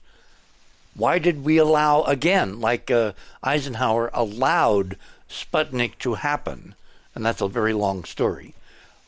Why 0.95 1.19
did 1.19 1.43
we 1.43 1.57
allow, 1.57 2.03
again, 2.03 2.61
like 2.61 2.91
uh, 2.91 3.13
Eisenhower 3.41 4.11
allowed 4.13 4.97
Sputnik 5.29 5.97
to 5.99 6.15
happen? 6.15 6.75
And 7.15 7.25
that's 7.25 7.41
a 7.41 7.47
very 7.47 7.73
long 7.73 8.03
story. 8.03 8.53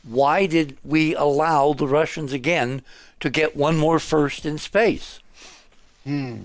Why 0.03 0.45
did 0.45 0.77
we 0.83 1.15
allow 1.15 1.73
the 1.73 1.87
Russians 1.87 2.33
again 2.33 2.81
to 3.19 3.29
get 3.29 3.55
one 3.55 3.77
more 3.77 3.99
first 3.99 4.45
in 4.45 4.57
space? 4.57 5.19
Hmm. 6.03 6.37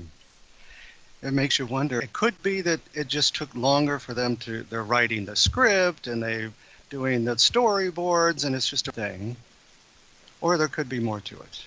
It 1.22 1.32
makes 1.32 1.58
you 1.58 1.66
wonder. 1.66 2.00
It 2.00 2.14
could 2.14 2.42
be 2.42 2.62
that 2.62 2.80
it 2.94 3.08
just 3.08 3.34
took 3.34 3.54
longer 3.54 3.98
for 3.98 4.14
them 4.14 4.36
to, 4.38 4.62
they're 4.64 4.82
writing 4.82 5.26
the 5.26 5.36
script 5.36 6.06
and 6.06 6.22
they're 6.22 6.50
doing 6.88 7.24
the 7.24 7.36
storyboards 7.36 8.44
and 8.44 8.54
it's 8.54 8.68
just 8.68 8.88
a 8.88 8.92
thing. 8.92 9.36
Or 10.40 10.56
there 10.56 10.68
could 10.68 10.88
be 10.88 11.00
more 11.00 11.20
to 11.20 11.36
it. 11.36 11.64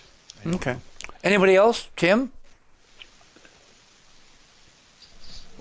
Okay. 0.56 0.78
Anybody 1.24 1.56
else? 1.56 1.88
Tim? 1.96 2.32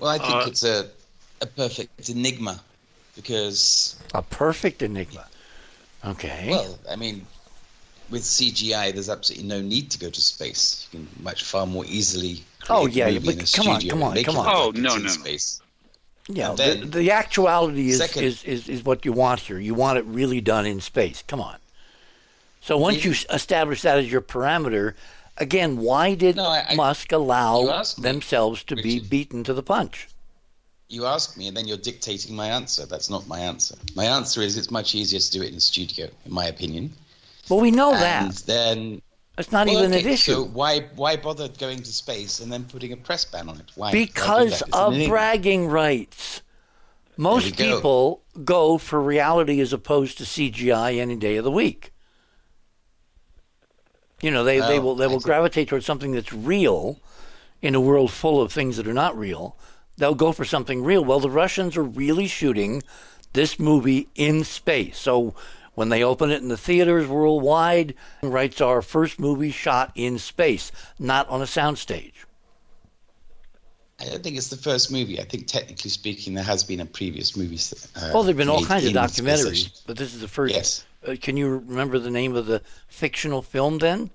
Well, 0.03 0.11
I 0.11 0.17
think 0.17 0.33
uh, 0.33 0.43
it's 0.47 0.63
a, 0.65 0.89
a 1.39 1.45
perfect 1.45 2.09
enigma 2.09 2.59
because. 3.15 3.95
A 4.13 4.21
perfect 4.21 4.81
enigma. 4.81 5.25
Okay. 6.05 6.47
Well, 6.49 6.77
I 6.91 6.97
mean, 6.97 7.25
with 8.09 8.23
CGI, 8.23 8.91
there's 8.93 9.09
absolutely 9.09 9.47
no 9.47 9.61
need 9.61 9.89
to 9.91 9.97
go 9.99 10.09
to 10.09 10.19
space. 10.21 10.89
You 10.91 10.99
can 10.99 11.07
much 11.23 11.45
far 11.45 11.65
more 11.65 11.85
easily. 11.87 12.43
Oh, 12.69 12.83
create 12.83 13.07
a 13.07 13.11
yeah, 13.13 13.19
but 13.37 13.53
come 13.53 13.67
on, 13.69 13.81
come 13.81 14.03
on, 14.03 14.23
come 14.23 14.37
on. 14.37 14.45
Oh, 14.49 14.71
no, 14.75 14.97
no, 14.97 15.03
no. 15.03 15.07
Space. 15.07 15.61
yeah, 16.27 16.49
and 16.49 16.57
the, 16.91 16.99
the 16.99 17.11
actuality 17.11 17.89
is, 17.91 17.99
Second- 17.99 18.23
is, 18.25 18.43
is, 18.43 18.67
is 18.67 18.83
what 18.83 19.05
you 19.05 19.13
want 19.13 19.39
here. 19.39 19.57
You 19.57 19.73
want 19.73 19.97
it 19.99 20.05
really 20.05 20.41
done 20.41 20.65
in 20.65 20.81
space. 20.81 21.23
Come 21.29 21.39
on. 21.39 21.55
So 22.59 22.77
once 22.77 23.05
you 23.05 23.11
Yeah. 23.11 23.17
s- 23.17 23.25
establish 23.29 23.81
that 23.83 23.99
as 23.99 24.11
your 24.11 24.21
parameter, 24.21 24.95
again, 25.37 25.77
why 25.77 26.15
did 26.15 26.35
No, 26.35 26.45
I- 26.45 26.65
I- 26.69 26.75
Musk 26.75 27.11
allow 27.11 27.83
themselves 27.97 28.63
to 28.65 28.75
be 28.75 28.99
beaten 28.99 29.43
to 29.43 29.53
the 29.53 29.63
punch? 29.63 30.07
You 30.89 31.05
ask 31.05 31.37
me, 31.37 31.47
and 31.47 31.57
then 31.57 31.67
you're 31.67 31.77
dictating 31.77 32.35
my 32.35 32.47
answer. 32.47 32.85
That's 32.85 33.09
not 33.09 33.27
my 33.27 33.39
answer. 33.39 33.75
My 33.95 34.05
answer 34.05 34.41
is 34.41 34.57
it's 34.57 34.69
much 34.69 34.93
easier 34.93 35.19
to 35.19 35.31
do 35.31 35.41
it 35.41 35.51
in 35.53 35.59
studio, 35.59 36.07
in 36.25 36.31
my 36.31 36.45
opinion. 36.45 36.93
Well, 37.49 37.59
we 37.59 37.71
know 37.71 37.93
and 37.93 38.01
that. 38.31 38.35
then 38.45 39.01
It's 39.37 39.51
not 39.51 39.65
Well, 39.65 39.77
even 39.79 39.91
okay, 39.93 40.03
an 40.03 40.13
issue. 40.13 40.33
So 40.33 40.43
why 40.43 40.81
why 40.95 41.15
bother 41.15 41.47
going 41.47 41.81
to 41.81 41.91
space 41.91 42.39
and 42.39 42.51
then 42.53 42.65
putting 42.65 42.91
a 42.93 42.97
press 42.97 43.25
ban 43.25 43.49
on 43.49 43.57
it? 43.59 43.71
Why? 43.75 43.91
because? 43.91 44.61
Of 44.71 44.93
bragging 45.07 45.67
rights. 45.67 46.41
Most 47.17 47.55
go. 47.55 47.65
people 47.65 48.21
go 48.43 48.77
for 48.77 49.01
reality 49.01 49.59
as 49.61 49.73
opposed 49.73 50.17
to 50.19 50.23
CGI 50.25 50.97
any 50.99 51.15
day 51.15 51.37
of 51.37 51.43
the 51.43 51.51
week. 51.51 51.91
You 54.23 54.31
know, 54.31 54.45
they, 54.45 54.59
they 54.59 54.79
oh, 54.79 54.81
will 54.81 54.95
they 54.95 55.07
will 55.07 55.19
gravitate 55.19 55.67
towards 55.67 55.85
something 55.85 56.13
that's 56.13 56.31
real 56.31 56.97
in 57.61 57.75
a 57.75 57.81
world 57.81 58.09
full 58.09 58.41
of 58.41 58.53
things 58.53 58.77
that 58.77 58.87
are 58.87 58.93
not 58.93 59.17
real. 59.17 59.57
They'll 59.97 60.15
go 60.15 60.31
for 60.31 60.45
something 60.45 60.81
real. 60.81 61.03
Well, 61.03 61.19
the 61.19 61.29
Russians 61.29 61.75
are 61.75 61.83
really 61.83 62.27
shooting 62.27 62.83
this 63.33 63.59
movie 63.59 64.07
in 64.15 64.45
space. 64.45 64.97
So 64.97 65.35
when 65.75 65.89
they 65.89 66.03
open 66.03 66.31
it 66.31 66.41
in 66.41 66.47
the 66.47 66.55
theaters 66.55 67.05
worldwide, 67.05 67.95
writes 68.21 68.61
our 68.61 68.81
first 68.81 69.19
movie 69.19 69.51
shot 69.51 69.91
in 69.93 70.17
space, 70.19 70.71
not 70.97 71.27
on 71.27 71.41
a 71.41 71.45
soundstage. 71.45 72.12
I 73.99 74.05
don't 74.05 74.23
think 74.23 74.37
it's 74.37 74.49
the 74.49 74.57
first 74.57 74.91
movie. 74.91 75.19
I 75.19 75.23
think 75.23 75.47
technically 75.47 75.89
speaking, 75.89 76.33
there 76.33 76.43
has 76.43 76.63
been 76.63 76.79
a 76.79 76.85
previous 76.85 77.37
movie. 77.37 77.59
Uh, 77.95 78.09
Well, 78.13 78.23
there've 78.23 78.35
been 78.35 78.49
all 78.49 78.65
kinds 78.65 78.85
of 78.85 78.93
documentaries, 78.93 79.47
station. 79.65 79.71
but 79.85 79.97
this 79.97 80.13
is 80.13 80.21
the 80.21 80.27
first. 80.27 80.53
Yes. 80.53 80.85
Uh, 81.07 81.15
can 81.21 81.37
you 81.37 81.49
remember 81.49 81.99
the 81.99 82.09
name 82.09 82.35
of 82.35 82.45
the 82.45 82.61
fictional 82.87 83.41
film 83.41 83.77
then? 83.77 84.09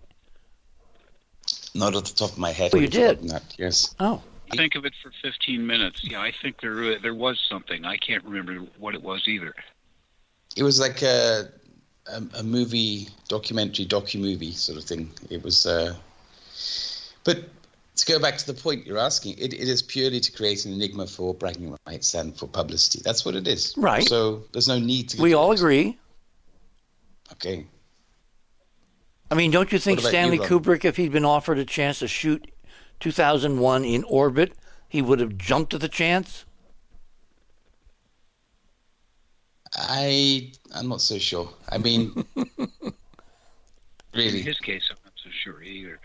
Not 1.75 1.95
at 1.95 2.07
the 2.07 2.15
top 2.15 2.33
of 2.33 2.39
my 2.39 2.51
head. 2.51 2.73
Oh, 2.75 2.79
you 2.79 2.89
did? 2.89 3.29
That. 3.29 3.55
Yes. 3.59 3.95
Oh, 4.01 4.23
Think 4.57 4.75
of 4.77 4.87
it 4.87 4.95
for 5.03 5.13
15 5.23 5.67
minutes. 5.67 6.03
Yeah, 6.03 6.21
I 6.21 6.33
think 6.43 6.61
there 6.63 6.99
there 6.99 7.15
was 7.15 7.39
something. 7.49 7.85
I 7.85 7.99
can't 7.99 8.25
remember 8.25 8.55
what 8.79 8.95
it 8.95 9.03
was 9.03 9.29
either. 9.29 9.55
It 10.57 10.63
was 10.63 10.81
like 10.81 11.03
a 11.03 11.51
a, 12.07 12.23
a 12.39 12.43
movie, 12.43 13.09
documentary, 13.29 13.85
docu 13.85 14.19
movie 14.19 14.53
sort 14.53 14.79
of 14.79 14.85
thing. 14.85 15.11
It 15.31 15.43
was. 15.43 15.67
Uh, 15.67 15.95
but 17.25 17.45
to 17.99 18.07
go 18.07 18.19
back 18.19 18.39
to 18.39 18.47
the 18.47 18.55
point 18.55 18.87
you're 18.87 18.99
asking, 18.99 19.37
it, 19.39 19.53
it 19.53 19.69
is 19.69 19.83
purely 19.83 20.21
to 20.21 20.33
create 20.33 20.65
an 20.65 20.73
enigma 20.73 21.07
for 21.07 21.35
bragging 21.35 21.77
rights 21.87 22.15
and 22.15 22.37
for 22.37 22.47
publicity. 22.47 23.01
That's 23.05 23.25
what 23.25 23.35
it 23.35 23.47
is. 23.47 23.75
Right. 23.77 24.05
So 24.05 24.45
there's 24.53 24.69
no 24.69 24.79
need 24.79 25.11
to. 25.11 25.23
we 25.23 25.35
all 25.35 25.51
it. 25.51 25.59
agree. 25.59 25.99
Okay. 27.33 27.67
I 29.31 29.35
mean, 29.35 29.51
don't 29.51 29.71
you 29.73 29.79
think 29.79 30.01
Stanley 30.01 30.37
you, 30.37 30.43
Kubrick, 30.43 30.85
if 30.85 30.97
he'd 30.97 31.13
been 31.13 31.25
offered 31.25 31.59
a 31.59 31.65
chance 31.65 31.99
to 31.99 32.09
shoot 32.09 32.51
2001 33.01 33.85
in 33.85 34.05
orbit, 34.05 34.53
he 34.89 35.03
would 35.03 35.21
have 35.21 35.37
jumped 35.37 35.75
at 35.75 35.81
the 35.81 35.89
chance? 35.89 36.45
I 39.75 40.53
I'm 40.75 40.89
not 40.89 41.03
so 41.03 41.19
sure. 41.19 41.53
I 41.69 41.77
mean, 41.77 42.25
really, 42.37 42.55
In 42.81 42.93
really, 44.15 44.41
his 44.41 44.59
case, 44.61 44.83
I'm 44.91 44.97
not 45.05 45.13
so 45.23 45.29
sure 45.31 45.63
either. 45.63 46.01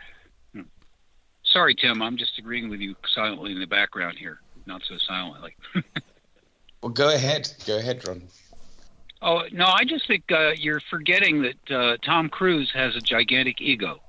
Sorry, 1.53 1.75
Tim. 1.75 2.01
I'm 2.01 2.17
just 2.17 2.39
agreeing 2.39 2.69
with 2.69 2.79
you 2.81 2.95
silently 3.13 3.51
in 3.51 3.59
the 3.59 3.67
background 3.67 4.17
here. 4.17 4.39
Not 4.65 4.81
so 4.89 4.97
silently. 4.97 5.55
well, 6.81 6.91
go 6.91 7.13
ahead, 7.13 7.47
go 7.67 7.77
ahead, 7.77 8.05
Ron. 8.07 8.23
Oh 9.21 9.43
no, 9.51 9.67
I 9.67 9.85
just 9.85 10.07
think 10.07 10.23
uh, 10.31 10.51
you're 10.57 10.81
forgetting 10.89 11.43
that 11.43 11.75
uh, 11.75 11.97
Tom 12.03 12.27
Cruise 12.27 12.71
has 12.73 12.95
a 12.95 12.99
gigantic 12.99 13.61
ego. 13.61 14.01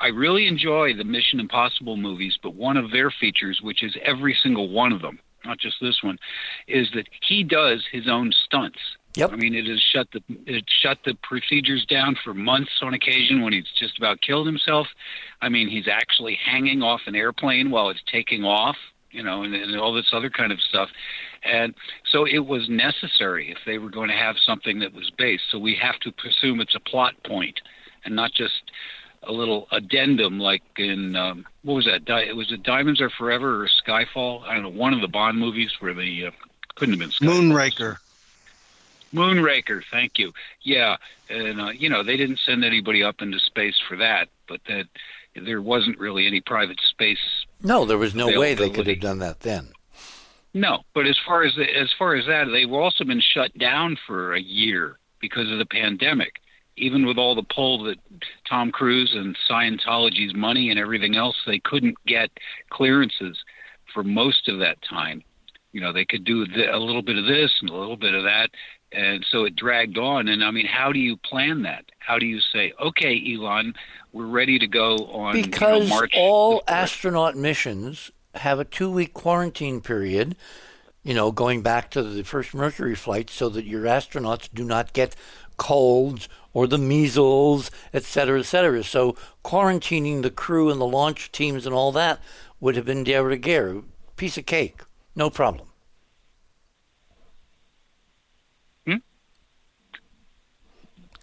I 0.00 0.08
really 0.08 0.48
enjoy 0.48 0.94
the 0.94 1.04
Mission 1.04 1.38
Impossible 1.38 1.96
movies, 1.96 2.36
but 2.42 2.54
one 2.54 2.76
of 2.76 2.90
their 2.90 3.10
features, 3.10 3.60
which 3.62 3.84
is 3.84 3.96
every 4.02 4.36
single 4.42 4.68
one 4.68 4.92
of 4.92 5.00
them, 5.00 5.20
not 5.44 5.58
just 5.58 5.76
this 5.80 6.02
one, 6.02 6.18
is 6.66 6.90
that 6.94 7.06
he 7.26 7.44
does 7.44 7.84
his 7.90 8.08
own 8.08 8.32
stunts. 8.44 8.78
Yep. 9.14 9.32
I 9.32 9.36
mean, 9.36 9.54
it 9.54 9.66
has 9.66 9.80
shut 9.80 10.08
the 10.12 10.22
it 10.46 10.64
shut 10.68 10.98
the 11.04 11.14
procedures 11.22 11.84
down 11.84 12.16
for 12.24 12.32
months 12.32 12.72
on 12.80 12.94
occasion 12.94 13.42
when 13.42 13.52
he's 13.52 13.70
just 13.78 13.98
about 13.98 14.22
killed 14.22 14.46
himself. 14.46 14.86
I 15.42 15.48
mean, 15.50 15.68
he's 15.68 15.86
actually 15.86 16.38
hanging 16.42 16.82
off 16.82 17.02
an 17.06 17.14
airplane 17.14 17.70
while 17.70 17.90
it's 17.90 18.02
taking 18.10 18.44
off, 18.44 18.76
you 19.10 19.22
know, 19.22 19.42
and, 19.42 19.54
and 19.54 19.78
all 19.78 19.92
this 19.92 20.10
other 20.12 20.30
kind 20.30 20.50
of 20.50 20.60
stuff. 20.60 20.88
And 21.42 21.74
so 22.10 22.24
it 22.24 22.46
was 22.46 22.68
necessary 22.70 23.50
if 23.50 23.58
they 23.66 23.76
were 23.76 23.90
going 23.90 24.08
to 24.08 24.16
have 24.16 24.36
something 24.46 24.78
that 24.78 24.94
was 24.94 25.10
based. 25.18 25.44
So 25.50 25.58
we 25.58 25.74
have 25.82 25.98
to 26.00 26.12
presume 26.12 26.60
it's 26.60 26.74
a 26.74 26.80
plot 26.80 27.14
point 27.24 27.60
and 28.04 28.16
not 28.16 28.32
just 28.32 28.70
a 29.24 29.32
little 29.32 29.68
addendum 29.72 30.40
like 30.40 30.62
in 30.78 31.16
um, 31.16 31.44
what 31.64 31.74
was 31.74 31.84
that? 31.84 32.04
Di- 32.04 32.32
was 32.32 32.50
it 32.50 32.62
Diamonds 32.62 33.00
Are 33.00 33.10
Forever 33.10 33.62
or 33.62 33.68
Skyfall? 33.86 34.42
I 34.44 34.54
don't 34.54 34.62
know. 34.62 34.68
One 34.70 34.94
of 34.94 35.00
the 35.00 35.08
Bond 35.08 35.38
movies 35.38 35.70
where 35.80 35.94
the 35.94 36.28
uh, 36.28 36.30
couldn't 36.76 36.98
have 36.98 37.00
been 37.00 37.10
Skyfall. 37.10 37.52
Moonraker. 37.52 37.96
Moonraker, 39.12 39.82
thank 39.90 40.18
you. 40.18 40.32
Yeah, 40.62 40.96
and 41.28 41.60
uh, 41.60 41.68
you 41.68 41.88
know 41.88 42.02
they 42.02 42.16
didn't 42.16 42.40
send 42.44 42.64
anybody 42.64 43.02
up 43.02 43.20
into 43.20 43.38
space 43.38 43.78
for 43.88 43.96
that, 43.98 44.28
but 44.48 44.60
that 44.68 44.86
there 45.34 45.62
wasn't 45.62 45.98
really 45.98 46.26
any 46.26 46.40
private 46.40 46.80
space. 46.90 47.18
No, 47.62 47.84
there 47.84 47.98
was 47.98 48.14
no 48.14 48.26
way 48.38 48.54
they 48.54 48.70
could 48.70 48.86
have 48.86 49.00
done 49.00 49.18
that 49.20 49.40
then. 49.40 49.68
No, 50.54 50.82
but 50.94 51.06
as 51.06 51.18
far 51.26 51.44
as 51.44 51.52
as 51.58 51.90
far 51.98 52.14
as 52.14 52.26
that, 52.26 52.46
they've 52.50 52.72
also 52.72 53.04
been 53.04 53.22
shut 53.22 53.56
down 53.56 53.96
for 54.06 54.34
a 54.34 54.40
year 54.40 54.98
because 55.20 55.50
of 55.50 55.58
the 55.58 55.66
pandemic. 55.66 56.40
Even 56.76 57.04
with 57.04 57.18
all 57.18 57.34
the 57.34 57.42
pull 57.42 57.84
that 57.84 57.98
Tom 58.48 58.72
Cruise 58.72 59.12
and 59.14 59.36
Scientology's 59.48 60.34
money 60.34 60.70
and 60.70 60.78
everything 60.78 61.16
else, 61.16 61.36
they 61.46 61.58
couldn't 61.58 61.96
get 62.06 62.30
clearances 62.70 63.38
for 63.92 64.02
most 64.02 64.48
of 64.48 64.58
that 64.60 64.78
time. 64.82 65.22
You 65.72 65.80
know, 65.80 65.92
they 65.92 66.04
could 66.04 66.24
do 66.24 66.44
a 66.44 66.78
little 66.78 67.02
bit 67.02 67.18
of 67.18 67.26
this 67.26 67.52
and 67.60 67.70
a 67.70 67.74
little 67.74 67.96
bit 67.96 68.14
of 68.14 68.24
that, 68.24 68.50
and 68.92 69.24
so 69.30 69.44
it 69.44 69.56
dragged 69.56 69.98
on. 69.98 70.28
And 70.28 70.44
I 70.44 70.50
mean, 70.50 70.66
how 70.66 70.92
do 70.92 70.98
you 70.98 71.16
plan 71.16 71.62
that? 71.62 71.84
How 71.98 72.18
do 72.18 72.26
you 72.26 72.40
say, 72.40 72.72
okay, 72.80 73.34
Elon, 73.34 73.74
we're 74.12 74.26
ready 74.26 74.58
to 74.58 74.66
go 74.66 74.96
on 75.06 75.36
you 75.36 75.42
know, 75.42 75.48
Because 75.48 75.88
March 75.88 76.12
all 76.16 76.62
astronaut 76.68 77.36
missions 77.36 78.10
have 78.34 78.58
a 78.58 78.64
two 78.64 78.90
week 78.90 79.14
quarantine 79.14 79.80
period, 79.80 80.36
you 81.02 81.14
know, 81.14 81.32
going 81.32 81.62
back 81.62 81.90
to 81.90 82.02
the 82.02 82.22
first 82.22 82.54
Mercury 82.54 82.94
flight, 82.94 83.30
so 83.30 83.48
that 83.48 83.64
your 83.64 83.84
astronauts 83.84 84.48
do 84.52 84.64
not 84.64 84.92
get 84.92 85.16
colds 85.56 86.28
or 86.54 86.66
the 86.66 86.78
measles, 86.78 87.70
et 87.92 88.04
cetera, 88.04 88.40
et 88.40 88.44
cetera. 88.44 88.82
So 88.82 89.16
quarantining 89.44 90.22
the 90.22 90.30
crew 90.30 90.70
and 90.70 90.80
the 90.80 90.86
launch 90.86 91.32
teams 91.32 91.66
and 91.66 91.74
all 91.74 91.92
that 91.92 92.20
would 92.60 92.76
have 92.76 92.84
been 92.84 93.04
de 93.04 93.16
rigueur. 93.22 93.82
Piece 94.16 94.38
of 94.38 94.46
cake. 94.46 94.82
No 95.16 95.30
problem. 95.30 95.68
Hmm? 98.86 98.96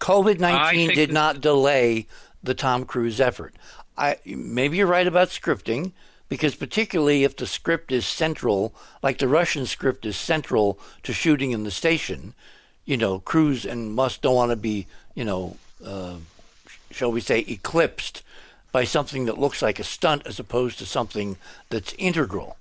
COVID 0.00 0.42
I 0.42 0.72
19 0.72 0.94
did 0.94 1.12
not 1.12 1.40
delay 1.40 2.06
the 2.42 2.54
Tom 2.54 2.84
Cruise 2.84 3.20
effort. 3.20 3.54
I 3.96 4.16
maybe 4.24 4.78
you're 4.78 4.86
right 4.86 5.06
about 5.06 5.28
scripting 5.28 5.92
because 6.28 6.54
particularly 6.54 7.24
if 7.24 7.36
the 7.36 7.46
script 7.46 7.92
is 7.92 8.06
central, 8.06 8.74
like 9.02 9.18
the 9.18 9.28
Russian 9.28 9.66
script 9.66 10.06
is 10.06 10.16
central 10.16 10.78
to 11.02 11.12
shooting 11.12 11.50
in 11.50 11.64
the 11.64 11.70
station, 11.70 12.34
you 12.84 12.96
know, 12.96 13.18
Cruise 13.20 13.66
and 13.66 13.92
Musk 13.92 14.22
don't 14.22 14.36
want 14.36 14.50
to 14.50 14.56
be, 14.56 14.86
you 15.14 15.24
know, 15.24 15.56
uh, 15.84 16.16
shall 16.90 17.12
we 17.12 17.20
say, 17.20 17.44
eclipsed 17.46 18.22
by 18.72 18.84
something 18.84 19.26
that 19.26 19.38
looks 19.38 19.60
like 19.60 19.78
a 19.78 19.84
stunt 19.84 20.22
as 20.24 20.38
opposed 20.38 20.78
to 20.78 20.86
something 20.86 21.36
that's 21.68 21.92
integral. 21.98 22.56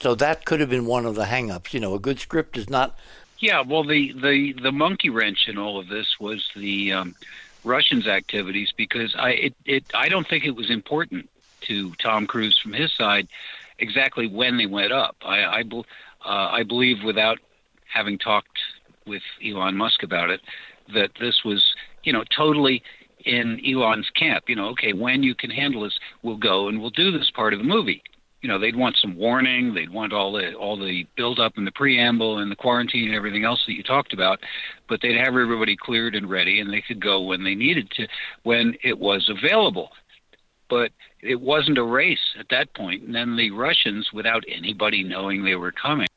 So 0.00 0.14
that 0.14 0.44
could 0.44 0.60
have 0.60 0.70
been 0.70 0.86
one 0.86 1.06
of 1.06 1.14
the 1.14 1.26
hang-ups. 1.26 1.74
You 1.74 1.80
know, 1.80 1.94
a 1.94 1.98
good 1.98 2.18
script 2.18 2.56
is 2.56 2.68
not 2.68 2.96
Yeah, 3.38 3.62
well, 3.62 3.84
the, 3.84 4.12
the, 4.12 4.52
the 4.52 4.72
monkey 4.72 5.10
wrench 5.10 5.48
in 5.48 5.58
all 5.58 5.78
of 5.78 5.88
this 5.88 6.18
was 6.20 6.48
the 6.54 6.92
um, 6.92 7.14
Russians' 7.64 8.06
activities 8.06 8.72
because 8.76 9.14
I 9.16 9.30
it, 9.30 9.54
it 9.64 9.84
I 9.94 10.08
don't 10.08 10.28
think 10.28 10.44
it 10.44 10.54
was 10.54 10.70
important 10.70 11.28
to 11.62 11.92
Tom 11.94 12.26
Cruise 12.26 12.58
from 12.58 12.72
his 12.72 12.92
side 12.92 13.28
exactly 13.78 14.26
when 14.26 14.56
they 14.56 14.66
went 14.66 14.92
up. 14.92 15.16
I 15.24 15.40
I, 15.40 15.60
uh, 15.60 15.82
I 16.24 16.62
believe 16.62 17.02
without 17.02 17.38
having 17.92 18.18
talked 18.18 18.58
with 19.06 19.22
Elon 19.44 19.76
Musk 19.76 20.02
about 20.02 20.30
it 20.30 20.40
that 20.92 21.12
this 21.18 21.44
was 21.44 21.74
you 22.02 22.12
know 22.12 22.24
totally 22.24 22.82
in 23.24 23.60
Elon's 23.66 24.10
camp. 24.10 24.48
You 24.48 24.56
know, 24.56 24.68
okay, 24.70 24.92
when 24.92 25.22
you 25.22 25.34
can 25.34 25.50
handle 25.50 25.82
this, 25.82 25.98
we'll 26.22 26.36
go 26.36 26.68
and 26.68 26.80
we'll 26.80 26.90
do 26.90 27.10
this 27.10 27.30
part 27.30 27.52
of 27.52 27.58
the 27.58 27.64
movie. 27.64 28.02
You 28.44 28.48
know 28.48 28.58
they'd 28.58 28.76
want 28.76 28.94
some 29.00 29.16
warning 29.16 29.72
they'd 29.72 29.88
want 29.88 30.12
all 30.12 30.30
the 30.30 30.52
all 30.52 30.76
the 30.76 31.06
build 31.16 31.40
up 31.40 31.56
and 31.56 31.66
the 31.66 31.72
preamble 31.72 32.38
and 32.38 32.52
the 32.52 32.56
quarantine 32.56 33.06
and 33.06 33.14
everything 33.14 33.42
else 33.42 33.64
that 33.66 33.72
you 33.72 33.82
talked 33.82 34.12
about 34.12 34.38
but 34.86 35.00
they'd 35.00 35.16
have 35.16 35.28
everybody 35.28 35.74
cleared 35.74 36.14
and 36.14 36.28
ready 36.28 36.60
and 36.60 36.70
they 36.70 36.82
could 36.82 37.00
go 37.00 37.22
when 37.22 37.42
they 37.42 37.54
needed 37.54 37.90
to 37.90 38.06
when 38.42 38.76
it 38.82 38.98
was 38.98 39.30
available. 39.30 39.88
But 40.68 40.92
it 41.22 41.40
wasn't 41.40 41.78
a 41.78 41.82
race 41.82 42.34
at 42.38 42.50
that 42.50 42.74
point 42.74 43.02
and 43.02 43.14
then 43.14 43.34
the 43.36 43.50
russians 43.50 44.10
without 44.12 44.44
anybody 44.46 45.02
knowing 45.02 45.42
they 45.42 45.54
were 45.54 45.72
coming. 45.72 46.08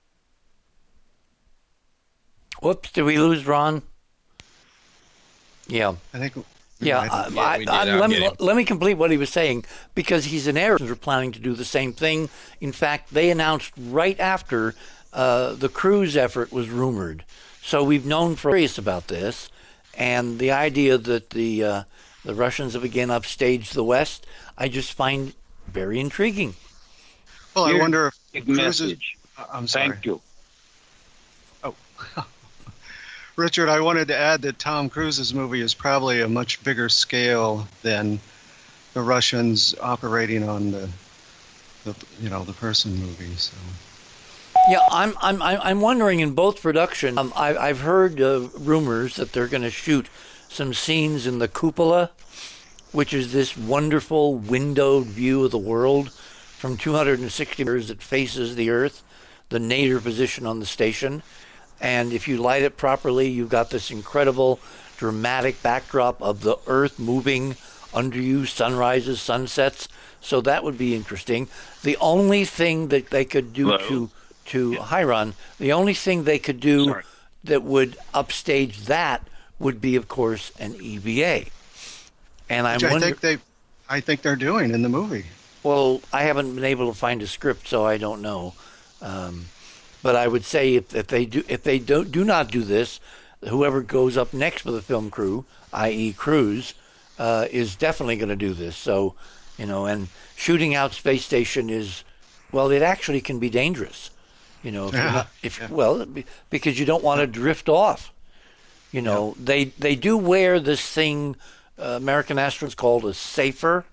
Whoops 2.62 2.92
did 2.92 3.04
we 3.04 3.18
lose 3.20 3.48
ron? 3.48 3.84
Yeah. 5.68 5.96
I 6.14 6.20
think. 6.20 6.46
Yeah, 6.80 7.00
I 7.00 7.24
think- 7.24 7.36
Yeah, 7.36 7.42
I. 7.42 7.66
I, 7.68 7.92
I'll 7.92 8.00
let 8.00 8.10
me 8.10 8.30
let 8.40 8.56
me 8.56 8.64
complete 8.64 8.96
what 8.96 9.12
he 9.12 9.18
was 9.18 9.30
saying 9.30 9.66
because 9.96 10.26
he's 10.26 10.48
an 10.48 10.58
error. 10.58 10.78
We're 10.80 10.96
planning 10.96 11.32
to 11.34 11.40
do 11.40 11.54
the 11.54 11.66
same 11.66 11.94
thing. 11.94 12.30
In 12.62 12.72
fact, 12.72 13.14
they 13.14 13.30
announced 13.32 13.72
right 13.78 14.20
after 14.20 14.76
uh, 15.14 15.54
the 15.54 15.70
cruise 15.70 16.16
effort 16.16 16.52
was 16.52 16.70
rumored, 16.70 17.24
so 17.64 17.84
we've 17.84 18.06
known 18.06 18.36
for 18.36 18.56
years 18.56 18.78
about 18.78 19.08
this, 19.08 19.50
and 19.98 20.38
the 20.40 20.52
idea 20.52 20.98
that 20.98 21.32
the 21.32 21.64
uh, 21.64 21.84
the 22.24 22.36
Russians 22.36 22.74
have 22.74 22.84
again 22.84 23.08
upstaged 23.10 23.72
the 23.74 23.84
West, 23.84 24.28
I 24.58 24.68
just 24.68 24.94
find 24.94 25.34
very 25.68 26.00
intriguing. 26.00 26.56
well, 27.56 27.66
I 27.66 27.74
wonder 27.80 28.08
if 28.08 28.20
Big 28.34 28.46
cruises. 28.46 28.82
message 28.90 29.18
I'm 29.52 29.68
sorry. 29.68 29.90
thank 29.90 30.06
you 30.06 30.22
Richard, 33.38 33.70
I 33.70 33.82
wanted 33.82 34.08
to 34.08 34.18
add 34.18 34.42
that 34.42 34.58
Tom 34.58 34.90
Cruise's 34.90 35.32
movie 35.32 35.62
is 35.62 35.76
probably 35.76 36.22
a 36.22 36.28
much 36.28 36.64
bigger 36.64 36.90
scale 36.90 37.68
than 37.84 38.20
the 38.96 39.02
Russians 39.02 39.76
operating 39.80 40.50
on 40.50 40.72
the, 40.72 40.90
the 41.86 41.96
you 42.20 42.32
know, 42.32 42.44
the 42.44 42.54
person 42.54 42.96
movie. 42.96 43.36
So 43.36 43.56
Yeah, 44.68 44.80
I'm 44.90 45.14
I'm 45.22 45.40
I'm 45.44 45.82
wondering 45.82 46.20
in 46.20 46.34
both 46.34 46.64
production. 46.64 47.20
Um, 47.20 47.32
I, 47.36 47.56
I've 47.56 47.82
heard 47.82 48.20
uh, 48.20 48.50
rumors 48.58 49.18
that 49.18 49.34
they're 49.34 49.48
going 49.48 49.62
to 49.62 49.70
shoot 49.70 50.10
some 50.50 50.74
scenes 50.74 51.28
in 51.28 51.38
the 51.38 51.48
cupola, 51.48 52.10
which 52.92 53.14
is 53.14 53.34
this 53.34 53.56
wonderful 53.56 54.34
windowed 54.34 55.06
view 55.06 55.46
of 55.46 55.52
the 55.52 55.60
world 55.60 56.12
from 56.58 56.76
260 56.76 57.64
meters 57.64 57.90
that 57.90 58.02
faces 58.02 58.56
the 58.56 58.72
Earth, 58.72 59.04
the 59.50 59.60
nadir 59.60 60.00
position 60.00 60.48
on 60.48 60.60
the 60.60 60.66
station. 60.66 61.22
And 61.80 62.12
if 62.14 62.28
you 62.28 62.38
light 62.38 62.64
it 62.64 62.78
properly, 62.78 63.28
you've 63.30 63.50
got 63.50 63.70
this 63.70 63.92
incredible 63.92 64.60
dramatic 64.98 65.62
backdrop 65.62 66.22
of 66.22 66.42
the 66.42 66.58
Earth 66.66 66.98
moving 66.98 67.56
under 67.94 68.20
you, 68.20 68.46
sunrises, 68.46 69.22
sunsets. 69.22 69.88
So 70.22 70.42
that 70.42 70.64
would 70.64 70.78
be 70.78 70.96
interesting. 70.96 71.48
The 71.84 71.98
only 71.98 72.46
thing 72.46 72.88
that 72.88 73.12
they 73.12 73.26
could 73.26 73.54
do 73.54 73.66
Hello? 73.68 73.88
to 73.88 74.10
to 74.46 74.76
Hiron, 74.76 75.34
the 75.60 75.74
only 75.74 75.94
thing 75.94 76.24
they 76.24 76.40
could 76.40 76.62
do 76.62 76.86
Sorry. 76.86 77.04
that 77.44 77.64
would 77.64 77.98
upstage 78.14 78.86
that 78.86 79.28
would 79.60 79.82
be, 79.82 79.98
of 79.98 80.08
course, 80.08 80.52
an 80.58 80.74
EVA. 80.76 81.50
And 82.50 82.66
I'm 82.66 82.76
which 82.76 82.84
I 82.86 82.92
wondering. 82.92 83.14
think 83.16 83.40
they, 83.40 83.44
I 83.90 84.00
think 84.00 84.22
they're 84.22 84.38
doing 84.38 84.72
in 84.72 84.84
the 84.84 84.90
movie. 84.90 85.26
Well, 85.64 86.02
I 86.14 86.24
haven't 86.24 86.56
been 86.56 86.64
able 86.64 86.88
to 86.92 86.98
find 86.98 87.22
a 87.22 87.28
script, 87.28 87.68
so 87.68 87.86
I 87.86 87.98
don't 87.98 88.22
know. 88.22 88.54
Um, 89.02 89.48
but 90.04 90.16
I 90.16 90.28
would 90.28 90.44
say 90.44 90.76
if, 90.76 90.96
if 90.96 91.08
they 91.08 91.26
do 91.26 91.44
if 91.48 91.64
they 91.64 91.80
do 91.80 92.06
do 92.06 92.24
not 92.24 92.50
do 92.52 92.64
this, 92.64 93.00
whoever 93.48 93.82
goes 93.82 94.18
up 94.18 94.34
next 94.34 94.62
for 94.62 94.72
the 94.72 94.82
film 94.82 95.10
crew, 95.10 95.46
i.e., 95.74 96.14
Cruise, 96.14 96.74
uh, 97.20 97.48
is 97.52 97.76
definitely 97.76 98.18
going 98.18 98.30
to 98.30 98.36
do 98.36 98.54
this. 98.54 98.76
So, 98.76 99.16
you 99.58 99.66
know, 99.66 99.86
and 99.86 100.08
shooting 100.36 100.76
out 100.76 100.94
space 100.94 101.26
station 101.26 101.70
is, 101.70 102.04
well, 102.52 102.72
it 102.72 102.82
actually 102.82 103.22
can 103.22 103.40
be 103.40 103.50
dangerous. 103.50 104.12
You 104.64 104.72
know, 104.72 104.88
if, 104.88 104.94
Yeah, 104.94 105.12
not, 105.12 105.28
if 105.44 105.60
yeah. 105.60 105.68
well, 105.70 106.06
because 106.50 106.80
you 106.80 106.86
don't 106.86 107.04
want 107.04 107.22
to 107.22 107.28
drift 107.28 107.70
off. 107.70 108.12
You 108.92 109.02
know, 109.02 109.36
they 109.40 109.66
they 109.66 109.96
do 109.96 110.18
wear 110.18 110.60
this 110.60 110.82
thing. 110.88 111.36
Uh, 111.80 111.98
American 111.98 112.38
astronauts 112.38 112.76
called 112.76 113.06
a 113.06 113.14
safer, 113.14 113.86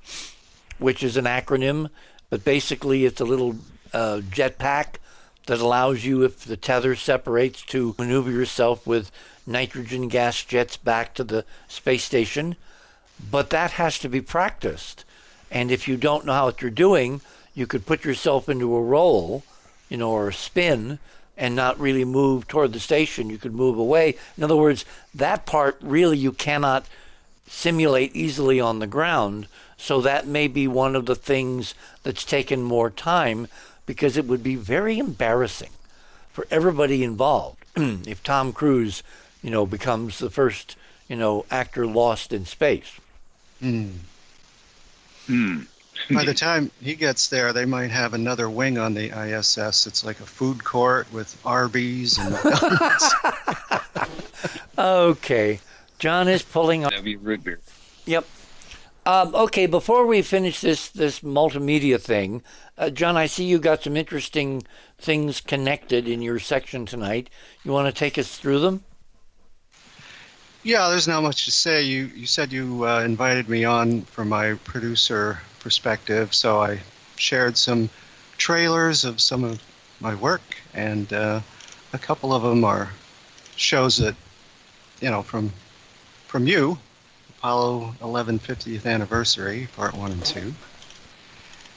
which 0.78 1.02
is 1.02 1.16
an 1.18 1.26
acronym, 1.26 1.90
but 2.30 2.42
basically 2.44 3.04
it's 3.04 3.20
a 3.20 3.24
little 3.26 3.56
uh, 3.92 4.20
jetpack 4.30 4.96
that 5.46 5.60
allows 5.60 6.04
you, 6.04 6.22
if 6.22 6.44
the 6.44 6.56
tether 6.56 6.94
separates, 6.94 7.62
to 7.62 7.94
maneuver 7.98 8.30
yourself 8.30 8.86
with 8.86 9.10
nitrogen 9.46 10.08
gas 10.08 10.42
jets 10.42 10.76
back 10.76 11.14
to 11.14 11.24
the 11.24 11.44
space 11.68 12.04
station. 12.04 12.56
But 13.30 13.50
that 13.50 13.72
has 13.72 13.98
to 14.00 14.08
be 14.08 14.20
practiced. 14.20 15.04
And 15.50 15.70
if 15.70 15.86
you 15.86 15.96
don't 15.96 16.26
know 16.26 16.46
what 16.46 16.62
you're 16.62 16.70
doing, 16.70 17.20
you 17.54 17.66
could 17.66 17.86
put 17.86 18.04
yourself 18.04 18.48
into 18.48 18.74
a 18.74 18.82
roll, 18.82 19.44
you 19.88 19.96
know, 19.96 20.10
or 20.10 20.28
a 20.28 20.32
spin 20.32 20.98
and 21.36 21.54
not 21.54 21.78
really 21.78 22.04
move 22.04 22.46
toward 22.46 22.72
the 22.72 22.80
station. 22.80 23.30
You 23.30 23.38
could 23.38 23.54
move 23.54 23.78
away. 23.78 24.16
In 24.36 24.44
other 24.44 24.56
words, 24.56 24.84
that 25.14 25.46
part 25.46 25.76
really 25.80 26.16
you 26.16 26.32
cannot 26.32 26.86
simulate 27.46 28.14
easily 28.16 28.60
on 28.60 28.78
the 28.78 28.86
ground. 28.86 29.46
So 29.76 30.00
that 30.00 30.26
may 30.26 30.48
be 30.48 30.66
one 30.66 30.96
of 30.96 31.06
the 31.06 31.16
things 31.16 31.74
that's 32.02 32.24
taken 32.24 32.62
more 32.62 32.90
time 32.90 33.48
because 33.86 34.16
it 34.16 34.26
would 34.26 34.42
be 34.42 34.56
very 34.56 34.98
embarrassing 34.98 35.70
for 36.32 36.46
everybody 36.50 37.04
involved 37.04 37.64
if 37.76 38.22
Tom 38.22 38.52
Cruise, 38.52 39.02
you 39.42 39.50
know, 39.50 39.66
becomes 39.66 40.18
the 40.18 40.30
first, 40.30 40.76
you 41.08 41.16
know, 41.16 41.44
actor 41.50 41.86
lost 41.86 42.32
in 42.32 42.44
space. 42.44 42.98
Hmm. 43.60 43.88
Hmm. 45.26 45.60
By 46.12 46.24
the 46.24 46.34
time 46.34 46.70
he 46.82 46.94
gets 46.94 47.28
there, 47.28 47.52
they 47.52 47.64
might 47.64 47.90
have 47.90 48.14
another 48.14 48.50
wing 48.50 48.78
on 48.78 48.94
the 48.94 49.10
ISS. 49.10 49.86
It's 49.86 50.04
like 50.04 50.18
a 50.20 50.26
food 50.26 50.64
court 50.64 51.10
with 51.12 51.40
Arby's 51.44 52.18
and 52.18 52.32
McDonald's. 52.32 53.14
Okay. 54.76 55.60
John 55.98 56.28
is 56.28 56.42
pulling 56.42 56.84
up. 56.84 56.90
that'd 56.90 57.04
be 57.04 57.16
root 57.16 57.44
beer 57.44 57.60
Yep. 58.06 58.26
Um, 59.06 59.34
okay, 59.34 59.66
before 59.66 60.06
we 60.06 60.22
finish 60.22 60.60
this 60.62 60.88
this 60.88 61.20
multimedia 61.20 62.00
thing, 62.00 62.42
uh, 62.78 62.88
John, 62.88 63.18
I 63.18 63.26
see 63.26 63.44
you 63.44 63.58
got 63.58 63.82
some 63.82 63.98
interesting 63.98 64.62
things 64.98 65.42
connected 65.42 66.08
in 66.08 66.22
your 66.22 66.38
section 66.38 66.86
tonight. 66.86 67.28
You 67.64 67.72
want 67.72 67.86
to 67.86 67.98
take 67.98 68.16
us 68.16 68.38
through 68.38 68.60
them? 68.60 68.82
Yeah, 70.62 70.88
there's 70.88 71.06
not 71.06 71.22
much 71.22 71.44
to 71.44 71.50
say. 71.50 71.82
You 71.82 72.06
you 72.14 72.24
said 72.24 72.50
you 72.50 72.86
uh, 72.86 73.02
invited 73.02 73.46
me 73.46 73.64
on 73.64 74.02
from 74.02 74.30
my 74.30 74.54
producer 74.64 75.38
perspective, 75.60 76.32
so 76.34 76.62
I 76.62 76.80
shared 77.16 77.58
some 77.58 77.90
trailers 78.38 79.04
of 79.04 79.20
some 79.20 79.44
of 79.44 79.62
my 80.00 80.14
work, 80.14 80.56
and 80.72 81.12
uh, 81.12 81.40
a 81.92 81.98
couple 81.98 82.32
of 82.32 82.42
them 82.42 82.64
are 82.64 82.88
shows 83.56 83.98
that 83.98 84.14
you 85.02 85.10
know 85.10 85.22
from 85.22 85.52
from 86.26 86.46
you, 86.46 86.78
Apollo 87.44 87.94
11 88.00 88.38
50th 88.38 88.86
anniversary, 88.86 89.68
part 89.76 89.94
one 89.94 90.10
and 90.10 90.24
two, 90.24 90.54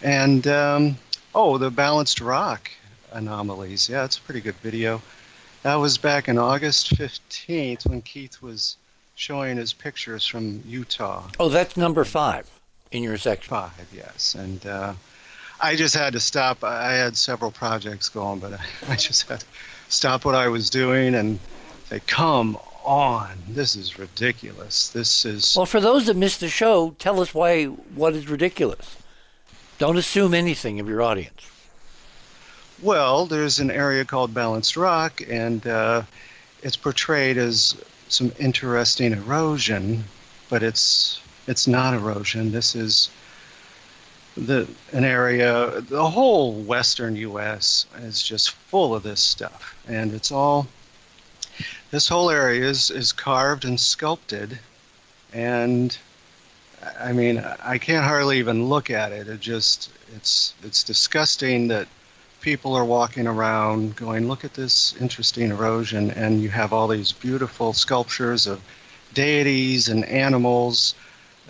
and 0.02 0.48
um, 0.48 0.98
oh, 1.36 1.58
the 1.58 1.70
balanced 1.70 2.22
rock 2.22 2.72
anomalies. 3.12 3.90
Yeah, 3.90 4.06
it's 4.06 4.18
a 4.18 4.22
pretty 4.22 4.40
good 4.40 4.56
video. 4.64 5.02
That 5.64 5.76
was 5.76 5.98
back 5.98 6.30
in 6.30 6.38
August 6.38 6.96
15th 6.96 7.86
when 7.86 8.02
Keith 8.02 8.42
was 8.42 8.78
showing 9.16 9.58
his 9.58 9.74
pictures 9.74 10.26
from 10.26 10.64
Utah. 10.66 11.28
Oh, 11.38 11.50
that's 11.50 11.76
number 11.76 12.06
five 12.06 12.50
in 12.94 13.04
your 13.04 13.18
section. 13.18 13.50
Five, 13.50 13.90
yes. 13.94 14.36
And 14.36 14.66
uh, 14.66 14.94
I 15.60 15.76
just 15.76 15.96
had 15.96 16.14
to 16.14 16.22
stop. 16.22 16.64
I 16.64 16.94
had 16.94 17.18
several 17.18 17.52
projects 17.52 18.08
going, 18.08 18.40
but 18.40 18.54
I, 18.54 18.60
I 18.94 18.96
just 18.96 19.28
had 19.28 19.42
to 19.42 19.46
stop 19.90 20.24
what 20.24 20.34
I 20.34 20.48
was 20.48 20.70
doing 20.70 21.14
and 21.14 21.40
say, 21.90 22.00
come 22.08 22.58
on, 22.88 23.38
this 23.50 23.76
is 23.76 24.00
ridiculous. 24.00 24.90
This 24.90 25.26
is. 25.26 25.56
Well, 25.56 25.66
for 25.66 25.82
those 25.82 26.06
that 26.08 26.16
missed 26.16 26.40
the 26.40 26.50
show, 26.50 26.96
tell 26.98 27.20
us 27.20 27.34
why 27.34 27.66
what 27.66 28.16
is 28.16 28.30
ridiculous. 28.30 28.96
Don't 29.78 29.98
assume 29.98 30.34
anything 30.34 30.80
of 30.80 30.88
your 30.88 31.02
audience. 31.02 31.52
Well, 32.82 33.26
there's 33.26 33.60
an 33.60 33.70
area 33.70 34.06
called 34.06 34.34
Balanced 34.34 34.78
Rock, 34.78 35.22
and 35.28 35.66
uh, 35.68 36.04
it's 36.64 36.78
portrayed 36.78 37.38
as 37.38 37.76
some 38.08 38.32
interesting 38.40 39.12
erosion, 39.12 40.04
but 40.50 40.64
it's 40.64 41.20
it's 41.48 41.68
not 41.68 41.94
erosion. 41.94 42.52
This 42.52 42.76
is 42.76 43.10
the 44.36 44.68
an 44.94 45.04
area. 45.04 45.82
The 45.82 46.10
whole 46.10 46.54
western 46.54 47.16
U.S. 47.16 47.86
is 48.00 48.22
just 48.22 48.52
full 48.52 48.96
of 48.96 49.04
this 49.04 49.22
stuff, 49.22 49.76
and 49.88 50.14
it's 50.14 50.32
all. 50.32 50.68
This 51.92 52.08
whole 52.08 52.30
area 52.30 52.64
is 52.64 52.90
is 52.90 53.12
carved 53.12 53.66
and 53.66 53.80
sculpted, 53.80 54.60
and 55.34 55.98
I 57.00 57.14
mean 57.14 57.44
I 57.64 57.78
can't 57.78 58.06
hardly 58.06 58.40
even 58.40 58.68
look 58.68 58.90
at 58.90 59.12
it. 59.12 59.28
It 59.28 59.40
just 59.40 59.90
it's 60.16 60.54
it's 60.64 60.84
disgusting 60.84 61.68
that 61.70 61.88
people 62.42 62.76
are 62.76 62.86
walking 62.86 63.28
around 63.28 63.96
going, 63.96 64.28
look 64.28 64.46
at 64.46 64.54
this 64.54 64.96
interesting 65.02 65.50
erosion, 65.50 66.12
and 66.12 66.42
you 66.42 66.50
have 66.50 66.74
all 66.74 66.88
these 66.88 67.12
beautiful 67.12 67.74
sculptures 67.74 68.48
of 68.48 68.62
deities 69.14 69.90
and 69.90 70.06
animals 70.06 70.96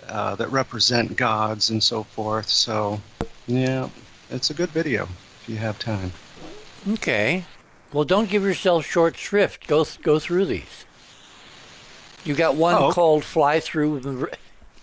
uh, 0.08 0.34
that 0.36 0.50
represent 0.50 1.16
gods 1.16 1.70
and 1.70 1.82
so 1.82 2.02
forth. 2.02 2.48
So, 2.48 3.00
yeah, 3.46 3.88
it's 4.30 4.50
a 4.50 4.54
good 4.54 4.70
video 4.70 5.04
if 5.42 5.48
you 5.48 5.56
have 5.56 5.78
time. 5.78 6.12
Okay. 6.92 7.44
Well, 7.92 8.04
don't 8.04 8.28
give 8.28 8.42
yourself 8.42 8.84
short 8.84 9.16
shrift. 9.16 9.66
Go 9.66 9.84
th- 9.84 10.02
go 10.02 10.18
through 10.18 10.46
these. 10.46 10.84
You 12.24 12.34
got 12.34 12.54
one 12.56 12.74
Oh. 12.74 12.92
called 12.92 13.24
"Fly 13.24 13.60
Through." 13.60 14.00
the 14.00 14.30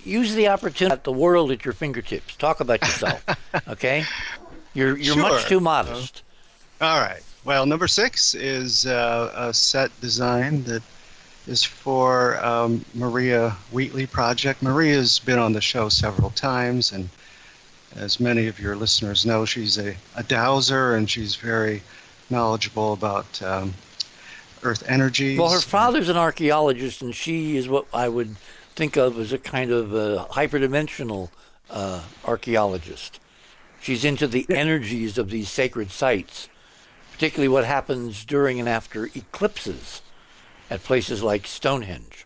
Use 0.03 0.35
the 0.35 0.47
opportunity 0.47 0.93
at 0.93 1.03
the 1.03 1.11
world 1.11 1.51
at 1.51 1.65
your 1.65 1.73
fingertips. 1.73 2.35
Talk 2.35 2.59
about 2.59 2.81
yourself. 2.81 3.23
okay. 3.67 4.05
You're 4.75 4.97
you're 4.97 5.15
much 5.17 5.45
too 5.45 5.59
modest. 5.59 6.21
All 6.79 6.99
right. 6.99 7.21
Well, 7.43 7.65
number 7.65 7.87
six 7.87 8.33
is 8.35 8.85
uh, 8.85 9.31
a 9.35 9.53
set 9.53 9.89
design 10.01 10.63
that 10.65 10.83
is 11.47 11.63
for 11.63 12.43
um, 12.43 12.83
Maria 12.93 13.51
Wheatley 13.71 14.05
Project. 14.07 14.61
Maria's 14.61 15.19
been 15.19 15.37
on 15.39 15.53
the 15.53 15.61
show 15.61 15.89
several 15.89 16.31
times, 16.31 16.91
and 16.91 17.09
as 17.95 18.19
many 18.19 18.47
of 18.47 18.59
your 18.59 18.75
listeners 18.75 19.25
know, 19.25 19.45
she's 19.45 19.77
a, 19.77 19.95
a 20.15 20.23
dowser 20.23 20.95
and 20.95 21.09
she's 21.09 21.35
very 21.35 21.81
knowledgeable 22.29 22.93
about 22.93 23.41
um, 23.41 23.73
Earth 24.63 24.83
energies. 24.87 25.39
Well, 25.39 25.51
her 25.51 25.59
father's 25.59 26.09
an 26.09 26.17
archaeologist, 26.17 27.01
and 27.01 27.15
she 27.15 27.57
is 27.57 27.69
what 27.69 27.85
I 27.93 28.09
would 28.09 28.35
think 28.75 28.97
of 28.97 29.19
as 29.19 29.31
a 29.31 29.37
kind 29.37 29.71
of 29.71 29.93
uh, 29.93 30.27
hyperdimensional 30.31 31.29
uh, 31.69 32.01
archaeologist. 32.25 33.19
She's 33.81 34.03
into 34.03 34.27
the 34.27 34.45
energies 34.49 35.17
of 35.17 35.29
these 35.29 35.49
sacred 35.49 35.91
sites, 35.91 36.49
particularly 37.11 37.47
what 37.47 37.65
happens 37.65 38.25
during 38.25 38.59
and 38.59 38.67
after 38.67 39.05
eclipses 39.05 40.01
at 40.69 40.83
places 40.83 41.21
like 41.21 41.45
Stonehenge. 41.45 42.25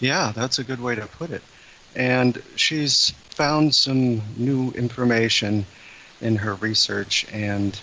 Yeah, 0.00 0.32
that's 0.34 0.58
a 0.60 0.64
good 0.64 0.80
way 0.80 0.94
to 0.94 1.06
put 1.06 1.30
it. 1.30 1.42
And 1.96 2.40
she's 2.54 3.10
found 3.30 3.74
some 3.74 4.22
new 4.36 4.70
information 4.70 5.66
in 6.20 6.36
her 6.36 6.54
research, 6.54 7.26
and 7.32 7.78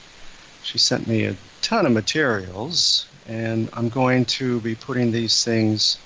she 0.65 0.77
sent 0.79 1.07
me 1.07 1.25
a 1.25 1.35
ton 1.61 1.85
of 1.85 1.91
materials. 1.91 3.07
And 3.27 3.69
I'm 3.73 3.89
going 3.89 4.25
to 4.25 4.59
be 4.61 4.75
putting 4.75 5.11
these 5.11 5.43
things 5.43 5.97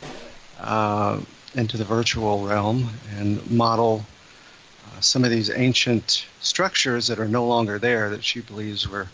uh, 0.60 1.20
into 1.55 1.78
the 1.78 1.84
virtual 1.86 2.45
realm 2.45 2.89
and 3.18 3.49
model 3.49 4.05
uh, 4.86 4.99
some 5.01 5.24
of 5.24 5.30
these 5.32 5.49
ancient 5.49 6.26
structures 6.41 7.07
that 7.07 7.20
are 7.20 7.28
no 7.28 7.45
longer 7.45 7.78
there 7.80 8.10
that 8.10 8.24
she 8.24 8.39
believes 8.41 8.88
were, 8.88 9.07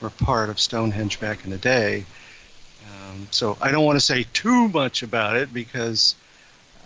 were 0.00 0.10
part 0.10 0.50
of 0.50 0.58
Stonehenge 0.60 1.18
back 1.20 1.44
in 1.44 1.50
the 1.50 1.58
day. 1.58 2.04
Um, 2.86 3.26
so 3.30 3.56
I 3.60 3.70
don't 3.70 3.84
want 3.84 3.98
to 3.98 4.04
say 4.04 4.26
too 4.32 4.68
much 4.68 5.02
about 5.02 5.36
it 5.36 5.52
because 5.52 6.14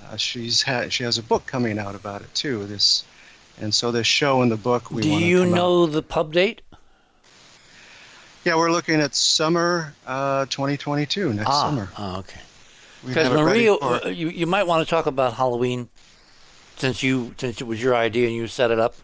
uh, 0.06 0.16
she's 0.16 0.62
had 0.62 0.92
she 0.92 1.02
has 1.04 1.18
a 1.18 1.22
book 1.22 1.46
coming 1.46 1.78
out 1.78 1.94
about 1.94 2.22
it 2.22 2.32
too. 2.34 2.64
This, 2.66 3.04
and 3.60 3.74
so 3.74 3.90
this 3.92 4.06
show 4.06 4.40
and 4.42 4.50
the 4.50 4.56
book 4.56 4.90
we 4.90 5.02
Do 5.02 5.10
want 5.10 5.22
to 5.22 5.26
you 5.28 5.40
come 5.40 5.48
out- 5.52 5.56
know 5.56 5.86
the 5.86 6.02
pub 6.02 6.32
date? 6.32 6.62
Yeah, 8.44 8.56
we're 8.56 8.72
looking 8.72 9.00
at 9.00 9.14
summer 9.14 9.94
uh, 10.06 10.46
2022 10.46 11.34
next 11.34 11.48
ah, 11.48 11.62
summer. 11.68 11.88
ah, 11.96 12.18
okay. 12.20 12.40
Because 13.04 13.28
have 13.28 13.36
it 13.36 13.42
ready 13.42 13.66
Maria, 13.66 13.76
for- 14.00 14.10
you, 14.10 14.28
you 14.28 14.46
might 14.46 14.66
want 14.66 14.86
to 14.86 14.90
talk 14.90 15.06
about 15.06 15.34
Halloween, 15.34 15.88
since 16.76 17.02
you 17.02 17.34
since 17.38 17.60
it 17.60 17.66
was 17.66 17.82
your 17.82 17.94
idea 17.94 18.26
and 18.26 18.34
you 18.34 18.46
set 18.46 18.70
it 18.70 18.78
up. 18.78 18.94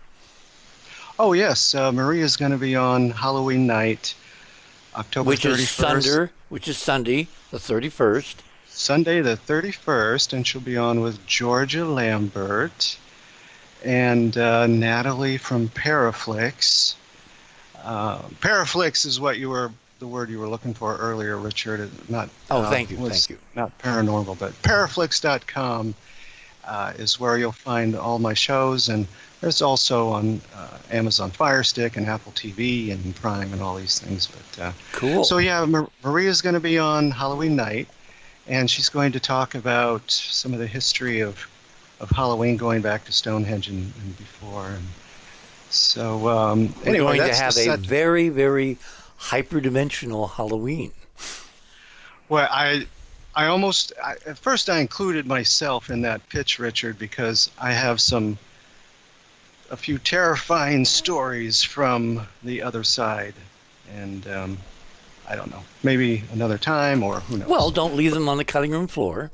oh 1.19 1.33
yes, 1.33 1.75
uh, 1.75 1.93
Maria's 1.93 2.37
going 2.37 2.53
to 2.53 2.59
be 2.59 2.77
on 2.77 3.11
Halloween 3.11 3.67
night, 3.67 4.15
October 4.95 5.29
which 5.29 5.43
31st, 5.43 5.59
is 5.59 5.71
Sunday, 5.71 6.33
which 6.49 6.69
is 6.69 6.79
Sunday, 6.79 7.29
the 7.51 7.59
thirty 7.59 7.91
first. 7.91 8.43
Sunday 8.69 9.23
the 9.23 9.39
31st, 9.39 10.35
and 10.35 10.47
she'll 10.47 10.61
be 10.61 10.77
on 10.77 11.01
with 11.01 11.27
Georgia 11.27 11.87
Lambert 11.87 12.99
and 13.83 14.37
uh, 14.37 14.67
Natalie 14.67 15.39
from 15.39 15.71
Paraflix. 15.71 16.95
Uh, 17.87 18.19
Paraflix 18.41 19.07
is 19.07 19.21
what 19.21 19.39
you 19.39 19.49
were 19.49 19.71
the 20.01 20.07
word 20.07 20.29
you 20.29 20.41
were 20.41 20.49
looking 20.49 20.75
for 20.75 20.97
earlier, 20.97 21.39
Richard. 21.39 21.89
Not 22.11 22.29
Oh, 22.51 22.63
uh, 22.63 22.71
thank 22.71 22.91
you, 22.91 22.97
thank 22.97 23.31
you. 23.31 23.39
Not 23.55 23.79
paranormal, 23.79 24.39
but 24.39 24.53
paraflix.com 24.63 25.95
uh, 26.65 26.93
is 26.99 27.21
where 27.21 27.39
you'll 27.39 27.53
find 27.53 27.95
all 27.95 28.19
my 28.19 28.35
shows, 28.35 28.89
and 28.89 29.07
there's 29.41 29.63
also 29.63 30.09
on 30.09 30.41
uh, 30.55 30.79
Amazon 30.91 31.31
Fire 31.31 31.63
Stick 31.63 31.97
and 31.97 32.07
Apple 32.07 32.33
TV 32.33 32.91
and 32.91 33.15
Prime 33.15 33.53
and 33.53 33.63
all 33.63 33.77
these 33.77 34.01
things. 34.01 34.27
But 34.27 34.63
uh, 34.63 34.73
Cool. 34.93 35.25
so 35.25 35.39
yeah, 35.39 35.65
Mar- 35.65 35.89
Maria's 36.03 36.43
going 36.43 36.55
to 36.55 36.61
be 36.61 36.79
on 36.79 37.13
Halloween 37.13 37.55
night, 37.55 37.89
and 38.49 38.69
she's 38.69 38.89
going 38.89 39.13
to 39.13 39.21
talk 39.21 39.55
about 39.55 40.11
some 40.11 40.53
of 40.53 40.59
the 40.59 40.67
history 40.67 41.21
of 41.21 41.49
of 42.01 42.11
Halloween 42.11 42.57
going 42.59 42.83
back 42.83 43.05
to 43.05 43.13
Stonehenge 43.13 43.69
and, 43.69 43.93
and 44.03 44.17
before. 44.19 44.67
And 44.67 44.85
so 45.77 46.29
um, 46.29 46.75
We're 46.83 46.91
anyway, 46.91 47.19
going 47.19 47.31
to 47.31 47.37
have 47.37 47.57
a 47.57 47.77
very, 47.77 48.29
very 48.29 48.79
hyperdimensional 49.19 50.31
Halloween. 50.31 50.93
Well, 52.29 52.49
I, 52.51 52.87
I 53.35 53.47
almost 53.47 53.93
I, 54.03 54.13
at 54.27 54.39
first 54.39 54.69
I 54.69 54.81
included 54.81 55.27
myself 55.27 55.91
in 55.91 56.03
that 56.03 56.29
pitch, 56.29 56.59
Richard, 56.59 56.99
because 56.99 57.51
I 57.59 57.73
have 57.73 58.01
some, 58.01 58.39
a 59.71 59.77
few 59.77 59.99
terrifying 59.99 60.85
stories 60.85 61.63
from 61.63 62.27
the 62.43 62.63
other 62.63 62.83
side, 62.83 63.35
and 63.95 64.27
um, 64.29 64.59
I 65.29 65.37
don't 65.37 65.51
know, 65.51 65.63
maybe 65.83 66.25
another 66.33 66.59
time 66.59 67.03
or 67.03 67.21
who 67.21 67.39
knows. 67.39 67.49
Well, 67.49 67.71
don't 67.71 67.95
leave 67.97 68.15
them 68.15 68.29
on 68.29 68.39
the 68.39 68.45
cutting 68.45 68.71
room 68.71 68.87
floor. 68.87 69.31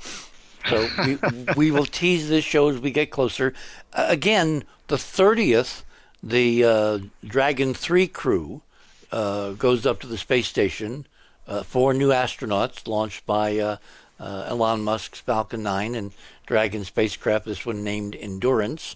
So 0.68 0.88
we, 1.04 1.18
we 1.56 1.70
will 1.70 1.86
tease 1.86 2.28
this 2.28 2.44
show 2.44 2.68
as 2.68 2.78
we 2.78 2.90
get 2.90 3.10
closer. 3.10 3.54
Uh, 3.92 4.06
again, 4.08 4.64
the 4.88 4.96
30th, 4.96 5.82
the 6.22 6.64
uh, 6.64 6.98
Dragon 7.24 7.74
3 7.74 8.06
crew 8.06 8.62
uh, 9.10 9.52
goes 9.52 9.84
up 9.84 10.00
to 10.00 10.06
the 10.06 10.18
space 10.18 10.46
station. 10.46 11.06
Uh, 11.46 11.62
four 11.62 11.92
new 11.92 12.10
astronauts 12.10 12.86
launched 12.86 13.26
by 13.26 13.58
uh, 13.58 13.76
uh, 14.20 14.44
Elon 14.48 14.82
Musk's 14.82 15.20
Falcon 15.20 15.62
9 15.62 15.94
and 15.94 16.12
Dragon 16.46 16.84
spacecraft, 16.84 17.44
this 17.44 17.66
one 17.66 17.82
named 17.82 18.14
Endurance, 18.14 18.94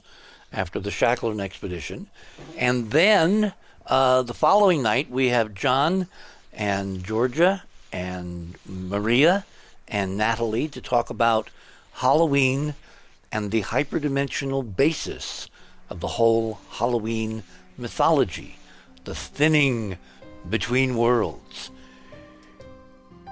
after 0.52 0.78
the 0.78 0.90
Shackleton 0.90 1.40
expedition. 1.40 2.06
And 2.56 2.90
then 2.92 3.52
uh, 3.86 4.22
the 4.22 4.34
following 4.34 4.82
night, 4.82 5.10
we 5.10 5.28
have 5.28 5.54
John 5.54 6.06
and 6.52 7.02
Georgia 7.04 7.64
and 7.92 8.56
Maria 8.64 9.44
and 9.88 10.16
Natalie 10.16 10.68
to 10.68 10.80
talk 10.80 11.10
about 11.10 11.50
Halloween 11.94 12.74
and 13.32 13.50
the 13.50 13.62
hyperdimensional 13.62 14.76
basis 14.76 15.48
of 15.88 16.00
the 16.00 16.08
whole 16.08 16.58
Halloween 16.70 17.42
mythology, 17.78 18.58
the 19.04 19.14
thinning 19.14 19.98
between 20.48 20.96
worlds. 20.96 21.70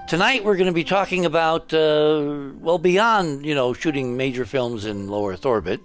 Tonight 0.07 0.43
we're 0.43 0.55
going 0.55 0.67
to 0.67 0.73
be 0.73 0.83
talking 0.83 1.25
about, 1.25 1.73
uh, 1.73 2.51
well, 2.59 2.77
beyond, 2.77 3.45
you 3.45 3.55
know, 3.55 3.73
shooting 3.73 4.15
major 4.15 4.45
films 4.45 4.85
in 4.85 5.07
low 5.07 5.29
Earth 5.29 5.45
orbit, 5.45 5.81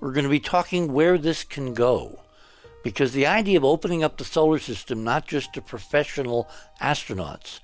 we're 0.00 0.12
going 0.12 0.24
to 0.24 0.30
be 0.30 0.40
talking 0.40 0.92
where 0.92 1.16
this 1.16 1.44
can 1.44 1.74
go. 1.74 2.18
Because 2.82 3.12
the 3.12 3.26
idea 3.26 3.58
of 3.58 3.64
opening 3.64 4.02
up 4.02 4.18
the 4.18 4.24
solar 4.24 4.58
system 4.58 5.04
not 5.04 5.28
just 5.28 5.52
to 5.52 5.62
professional 5.62 6.48
astronauts, 6.80 7.60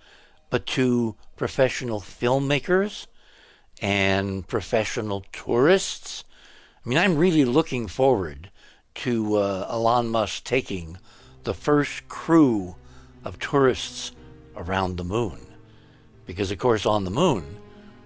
but 0.50 0.64
to 0.66 1.16
professional 1.36 2.00
filmmakers 2.00 3.06
and 3.82 4.46
professional 4.46 5.24
tourists. 5.32 6.22
I 6.88 6.90
mean, 6.90 6.96
I'm 7.00 7.18
really 7.18 7.44
looking 7.44 7.86
forward 7.86 8.50
to 8.94 9.36
uh, 9.36 9.66
Elon 9.68 10.08
Musk 10.08 10.44
taking 10.44 10.96
the 11.44 11.52
first 11.52 12.08
crew 12.08 12.76
of 13.26 13.38
tourists 13.38 14.12
around 14.56 14.96
the 14.96 15.04
moon. 15.04 15.38
Because, 16.24 16.50
of 16.50 16.56
course, 16.56 16.86
on 16.86 17.04
the 17.04 17.10
moon, 17.10 17.44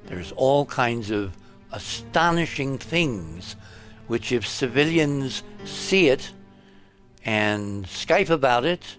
there's 0.07 0.33
all 0.33 0.67
kinds 0.67 1.13
of 1.13 1.37
astonishing 1.71 2.77
things 2.77 3.55
which, 4.09 4.33
if 4.33 4.45
civilians 4.45 5.45
see 5.65 6.09
it 6.09 6.33
and 7.25 7.85
Skype 7.85 8.31
about 8.31 8.65
it, 8.65 8.97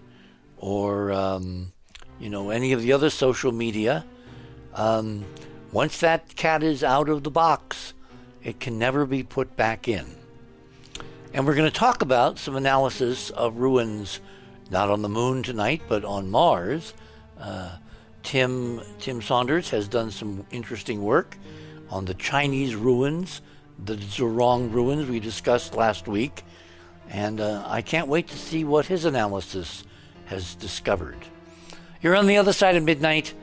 or 0.56 1.12
um, 1.12 1.72
you 2.18 2.30
know 2.30 2.48
any 2.48 2.72
of 2.72 2.80
the 2.80 2.94
other 2.94 3.10
social 3.10 3.52
media, 3.52 4.02
um, 4.72 5.26
once 5.72 6.00
that 6.00 6.36
cat 6.36 6.62
is 6.62 6.82
out 6.82 7.10
of 7.10 7.22
the 7.22 7.30
box, 7.30 7.92
it 8.44 8.60
can 8.60 8.78
never 8.78 9.06
be 9.06 9.22
put 9.22 9.56
back 9.56 9.88
in. 9.88 10.06
And 11.32 11.46
we're 11.46 11.54
going 11.56 11.70
to 11.70 11.76
talk 11.76 12.02
about 12.02 12.38
some 12.38 12.54
analysis 12.54 13.30
of 13.30 13.56
ruins, 13.56 14.20
not 14.70 14.90
on 14.90 15.02
the 15.02 15.08
moon 15.08 15.42
tonight, 15.42 15.82
but 15.88 16.04
on 16.04 16.30
Mars. 16.30 16.94
Uh, 17.40 17.76
Tim 18.22 18.80
Tim 19.00 19.20
Saunders 19.20 19.70
has 19.70 19.88
done 19.88 20.10
some 20.10 20.46
interesting 20.50 21.02
work 21.02 21.36
on 21.90 22.04
the 22.04 22.14
Chinese 22.14 22.74
ruins, 22.74 23.42
the 23.84 23.96
Zhurong 23.96 24.72
ruins 24.72 25.08
we 25.08 25.20
discussed 25.20 25.74
last 25.74 26.06
week, 26.06 26.42
and 27.10 27.40
uh, 27.40 27.64
I 27.66 27.82
can't 27.82 28.08
wait 28.08 28.28
to 28.28 28.38
see 28.38 28.64
what 28.64 28.86
his 28.86 29.04
analysis 29.04 29.84
has 30.26 30.54
discovered. 30.54 31.18
You're 32.00 32.16
on 32.16 32.26
the 32.26 32.36
other 32.36 32.52
side 32.52 32.76
of 32.76 32.84
midnight. 32.84 33.34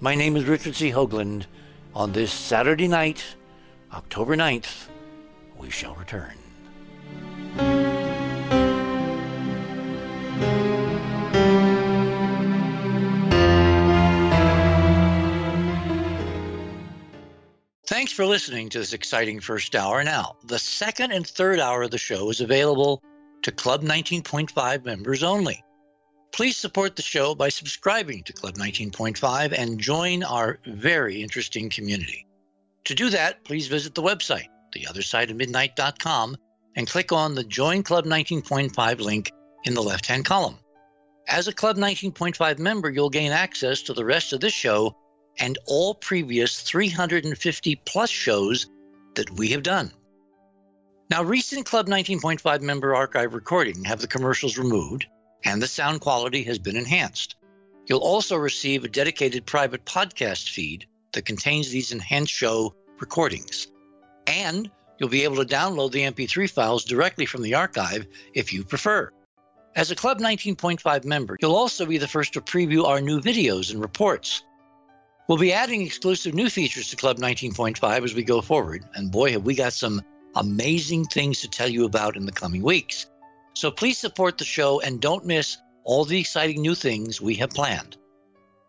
My 0.00 0.14
name 0.14 0.36
is 0.36 0.44
Richard 0.44 0.74
C. 0.74 0.90
Hoagland. 0.90 1.46
On 1.94 2.12
this 2.12 2.32
Saturday 2.32 2.86
night, 2.86 3.24
October 3.92 4.36
9th, 4.36 4.88
we 5.56 5.70
shall 5.70 5.94
return. 5.94 6.34
Thanks 17.86 18.12
for 18.12 18.26
listening 18.26 18.68
to 18.68 18.78
this 18.78 18.92
exciting 18.92 19.40
first 19.40 19.74
hour. 19.74 20.04
Now, 20.04 20.36
the 20.44 20.58
second 20.58 21.12
and 21.12 21.26
third 21.26 21.58
hour 21.58 21.82
of 21.82 21.90
the 21.90 21.98
show 21.98 22.30
is 22.30 22.40
available 22.40 23.02
to 23.42 23.50
Club 23.50 23.82
19.5 23.82 24.84
members 24.84 25.22
only. 25.22 25.64
Please 26.32 26.56
support 26.56 26.94
the 26.94 27.02
show 27.02 27.34
by 27.34 27.48
subscribing 27.48 28.22
to 28.24 28.32
Club 28.32 28.56
19.5 28.56 29.52
and 29.52 29.80
join 29.80 30.22
our 30.22 30.58
very 30.66 31.22
interesting 31.22 31.70
community. 31.70 32.27
To 32.84 32.94
do 32.94 33.10
that, 33.10 33.44
please 33.44 33.66
visit 33.66 33.94
the 33.94 34.02
website, 34.02 34.48
theothersideofmidnight.com, 34.74 36.36
and 36.76 36.88
click 36.88 37.12
on 37.12 37.34
the 37.34 37.44
Join 37.44 37.82
Club 37.82 38.04
19.5 38.04 39.00
link 39.00 39.32
in 39.64 39.74
the 39.74 39.82
left 39.82 40.06
hand 40.06 40.24
column. 40.24 40.58
As 41.26 41.48
a 41.48 41.52
Club 41.52 41.76
19.5 41.76 42.58
member, 42.58 42.88
you'll 42.88 43.10
gain 43.10 43.32
access 43.32 43.82
to 43.82 43.92
the 43.92 44.04
rest 44.04 44.32
of 44.32 44.40
this 44.40 44.54
show 44.54 44.96
and 45.38 45.58
all 45.66 45.94
previous 45.94 46.62
350 46.62 47.76
plus 47.84 48.10
shows 48.10 48.66
that 49.14 49.30
we 49.30 49.48
have 49.48 49.62
done. 49.62 49.92
Now, 51.10 51.22
recent 51.22 51.66
Club 51.66 51.86
19.5 51.86 52.60
member 52.60 52.94
archive 52.94 53.34
recording 53.34 53.84
have 53.84 54.00
the 54.00 54.06
commercials 54.06 54.58
removed 54.58 55.06
and 55.44 55.62
the 55.62 55.66
sound 55.66 56.00
quality 56.00 56.42
has 56.44 56.58
been 56.58 56.76
enhanced. 56.76 57.36
You'll 57.86 58.00
also 58.00 58.36
receive 58.36 58.84
a 58.84 58.88
dedicated 58.88 59.46
private 59.46 59.84
podcast 59.84 60.50
feed 60.50 60.86
that 61.12 61.24
contains 61.24 61.70
these 61.70 61.92
enhanced 61.92 62.32
show 62.32 62.74
recordings. 63.00 63.68
And 64.26 64.70
you'll 64.98 65.08
be 65.08 65.24
able 65.24 65.36
to 65.36 65.54
download 65.54 65.92
the 65.92 66.02
MP3 66.02 66.50
files 66.50 66.84
directly 66.84 67.26
from 67.26 67.42
the 67.42 67.54
archive 67.54 68.06
if 68.34 68.52
you 68.52 68.64
prefer. 68.64 69.10
As 69.76 69.90
a 69.90 69.96
Club 69.96 70.18
19.5 70.18 71.04
member, 71.04 71.36
you'll 71.40 71.54
also 71.54 71.86
be 71.86 71.98
the 71.98 72.08
first 72.08 72.32
to 72.32 72.40
preview 72.40 72.84
our 72.84 73.00
new 73.00 73.20
videos 73.20 73.70
and 73.70 73.80
reports. 73.80 74.42
We'll 75.28 75.38
be 75.38 75.52
adding 75.52 75.82
exclusive 75.82 76.34
new 76.34 76.48
features 76.48 76.88
to 76.88 76.96
Club 76.96 77.18
19.5 77.18 78.02
as 78.02 78.14
we 78.14 78.22
go 78.22 78.40
forward, 78.40 78.84
and 78.94 79.12
boy, 79.12 79.32
have 79.32 79.44
we 79.44 79.54
got 79.54 79.74
some 79.74 80.02
amazing 80.36 81.04
things 81.04 81.42
to 81.42 81.48
tell 81.48 81.68
you 81.68 81.84
about 81.84 82.16
in 82.16 82.24
the 82.24 82.32
coming 82.32 82.62
weeks. 82.62 83.06
So 83.52 83.70
please 83.70 83.98
support 83.98 84.38
the 84.38 84.44
show 84.44 84.80
and 84.80 85.00
don't 85.00 85.26
miss 85.26 85.58
all 85.84 86.06
the 86.06 86.18
exciting 86.18 86.62
new 86.62 86.74
things 86.74 87.20
we 87.20 87.34
have 87.36 87.50
planned. 87.50 87.97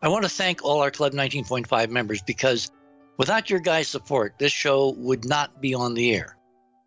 I 0.01 0.07
want 0.07 0.23
to 0.23 0.29
thank 0.29 0.63
all 0.63 0.81
our 0.81 0.91
Club 0.91 1.11
19.5 1.11 1.89
members 1.89 2.21
because 2.21 2.71
without 3.17 3.49
your 3.49 3.59
guys' 3.59 3.89
support, 3.89 4.35
this 4.39 4.53
show 4.53 4.93
would 4.97 5.25
not 5.25 5.61
be 5.61 5.73
on 5.73 5.93
the 5.93 6.15
air. 6.15 6.37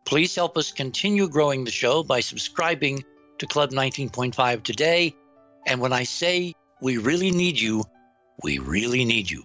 Please 0.07 0.35
help 0.35 0.57
us 0.57 0.73
continue 0.73 1.29
growing 1.29 1.65
the 1.65 1.71
show 1.71 2.03
by 2.03 2.21
subscribing 2.21 3.05
to 3.39 3.47
Club 3.47 3.71
19.5 3.71 4.63
today. 4.63 5.15
And 5.67 5.81
when 5.81 5.93
I 5.93 6.05
say 6.05 6.55
we 6.81 6.97
really 6.97 7.31
need 7.31 7.61
you, 7.61 7.85
we 8.43 8.59
really 8.59 9.05
need 9.05 9.31
you. 9.31 9.45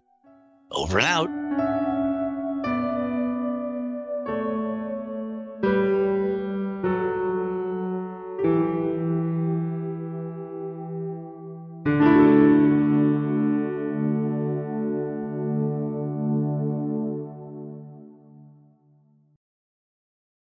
Over 0.72 1.00
and 1.00 1.08
out. 1.08 1.77